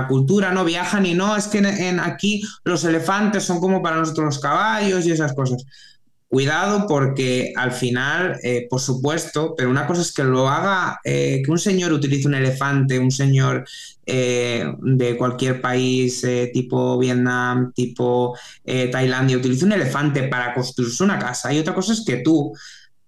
cultura, 0.07 0.51
no 0.51 0.65
viajan 0.65 1.05
y 1.05 1.13
no, 1.13 1.35
es 1.35 1.47
que 1.47 1.59
en, 1.59 1.99
aquí 1.99 2.43
los 2.63 2.83
elefantes 2.83 3.43
son 3.43 3.59
como 3.59 3.81
para 3.81 3.97
nosotros 3.97 4.25
los 4.25 4.39
caballos 4.39 5.05
y 5.05 5.11
esas 5.11 5.33
cosas. 5.33 5.65
Cuidado 6.33 6.87
porque 6.87 7.53
al 7.55 7.71
final, 7.71 8.39
eh, 8.41 8.65
por 8.67 8.81
supuesto, 8.81 9.53
pero 9.55 9.69
una 9.69 9.85
cosa 9.85 10.01
es 10.01 10.11
que 10.11 10.23
lo 10.23 10.49
haga, 10.49 10.99
que 11.03 11.45
un 11.47 11.59
señor 11.59 11.93
utilice 11.93 12.27
un 12.27 12.33
elefante, 12.33 12.97
un 12.97 13.11
señor 13.11 13.65
eh, 14.05 14.65
de 14.81 15.15
cualquier 15.15 15.61
país 15.61 16.25
eh, 16.25 16.51
tipo 16.53 16.97
Vietnam, 16.97 17.71
tipo 17.71 18.37
eh, 18.65 18.89
Tailandia, 18.89 19.37
utilice 19.37 19.63
un 19.63 19.71
elefante 19.71 20.23
para 20.23 20.53
construirse 20.53 21.03
una 21.03 21.17
casa. 21.17 21.53
Y 21.53 21.59
otra 21.59 21.73
cosa 21.73 21.93
es 21.93 22.03
que 22.05 22.17
tú, 22.17 22.51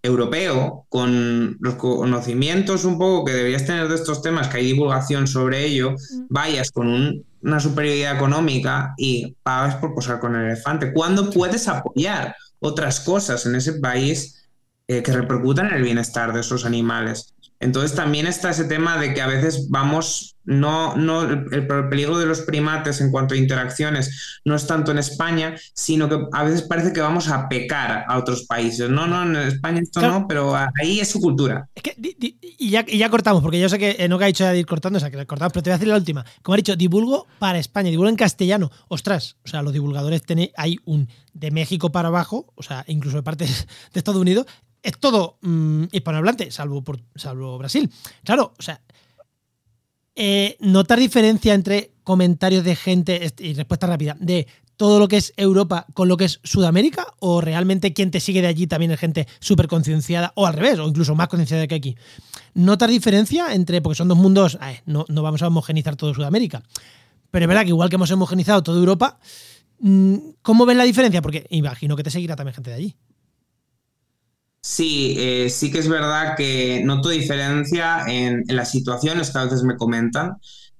europeo, 0.02 0.86
con 0.88 1.58
los 1.60 1.76
conocimientos 1.76 2.86
un 2.86 2.98
poco 2.98 3.26
que 3.26 3.34
deberías 3.34 3.66
tener 3.66 3.90
de 3.90 3.96
estos 3.96 4.22
temas, 4.22 4.48
que 4.48 4.58
hay 4.58 4.68
divulgación 4.68 5.28
sobre 5.28 5.66
ello, 5.66 5.92
mm. 5.92 6.28
vayas 6.30 6.72
con 6.72 7.26
una 7.42 7.60
superioridad 7.60 8.16
económica 8.16 8.94
y 8.98 9.36
pagas 9.44 9.76
por 9.76 9.94
posar 9.94 10.22
con 10.22 10.36
el 10.36 10.46
elefante. 10.46 10.94
¿Cuándo 10.94 11.30
puedes 11.30 11.68
apoyar 11.68 12.36
otras 12.60 13.00
cosas 13.02 13.46
en 13.46 13.56
ese 13.56 13.74
país 13.74 14.50
que 14.88 15.02
repercutan 15.02 15.68
en 15.68 15.74
el 15.76 15.84
bienestar 15.84 16.34
de 16.34 16.42
esos 16.42 16.66
animales? 16.66 17.35
Entonces 17.60 17.96
también 17.96 18.28
está 18.28 18.50
ese 18.50 18.66
tema 18.66 18.98
de 18.98 19.14
que 19.14 19.22
a 19.22 19.28
veces 19.28 19.70
vamos, 19.70 20.36
no, 20.44 20.96
no, 20.96 21.24
el, 21.24 21.68
peligro 21.90 22.18
de 22.18 22.26
los 22.26 22.42
primates 22.42 23.02
en 23.02 23.12
cuanto 23.12 23.34
a 23.34 23.38
interacciones 23.38 24.40
no 24.44 24.56
es 24.56 24.68
tanto 24.68 24.92
en 24.92 24.98
España, 24.98 25.56
sino 25.74 26.10
que 26.10 26.28
a 26.34 26.44
veces 26.44 26.64
parece 26.64 26.94
que 26.94 27.02
vamos 27.02 27.30
a 27.30 27.48
pecar 27.48 28.06
a 28.08 28.18
otros 28.18 28.46
países. 28.46 28.90
No, 28.90 29.08
no, 29.08 29.24
en 29.24 29.48
España 29.48 29.82
esto 29.82 30.02
no, 30.02 30.28
pero 30.28 30.56
ahí 30.82 31.00
es 31.00 31.10
su 31.10 31.22
cultura. 31.22 31.68
Es 31.74 31.84
que, 31.84 31.96
y, 31.98 32.70
ya, 32.70 32.86
ya 32.86 33.10
cortamos, 33.10 33.42
porque 33.42 33.60
yo 33.60 33.70
sé 33.70 33.80
que 33.80 34.08
no 34.08 34.18
que 34.18 34.26
ha 34.26 34.28
dicho 34.28 34.46
de 34.46 34.60
ir 34.60 34.66
cortando, 34.66 34.98
o 34.98 35.00
sea, 35.00 35.10
que 35.10 35.26
cortamos, 35.26 35.54
pero 35.54 35.64
te 35.64 35.70
voy 35.70 35.76
a 35.76 35.78
decir 35.78 35.88
la 35.88 35.98
última. 35.98 36.26
Como 36.42 36.54
ha 36.54 36.58
dicho, 36.58 36.76
divulgo 36.76 37.28
para 37.40 37.58
España, 37.58 37.90
divulgo 37.90 38.10
en 38.10 38.16
castellano. 38.16 38.72
Ostras, 38.88 39.38
o 39.46 39.48
sea, 39.48 39.62
los 39.62 39.74
divulgadores 39.74 40.22
hay 40.58 40.78
un 40.86 41.08
de 41.34 41.52
México 41.52 41.92
para 41.92 42.08
abajo, 42.08 42.52
o 42.56 42.64
sea, 42.64 42.84
incluso 42.88 43.18
de 43.18 43.24
parte 43.24 43.46
de 43.94 44.00
Estados 44.00 44.20
Unidos, 44.20 44.46
es 44.86 44.98
todo 45.00 45.38
mm, 45.42 45.86
hispanohablante, 45.92 46.52
salvo, 46.52 46.84
salvo 47.16 47.58
Brasil. 47.58 47.92
Claro, 48.24 48.54
o 48.58 48.62
sea, 48.62 48.80
eh, 50.16 50.56
notar 50.60 51.00
diferencia 51.00 51.54
entre 51.54 51.92
comentarios 52.04 52.64
de 52.64 52.76
gente 52.76 53.34
y 53.40 53.54
respuesta 53.56 53.88
rápida 53.88 54.16
de 54.20 54.48
todo 54.78 55.00
lo 55.00 55.08
que 55.08 55.18
es 55.18 55.34
Europa 55.38 55.88
con 55.94 56.08
lo 56.08 56.18
que 56.18 56.26
es 56.26 56.40
Sudamérica 56.44 57.08
o 57.20 57.42
realmente 57.42 57.94
quien 57.94 58.12
te 58.12 58.20
sigue 58.20 58.42
de 58.42 58.48
allí 58.48 58.68
también 58.68 58.92
es 58.92 59.00
gente 59.00 59.28
súper 59.40 59.68
concienciada 59.68 60.34
o 60.36 60.46
al 60.46 60.54
revés 60.54 60.78
o 60.80 60.88
incluso 60.88 61.16
más 61.16 61.30
concienciada 61.30 61.66
que 61.68 61.76
aquí. 61.76 61.98
Notar 62.54 62.90
diferencia 62.90 63.54
entre, 63.54 63.82
porque 63.82 63.98
son 63.98 64.08
dos 64.08 64.18
mundos, 64.18 64.60
no, 64.86 65.06
no, 65.10 65.24
vamos 65.24 65.42
a 65.42 65.48
homogenizar 65.48 65.96
todo 65.96 66.14
Sudamérica, 66.14 66.62
pero 67.32 67.46
es 67.46 67.48
verdad 67.48 67.64
que 67.64 67.70
igual 67.70 67.90
que 67.90 67.96
hemos 67.96 68.12
homogenizado 68.12 68.62
toda 68.62 68.78
Europa, 68.78 69.18
mm, 69.80 70.16
¿cómo 70.42 70.66
ves 70.66 70.78
la 70.78 70.84
diferencia? 70.84 71.22
Porque 71.22 71.48
imagino 71.50 71.96
que 71.96 72.04
te 72.04 72.12
seguirá 72.12 72.36
también 72.36 72.54
gente 72.54 72.70
de 72.70 72.76
allí. 72.76 72.96
Sí, 74.68 75.16
eh, 75.20 75.48
sí 75.52 75.72
que 75.72 75.78
es 75.78 75.88
verdad 75.88 76.36
que 76.36 76.82
noto 76.84 77.10
diferencia 77.10 78.04
en, 78.08 78.44
las 78.48 78.72
situaciones 78.72 79.30
que 79.30 79.38
a 79.38 79.44
veces 79.44 79.62
me 79.62 79.76
comentan. 79.78 80.38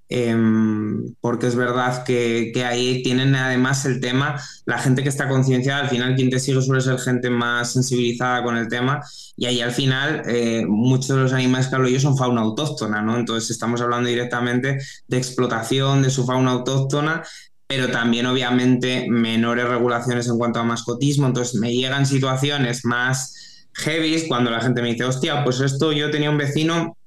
Em, 0.10 1.14
porque 1.22 1.46
es 1.48 1.56
verdad 1.56 2.04
que, 2.04 2.52
ahí 2.66 3.04
tienen 3.04 3.36
además 3.36 3.86
el 3.86 4.00
tema, 4.00 4.42
la 4.66 4.80
gente 4.80 5.04
que 5.04 5.10
está 5.10 5.30
concienciada, 5.30 5.82
al 5.82 5.90
final 5.90 6.16
quien 6.16 6.32
te 6.32 6.40
sigue 6.40 6.62
suele 6.64 6.82
ser 6.82 6.98
gente 7.00 7.30
más 7.30 7.74
sensibilizada 7.74 8.44
con 8.44 8.58
el 8.58 8.68
tema 8.70 9.02
y 9.36 9.46
ahí 9.46 9.62
al 9.62 9.72
final 9.72 10.24
eh, 10.28 10.66
muchos 10.68 11.10
de 11.10 11.24
los 11.24 11.34
animales 11.34 11.68
que 11.68 11.76
hablo 11.76 11.88
yo 11.88 12.00
son 12.00 12.18
fauna 12.18 12.42
autóctona, 12.42 13.02
¿no? 13.04 13.18
Entonces 13.18 13.52
estamos 13.52 13.82
hablando 13.82 14.10
directamente 14.10 14.80
de 15.08 15.18
explotación 15.18 16.02
de 16.02 16.10
su 16.10 16.26
fauna 16.26 16.52
autóctona 16.52 17.24
pero 17.68 17.90
también 17.90 18.28
obviamente 18.28 19.08
menores 19.10 19.68
regulaciones 19.68 20.28
en 20.28 20.38
cuanto 20.38 20.60
a 20.60 20.64
mascotismo, 20.64 21.28
entonces 21.28 21.60
me 21.60 21.74
llegan 21.74 22.06
situaciones 22.06 22.86
más 22.86 23.55
heavy 23.76 24.28
cuando 24.28 24.52
la 24.52 24.62
gente 24.62 24.82
me 24.82 24.90
dice, 24.90 25.04
hostia, 25.04 25.44
pues 25.44 25.60
esto 25.60 25.92
yo 25.92 26.10
tenía 26.12 26.30
un 26.30 26.38
vecino, 26.38 26.98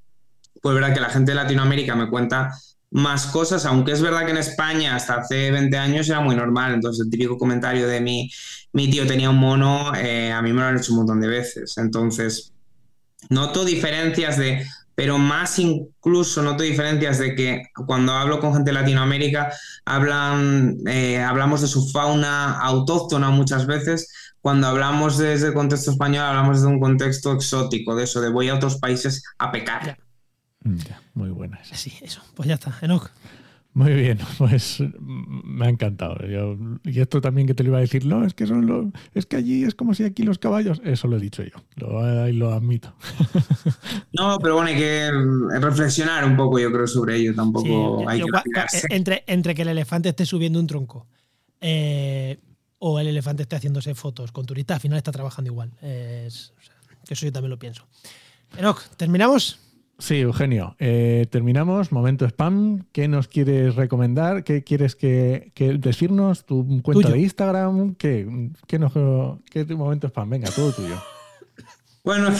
pues 0.60 0.74
verdad 0.74 0.94
que 0.94 1.00
la 1.00 1.10
gente 1.10 1.32
de 1.32 1.36
Latinoamérica 1.36 1.94
me 1.94 2.08
cuenta 2.08 2.52
más 2.90 3.26
cosas, 3.26 3.66
aunque 3.66 3.92
es 3.92 4.00
verdad 4.00 4.24
que 4.24 4.30
en 4.30 4.38
España 4.38 4.96
hasta 4.96 5.16
hace 5.16 5.50
20 5.50 5.76
años 5.76 6.08
era 6.08 6.20
muy 6.20 6.34
normal, 6.34 6.74
entonces 6.74 7.04
el 7.04 7.10
típico 7.10 7.36
comentario 7.36 7.86
de 7.86 8.00
mi, 8.00 8.30
mi 8.72 8.90
tío 8.90 9.06
tenía 9.06 9.30
un 9.30 9.38
mono, 9.38 9.92
eh, 9.94 10.32
a 10.32 10.40
mí 10.40 10.52
me 10.52 10.60
lo 10.60 10.66
han 10.66 10.78
hecho 10.78 10.92
un 10.92 10.98
montón 11.00 11.20
de 11.20 11.28
veces, 11.28 11.76
entonces 11.76 12.52
noto 13.28 13.64
diferencias 13.64 14.38
de, 14.38 14.64
pero 14.94 15.18
más 15.18 15.58
incluso 15.58 16.42
noto 16.42 16.62
diferencias 16.62 17.18
de 17.18 17.34
que 17.34 17.62
cuando 17.86 18.14
hablo 18.14 18.40
con 18.40 18.54
gente 18.54 18.70
de 18.70 18.80
Latinoamérica 18.80 19.52
hablan, 19.84 20.78
eh, 20.86 21.20
hablamos 21.20 21.60
de 21.60 21.68
su 21.68 21.90
fauna 21.90 22.58
autóctona 22.58 23.30
muchas 23.30 23.66
veces, 23.66 24.10
cuando 24.41 24.66
hablamos 24.66 25.18
desde 25.18 25.49
el 25.49 25.55
contexto 25.55 25.91
español 25.91 26.24
hablamos 26.24 26.59
desde 26.59 26.72
un 26.72 26.80
contexto 26.80 27.32
exótico, 27.32 27.95
de 27.95 28.05
eso, 28.05 28.20
de 28.20 28.30
voy 28.30 28.49
a 28.49 28.55
otros 28.55 28.78
países 28.78 29.24
a 29.39 29.51
pecar. 29.51 29.99
Ya, 30.64 31.01
muy 31.14 31.30
buena 31.30 31.59
Sí, 31.64 31.93
eso. 32.03 32.20
Pues 32.34 32.49
ya 32.49 32.55
está, 32.55 32.76
Enoch. 32.82 33.11
Muy 33.74 33.93
bien, 33.93 34.18
pues 34.39 34.82
me 34.99 35.66
ha 35.66 35.68
encantado. 35.68 36.16
y 36.84 37.01
esto 37.01 37.20
también 37.20 37.47
que 37.47 37.55
te 37.55 37.62
lo 37.62 37.70
iba 37.70 37.78
a 37.78 37.82
decir, 37.82 38.07
no, 38.07 38.24
es 38.24 38.34
que 38.34 38.47
son 38.47 38.66
los, 38.66 38.86
es 39.14 39.26
que 39.26 39.36
allí 39.36 39.62
es 39.62 39.74
como 39.74 39.95
si 39.95 40.03
aquí 40.05 40.24
los 40.24 40.39
caballos, 40.39 40.80
eso 40.84 41.07
lo 41.07 41.16
he 41.16 41.20
dicho 41.20 41.45
yo, 41.45 41.62
lo, 41.76 42.28
lo 42.32 42.53
admito. 42.53 42.95
No, 44.12 44.39
pero 44.41 44.55
bueno, 44.55 44.70
hay 44.70 44.76
que 44.76 45.11
reflexionar 45.61 46.24
un 46.24 46.36
poco, 46.36 46.59
yo 46.59 46.72
creo, 46.72 46.89
sobre 46.89 47.16
ello. 47.16 47.34
Tampoco 47.36 48.09
hay 48.09 48.20
que 48.20 48.26
entre, 48.97 49.22
entre 49.28 49.55
que 49.55 49.62
el 49.62 49.68
elefante 49.68 50.09
esté 50.09 50.26
subiendo 50.26 50.59
un 50.59 50.66
tronco 50.66 51.07
eh, 51.61 52.39
o 52.79 53.01
el 53.01 53.09
elefante 53.09 53.43
esté 53.43 53.57
haciéndose 53.57 53.95
fotos 53.95 54.33
con 54.33 54.47
turistas, 54.47 54.76
al 54.76 54.81
final 54.81 54.99
está 54.99 55.12
trabajando 55.12 55.51
igual. 55.51 55.72
eso 55.83 56.53
yo 57.09 57.33
también 57.33 57.51
lo 57.51 57.59
pienso. 57.59 57.87
Enoch, 58.57 58.81
¿terminamos? 58.97 59.59
Sí, 59.99 60.20
Eugenio. 60.20 60.76
Eh, 60.79 61.26
terminamos. 61.29 61.91
Momento 61.91 62.24
spam. 62.24 62.85
¿Qué 62.93 63.09
nos 63.09 63.26
quieres 63.26 63.74
recomendar? 63.74 64.45
¿Qué 64.45 64.62
quieres 64.62 64.95
que, 64.95 65.53
decirnos? 65.81 66.47
¿Tu 66.47 66.81
cuenta 66.83 67.11
de 67.11 67.18
Instagram? 67.18 67.97
¿Qué, 67.97 68.51
qué, 68.68 68.79
momento 69.74 70.07
spam? 70.07 70.31
Venga, 70.31 70.51
todo 70.51 70.72
tuyo. 70.72 70.97
Bueno, 72.05 72.31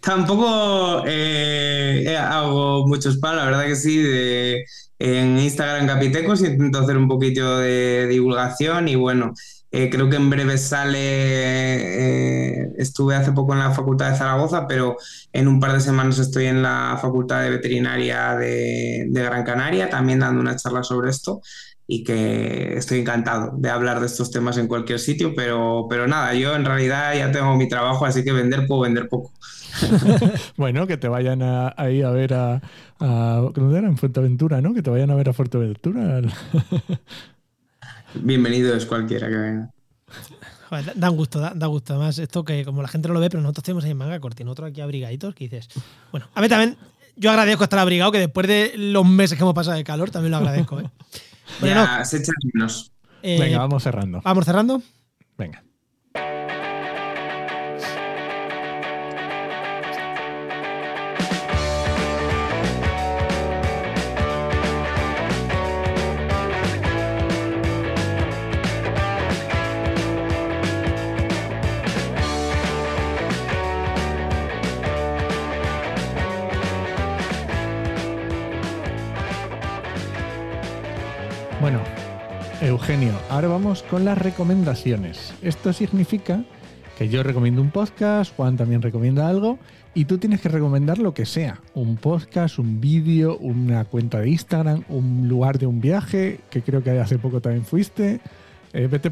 tampoco 0.00 1.02
eh, 1.06 2.16
hago 2.18 2.86
mucho 2.86 3.10
spam, 3.10 3.36
la 3.36 3.44
verdad 3.44 3.66
que 3.66 3.76
sí. 3.76 4.02
en 4.98 5.38
Instagram 5.38 5.86
Capitecos 5.86 6.40
intento 6.40 6.78
hacer 6.78 6.96
un 6.96 7.08
poquito 7.08 7.58
de 7.58 8.06
divulgación 8.06 8.88
y 8.88 8.94
bueno, 8.94 9.34
eh, 9.74 9.88
creo 9.88 10.10
que 10.10 10.16
en 10.16 10.28
breve 10.28 10.58
sale, 10.58 10.98
eh, 11.00 12.72
estuve 12.76 13.14
hace 13.14 13.32
poco 13.32 13.54
en 13.54 13.60
la 13.60 13.70
Facultad 13.70 14.10
de 14.10 14.18
Zaragoza, 14.18 14.66
pero 14.68 14.98
en 15.32 15.48
un 15.48 15.60
par 15.60 15.72
de 15.72 15.80
semanas 15.80 16.18
estoy 16.18 16.44
en 16.44 16.60
la 16.62 16.98
Facultad 17.00 17.42
de 17.42 17.48
Veterinaria 17.48 18.36
de, 18.36 19.08
Gran 19.10 19.44
Canaria, 19.44 19.88
también 19.88 20.18
dando 20.18 20.42
una 20.42 20.56
charla 20.56 20.82
sobre 20.82 21.08
esto 21.08 21.40
y 21.86 22.04
que 22.04 22.76
estoy 22.76 23.00
encantado 23.00 23.52
de 23.56 23.70
hablar 23.70 24.00
de 24.00 24.06
estos 24.06 24.30
temas 24.30 24.58
en 24.58 24.68
cualquier 24.68 24.98
sitio, 24.98 25.32
pero, 25.34 25.86
pero 25.88 26.06
nada, 26.06 26.34
yo 26.34 26.54
en 26.54 26.66
realidad 26.66 27.14
ya 27.16 27.32
tengo 27.32 27.56
mi 27.56 27.66
trabajo, 27.66 28.04
así 28.04 28.22
que 28.22 28.32
vender 28.32 28.66
puedo 28.66 28.82
vender 28.82 29.08
poco. 29.08 29.32
bueno, 30.58 30.86
que 30.86 30.98
te 30.98 31.08
vayan 31.08 31.40
ahí 31.78 32.02
a 32.02 32.10
ver 32.10 32.34
a, 32.34 32.60
a 33.00 33.48
¿cómo 33.54 33.74
era? 33.74 33.88
En 33.88 33.96
Fuerteventura, 33.96 34.60
¿no? 34.60 34.74
Que 34.74 34.82
te 34.82 34.90
vayan 34.90 35.10
a 35.10 35.14
ver 35.14 35.30
a 35.30 35.32
Fuerteventura. 35.32 36.20
Bienvenido 38.14 38.74
es 38.74 38.86
cualquiera 38.86 39.28
que 39.28 39.36
venga. 39.36 39.70
Joder, 40.68 40.92
da 40.94 41.08
gusto, 41.08 41.40
da, 41.40 41.66
gusto. 41.66 41.94
Además, 41.94 42.18
esto 42.18 42.44
que 42.44 42.64
como 42.64 42.82
la 42.82 42.88
gente 42.88 43.08
no 43.08 43.14
lo 43.14 43.20
ve, 43.20 43.30
pero 43.30 43.42
nosotros 43.42 43.64
tenemos 43.64 43.84
ahí 43.84 43.90
en 43.90 43.96
manga 43.96 44.18
cortina, 44.20 44.50
otro 44.50 44.66
aquí 44.66 44.80
abrigaditos, 44.80 45.34
que 45.34 45.44
dices. 45.44 45.68
Bueno, 46.10 46.28
a 46.34 46.40
mí 46.40 46.48
también, 46.48 46.76
yo 47.16 47.30
agradezco 47.30 47.64
estar 47.64 47.78
abrigado, 47.78 48.12
que 48.12 48.18
después 48.18 48.46
de 48.46 48.72
los 48.76 49.06
meses 49.06 49.36
que 49.36 49.44
hemos 49.44 49.54
pasado 49.54 49.76
de 49.76 49.84
calor, 49.84 50.10
también 50.10 50.30
lo 50.30 50.38
agradezco. 50.38 50.80
¿eh? 50.80 50.90
ya, 51.62 52.04
se 52.04 52.18
echan 52.18 52.34
menos. 52.52 52.92
Eh, 53.22 53.38
Venga, 53.38 53.58
vamos 53.58 53.82
cerrando. 53.82 54.20
Vamos 54.22 54.44
cerrando. 54.44 54.82
Venga. 55.36 55.62
Ahora 83.30 83.48
vamos 83.48 83.82
con 83.84 84.04
las 84.04 84.18
recomendaciones. 84.18 85.32
Esto 85.40 85.72
significa 85.72 86.44
que 86.98 87.08
yo 87.08 87.22
recomiendo 87.22 87.62
un 87.62 87.70
podcast, 87.70 88.36
Juan 88.36 88.58
también 88.58 88.82
recomienda 88.82 89.28
algo, 89.28 89.58
y 89.94 90.04
tú 90.04 90.18
tienes 90.18 90.42
que 90.42 90.50
recomendar 90.50 90.98
lo 90.98 91.14
que 91.14 91.24
sea. 91.24 91.58
Un 91.72 91.96
podcast, 91.96 92.58
un 92.58 92.82
vídeo, 92.82 93.38
una 93.38 93.86
cuenta 93.86 94.20
de 94.20 94.28
Instagram, 94.28 94.84
un 94.90 95.26
lugar 95.26 95.58
de 95.58 95.66
un 95.66 95.80
viaje, 95.80 96.40
que 96.50 96.60
creo 96.60 96.82
que 96.82 96.90
hace 96.90 97.18
poco 97.18 97.40
también 97.40 97.64
fuiste. 97.64 98.20
Eh, 98.74 98.88
vete 98.88 99.10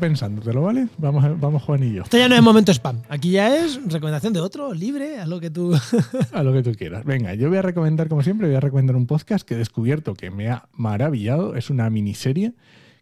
lo 0.53 0.63
¿vale? 0.63 0.89
Vamos, 0.99 1.41
vamos 1.41 1.63
Juan 1.63 1.83
y 1.83 1.95
yo. 1.95 2.03
Esto 2.03 2.19
ya 2.19 2.29
no 2.29 2.35
es 2.35 2.43
momento 2.43 2.73
spam. 2.73 3.01
Aquí 3.09 3.31
ya 3.31 3.65
es 3.65 3.81
recomendación 3.87 4.35
de 4.35 4.41
otro, 4.41 4.75
libre, 4.75 5.21
a 5.21 5.27
lo 5.27 5.41
que 5.41 5.49
tú... 5.49 5.75
a 6.33 6.43
lo 6.43 6.53
que 6.53 6.63
tú 6.63 6.75
quieras. 6.75 7.07
Venga, 7.07 7.33
yo 7.33 7.49
voy 7.49 7.57
a 7.57 7.63
recomendar, 7.63 8.09
como 8.11 8.23
siempre, 8.23 8.47
voy 8.47 8.57
a 8.57 8.61
recomendar 8.61 8.95
un 8.95 9.07
podcast 9.07 9.49
que 9.49 9.55
he 9.55 9.59
descubierto 9.59 10.13
que 10.13 10.31
me 10.31 10.51
ha 10.51 10.69
maravillado. 10.75 11.57
Es 11.57 11.71
una 11.71 11.89
miniserie 11.89 12.53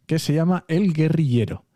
que 0.08 0.18
se 0.18 0.32
llama 0.32 0.64
El 0.68 0.94
Guerrillero, 0.94 1.66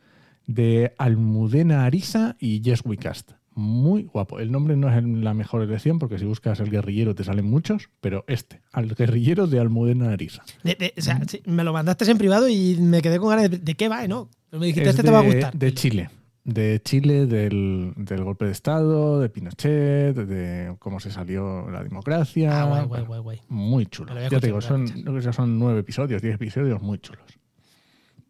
de 0.46 0.94
Almudena 0.96 1.84
Arisa 1.84 2.34
y 2.40 2.62
Jess 2.64 2.80
Wicast. 2.84 3.32
Muy 3.54 4.04
guapo. 4.04 4.40
El 4.40 4.50
nombre 4.50 4.74
no 4.74 4.88
es 4.88 5.04
la 5.04 5.34
mejor 5.34 5.62
elección 5.62 5.98
porque 5.98 6.18
si 6.18 6.24
buscas 6.24 6.58
El 6.58 6.70
Guerrillero 6.70 7.14
te 7.14 7.24
salen 7.24 7.44
muchos, 7.44 7.90
pero 8.00 8.24
este, 8.26 8.62
Al 8.72 8.94
Guerrillero 8.94 9.46
de 9.46 9.60
Almudena 9.60 10.10
Arisa. 10.10 10.42
o 10.64 11.00
sea, 11.02 11.20
me 11.44 11.62
lo 11.62 11.74
mandaste 11.74 12.10
en 12.10 12.16
privado 12.16 12.48
y 12.48 12.78
me 12.80 13.02
quedé 13.02 13.18
con 13.18 13.28
ganas 13.28 13.50
de, 13.50 13.74
qué 13.74 13.90
va, 13.90 14.08
¿no? 14.08 14.30
Me 14.50 14.66
dijiste, 14.66 14.88
este 14.88 15.02
te 15.02 15.10
va 15.10 15.18
a 15.18 15.22
gustar. 15.22 15.54
De 15.54 15.74
Chile 15.74 16.08
de 16.44 16.80
Chile, 16.82 17.26
del, 17.26 17.94
golpe 18.24 18.46
de 18.46 18.50
Estado, 18.50 19.20
de 19.20 19.28
Pinochet, 19.28 20.16
de 20.16 20.74
cómo 20.80 20.98
se 20.98 21.12
salió 21.12 21.70
la 21.70 21.84
democracia. 21.84 22.62
Ah, 22.62 22.84
guay, 22.84 23.04
guay, 23.04 23.20
guay, 23.20 23.40
Muy 23.48 23.86
chulo. 23.86 24.12
Ya 24.18 24.40
te 24.40 24.46
digo, 24.46 24.60
son, 24.60 24.88
son 25.32 25.58
nueve 25.58 25.80
episodios, 25.80 26.20
diez 26.20 26.34
episodios 26.34 26.82
muy 26.82 26.98
chulos. 26.98 27.22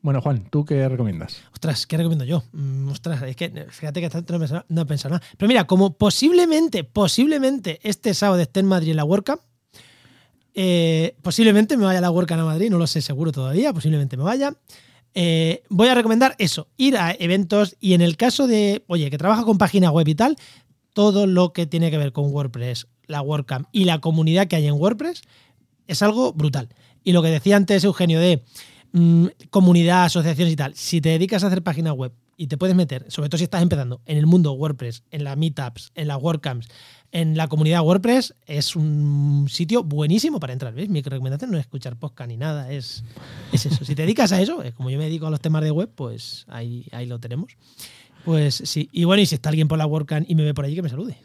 Bueno, 0.03 0.21
Juan, 0.21 0.49
¿tú 0.51 0.65
qué 0.65 0.89
recomiendas? 0.89 1.43
Ostras, 1.53 1.87
¿qué 1.87 1.97
recomiendo 1.97 2.25
yo? 2.25 2.43
Mm, 2.53 2.89
ostras, 2.89 3.23
es 3.23 3.37
que 3.37 3.67
fíjate 3.71 4.01
que 4.01 4.11
no 4.69 4.83
he 4.83 4.87
pensado 4.87 5.15
nada. 5.15 5.27
Pero 5.37 5.49
mira, 5.49 5.65
como 5.65 5.97
posiblemente, 5.97 6.83
posiblemente 6.83 7.79
este 7.85 8.13
sábado 8.13 8.43
esté 8.43 8.61
en 8.61 8.67
Madrid 8.67 8.91
en 8.91 8.97
la 8.97 9.05
WordCamp, 9.05 9.41
eh, 10.55 11.15
posiblemente 11.23 11.77
me 11.77 11.85
vaya 11.85 11.99
a 11.99 12.03
la 12.03 12.11
WordCamp 12.11 12.43
a 12.43 12.45
Madrid, 12.45 12.69
no 12.69 12.79
lo 12.79 12.89
sé 12.89 13.01
seguro 13.01 13.31
todavía, 13.31 13.73
posiblemente 13.73 14.17
me 14.17 14.25
vaya. 14.25 14.53
Eh, 15.15 15.63
voy 15.69 15.87
a 15.87 15.95
recomendar 15.95 16.35
eso, 16.39 16.67
ir 16.77 16.97
a 16.97 17.13
eventos 17.13 17.77
y 17.79 17.95
en 17.95 18.01
el 18.01 18.17
caso 18.17 18.49
de, 18.49 18.83
oye, 18.89 19.09
que 19.09 19.19
trabaja 19.19 19.45
con 19.45 19.57
página 19.57 19.93
web 19.93 20.09
y 20.09 20.17
tal, 20.17 20.37
todo 20.95 21.29
lo 21.29 21.53
que 21.53 21.67
tiene 21.67 21.93
que 21.93 21.99
ver 21.99 22.13
con 22.13 22.33
WordPress, 22.33 22.89
la 23.07 23.23
WordCamp 23.23 23.69
y 23.71 23.85
la 23.85 24.01
comunidad 24.01 24.49
que 24.49 24.57
hay 24.57 24.67
en 24.67 24.75
WordPress 24.75 25.23
es 25.87 26.03
algo 26.03 26.33
brutal. 26.33 26.71
Y 27.05 27.13
lo 27.13 27.23
que 27.23 27.29
decía 27.29 27.57
antes 27.57 27.85
Eugenio 27.85 28.19
de 28.19 28.43
Mm, 28.93 29.27
comunidad, 29.49 30.05
asociaciones 30.05 30.53
y 30.53 30.57
tal, 30.57 30.75
si 30.75 31.01
te 31.01 31.09
dedicas 31.09 31.43
a 31.43 31.47
hacer 31.47 31.63
páginas 31.63 31.95
web 31.95 32.13
y 32.37 32.49
te 32.49 32.59
puedes 32.59 32.77
meter, 32.77 33.07
sobre 33.09 33.31
todo 33.31 33.39
si 33.39 33.45
estás 33.45 33.63
empezando, 33.63 34.03
en 34.05 34.19
el 34.19 34.27
mundo 34.27 34.53
WordPress, 34.53 35.03
en 35.11 35.25
las 35.25 35.37
meetups, 35.39 35.93
en 35.95 36.09
las 36.09 36.21
WordCamps, 36.21 36.69
en 37.11 37.37
la 37.37 37.49
comunidad 37.49 37.83
WordPress, 37.83 38.35
es 38.47 38.77
un 38.77 39.47
sitio 39.49 39.83
buenísimo 39.83 40.41
para 40.41 40.53
entrar. 40.53 40.75
¿Ves? 40.75 40.89
Mi 40.89 41.01
recomendación 41.03 41.51
no 41.51 41.59
es 41.59 41.63
escuchar 41.63 41.97
podcast 41.97 42.29
ni 42.29 42.37
nada, 42.37 42.71
es, 42.71 43.05
es 43.53 43.67
eso. 43.67 43.85
Si 43.85 43.95
te 43.95 44.03
dedicas 44.03 44.33
a 44.33 44.41
eso, 44.41 44.63
como 44.77 44.91
yo 44.91 44.99
me 44.99 45.05
dedico 45.05 45.27
a 45.27 45.31
los 45.31 45.41
temas 45.41 45.63
de 45.63 45.71
web, 45.71 45.91
pues 45.95 46.45
ahí, 46.49 46.87
ahí 46.93 47.07
lo 47.07 47.19
tenemos. 47.19 47.57
Pues 48.25 48.63
sí, 48.65 48.89
y 48.93 49.05
bueno, 49.05 49.23
y 49.23 49.27
si 49.27 49.35
está 49.35 49.49
alguien 49.49 49.69
por 49.69 49.79
la 49.79 49.87
WordCamp 49.87 50.29
y 50.29 50.35
me 50.35 50.45
ve 50.45 50.55
por 50.55 50.65
allí, 50.65 50.75
que 50.75 50.83
me 50.83 50.89
salude. 50.89 51.17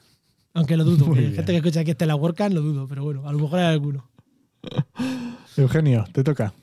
Aunque 0.53 0.77
lo 0.77 0.83
dudo, 0.83 1.13
gente 1.13 1.45
que 1.45 1.57
escucha 1.57 1.81
aquí 1.81 1.91
esté 1.91 2.05
en 2.05 2.09
la 2.09 2.15
WordCamp, 2.15 2.53
lo 2.53 2.61
dudo, 2.61 2.87
pero 2.87 3.03
bueno, 3.03 3.27
a 3.27 3.31
lo 3.31 3.39
mejor 3.39 3.59
hay 3.59 3.73
alguno. 3.73 4.09
Eugenio, 5.57 6.05
te 6.11 6.23
toca. 6.23 6.53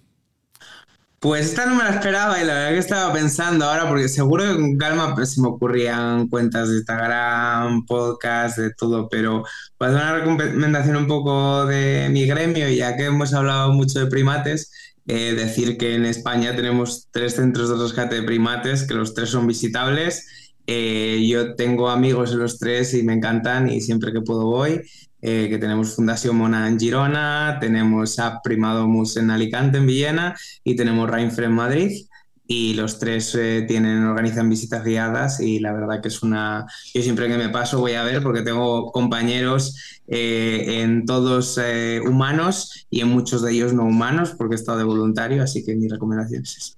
Pues 1.25 1.47
esta 1.47 1.65
no 1.65 1.75
me 1.75 1.85
la 1.85 1.89
esperaba 1.89 2.39
y 2.39 2.45
la 2.45 2.53
verdad 2.53 2.73
que 2.73 2.79
estaba 2.81 3.11
pensando 3.11 3.65
ahora, 3.65 3.89
porque 3.89 4.09
seguro 4.11 4.45
que 4.45 4.57
con 4.57 4.77
calma 4.77 5.15
pues, 5.15 5.33
se 5.33 5.41
me 5.41 5.49
ocurrían 5.49 6.29
cuentas 6.29 6.69
de 6.69 6.77
Instagram, 6.77 7.87
podcast, 7.87 8.59
de 8.59 8.75
todo, 8.75 9.09
pero 9.09 9.43
para 9.79 9.93
hacer 9.93 10.03
una 10.03 10.19
recomendación 10.19 10.97
un 10.97 11.07
poco 11.07 11.65
de 11.65 12.11
mi 12.11 12.27
gremio, 12.27 12.69
ya 12.69 12.95
que 12.95 13.07
hemos 13.07 13.33
hablado 13.33 13.73
mucho 13.73 14.01
de 14.01 14.07
primates, 14.07 14.71
eh, 15.07 15.33
decir 15.35 15.79
que 15.79 15.95
en 15.95 16.05
España 16.05 16.55
tenemos 16.55 17.09
tres 17.11 17.37
centros 17.37 17.71
de 17.71 17.83
rescate 17.83 18.17
de 18.17 18.23
primates, 18.25 18.83
que 18.83 18.93
los 18.93 19.15
tres 19.15 19.31
son 19.31 19.47
visitables. 19.47 20.27
Eh, 20.67 21.27
yo 21.27 21.55
tengo 21.55 21.89
amigos 21.89 22.33
en 22.33 22.41
los 22.41 22.59
tres 22.59 22.93
y 22.93 23.03
me 23.03 23.15
encantan 23.15 23.71
y 23.71 23.81
siempre 23.81 24.13
que 24.13 24.21
puedo 24.21 24.45
voy. 24.45 24.83
Eh, 25.27 25.49
que 25.49 25.57
tenemos 25.57 25.95
Fundación 25.95 26.37
Mona 26.37 26.69
en 26.69 26.79
Girona, 26.79 27.57
tenemos 27.59 28.19
a 28.19 28.43
Primadomus 28.43 29.17
en 29.17 29.31
Alicante, 29.31 29.79
en 29.79 29.87
Villena, 29.87 30.37
y 30.63 30.77
tenemos 30.77 31.09
Rainfre 31.09 31.47
en 31.47 31.53
Madrid. 31.53 32.07
Y 32.47 32.75
los 32.75 32.99
tres 32.99 33.35
eh, 33.35 33.65
tienen, 33.67 34.05
organizan 34.05 34.51
visitas 34.51 34.85
guiadas 34.85 35.41
y 35.41 35.61
la 35.61 35.73
verdad 35.73 36.03
que 36.03 36.09
es 36.09 36.23
una... 36.23 36.67
Yo 36.93 37.01
siempre 37.01 37.27
que 37.27 37.39
me 37.39 37.49
paso 37.49 37.81
voy 37.81 37.95
a 37.95 38.05
ver 38.05 38.23
porque 38.23 38.43
tengo 38.43 38.93
compañeros 38.93 40.03
eh, 40.09 40.83
en 40.83 41.07
todos 41.07 41.59
humanos 42.07 42.87
y 42.91 43.01
en 43.01 43.09
muchos 43.09 43.41
de 43.41 43.53
ellos 43.53 43.73
no 43.73 43.85
humanos 43.85 44.35
porque 44.37 44.57
he 44.57 44.59
estado 44.59 44.77
de 44.77 44.85
voluntario, 44.85 45.43
así 45.43 45.65
que 45.65 45.75
mi 45.75 45.89
recomendación 45.89 46.43
es 46.43 46.55
esa. 46.59 46.75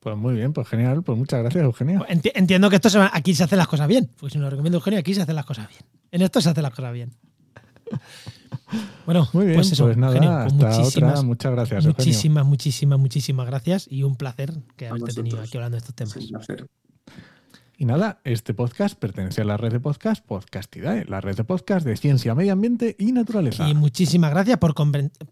Pues 0.00 0.16
muy 0.16 0.34
bien, 0.34 0.54
pues 0.54 0.66
genial, 0.68 1.02
pues 1.02 1.18
muchas 1.18 1.40
gracias 1.40 1.62
Eugenio. 1.62 2.06
Entiendo 2.08 2.70
que 2.70 2.76
esto 2.76 2.88
se 2.88 2.98
aquí 2.98 3.34
se 3.34 3.44
hacen 3.44 3.58
las 3.58 3.68
cosas 3.68 3.88
bien, 3.88 4.10
porque 4.18 4.32
si 4.32 4.38
no 4.38 4.44
lo 4.44 4.50
recomiendo 4.50 4.78
Eugenio, 4.78 4.98
aquí 4.98 5.12
se 5.12 5.20
hacen 5.20 5.36
las 5.36 5.44
cosas 5.44 5.68
bien. 5.68 5.82
En 6.12 6.22
esto 6.22 6.40
se 6.40 6.48
hacen 6.48 6.62
las 6.62 6.72
cosas 6.72 6.94
bien. 6.94 7.12
Bueno, 9.04 9.28
Muy 9.32 9.46
bien, 9.46 9.56
pues 9.56 9.72
eso, 9.72 9.84
pues 9.84 9.96
nada, 9.96 10.14
Eugenio, 10.14 10.30
pues 10.30 10.52
hasta 10.52 10.78
muchísimas, 10.78 11.12
otra. 11.12 11.22
Muchas 11.22 11.52
gracias, 11.52 11.86
muchísimas, 11.86 12.16
Eugenio. 12.16 12.44
muchísimas, 12.44 12.98
muchísimas 12.98 13.46
gracias 13.46 13.86
y 13.90 14.02
un 14.02 14.16
placer 14.16 14.52
que 14.76 14.88
haberte 14.88 15.12
tenido 15.12 15.40
aquí 15.40 15.56
hablando 15.56 15.76
de 15.76 15.78
estos 15.78 15.94
temas. 15.94 16.16
Es 16.16 16.24
un 16.24 16.30
placer. 16.30 16.66
Y 17.76 17.84
nada, 17.84 18.20
este 18.22 18.54
podcast 18.54 18.96
pertenece 18.96 19.40
a 19.40 19.44
la 19.44 19.56
red 19.56 19.72
de 19.72 19.80
podcast 19.80 20.24
Podcastidae, 20.24 21.04
la 21.06 21.20
red 21.20 21.36
de 21.36 21.42
podcast 21.42 21.84
de 21.84 21.96
ciencia, 21.96 22.32
medio 22.32 22.52
ambiente 22.52 22.94
y 22.96 23.10
naturaleza. 23.10 23.68
Y 23.68 23.74
muchísimas 23.74 24.30
gracias 24.30 24.58
por, 24.58 24.72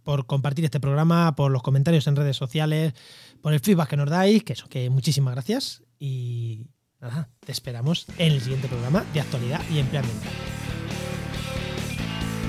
por 0.02 0.26
compartir 0.26 0.64
este 0.64 0.80
programa, 0.80 1.36
por 1.36 1.52
los 1.52 1.62
comentarios 1.62 2.08
en 2.08 2.16
redes 2.16 2.36
sociales, 2.36 2.92
por 3.40 3.52
el 3.52 3.60
feedback 3.60 3.90
que 3.90 3.96
nos 3.96 4.10
dais, 4.10 4.42
que 4.42 4.54
eso, 4.54 4.68
que 4.68 4.90
muchísimas 4.90 5.34
gracias. 5.34 5.84
Y 6.00 6.66
nada, 7.00 7.28
te 7.38 7.52
esperamos 7.52 8.06
en 8.18 8.32
el 8.32 8.40
siguiente 8.40 8.66
programa 8.66 9.04
de 9.14 9.20
actualidad 9.20 9.60
y 9.70 9.78
empleo 9.78 10.00
ambiental. 10.00 10.59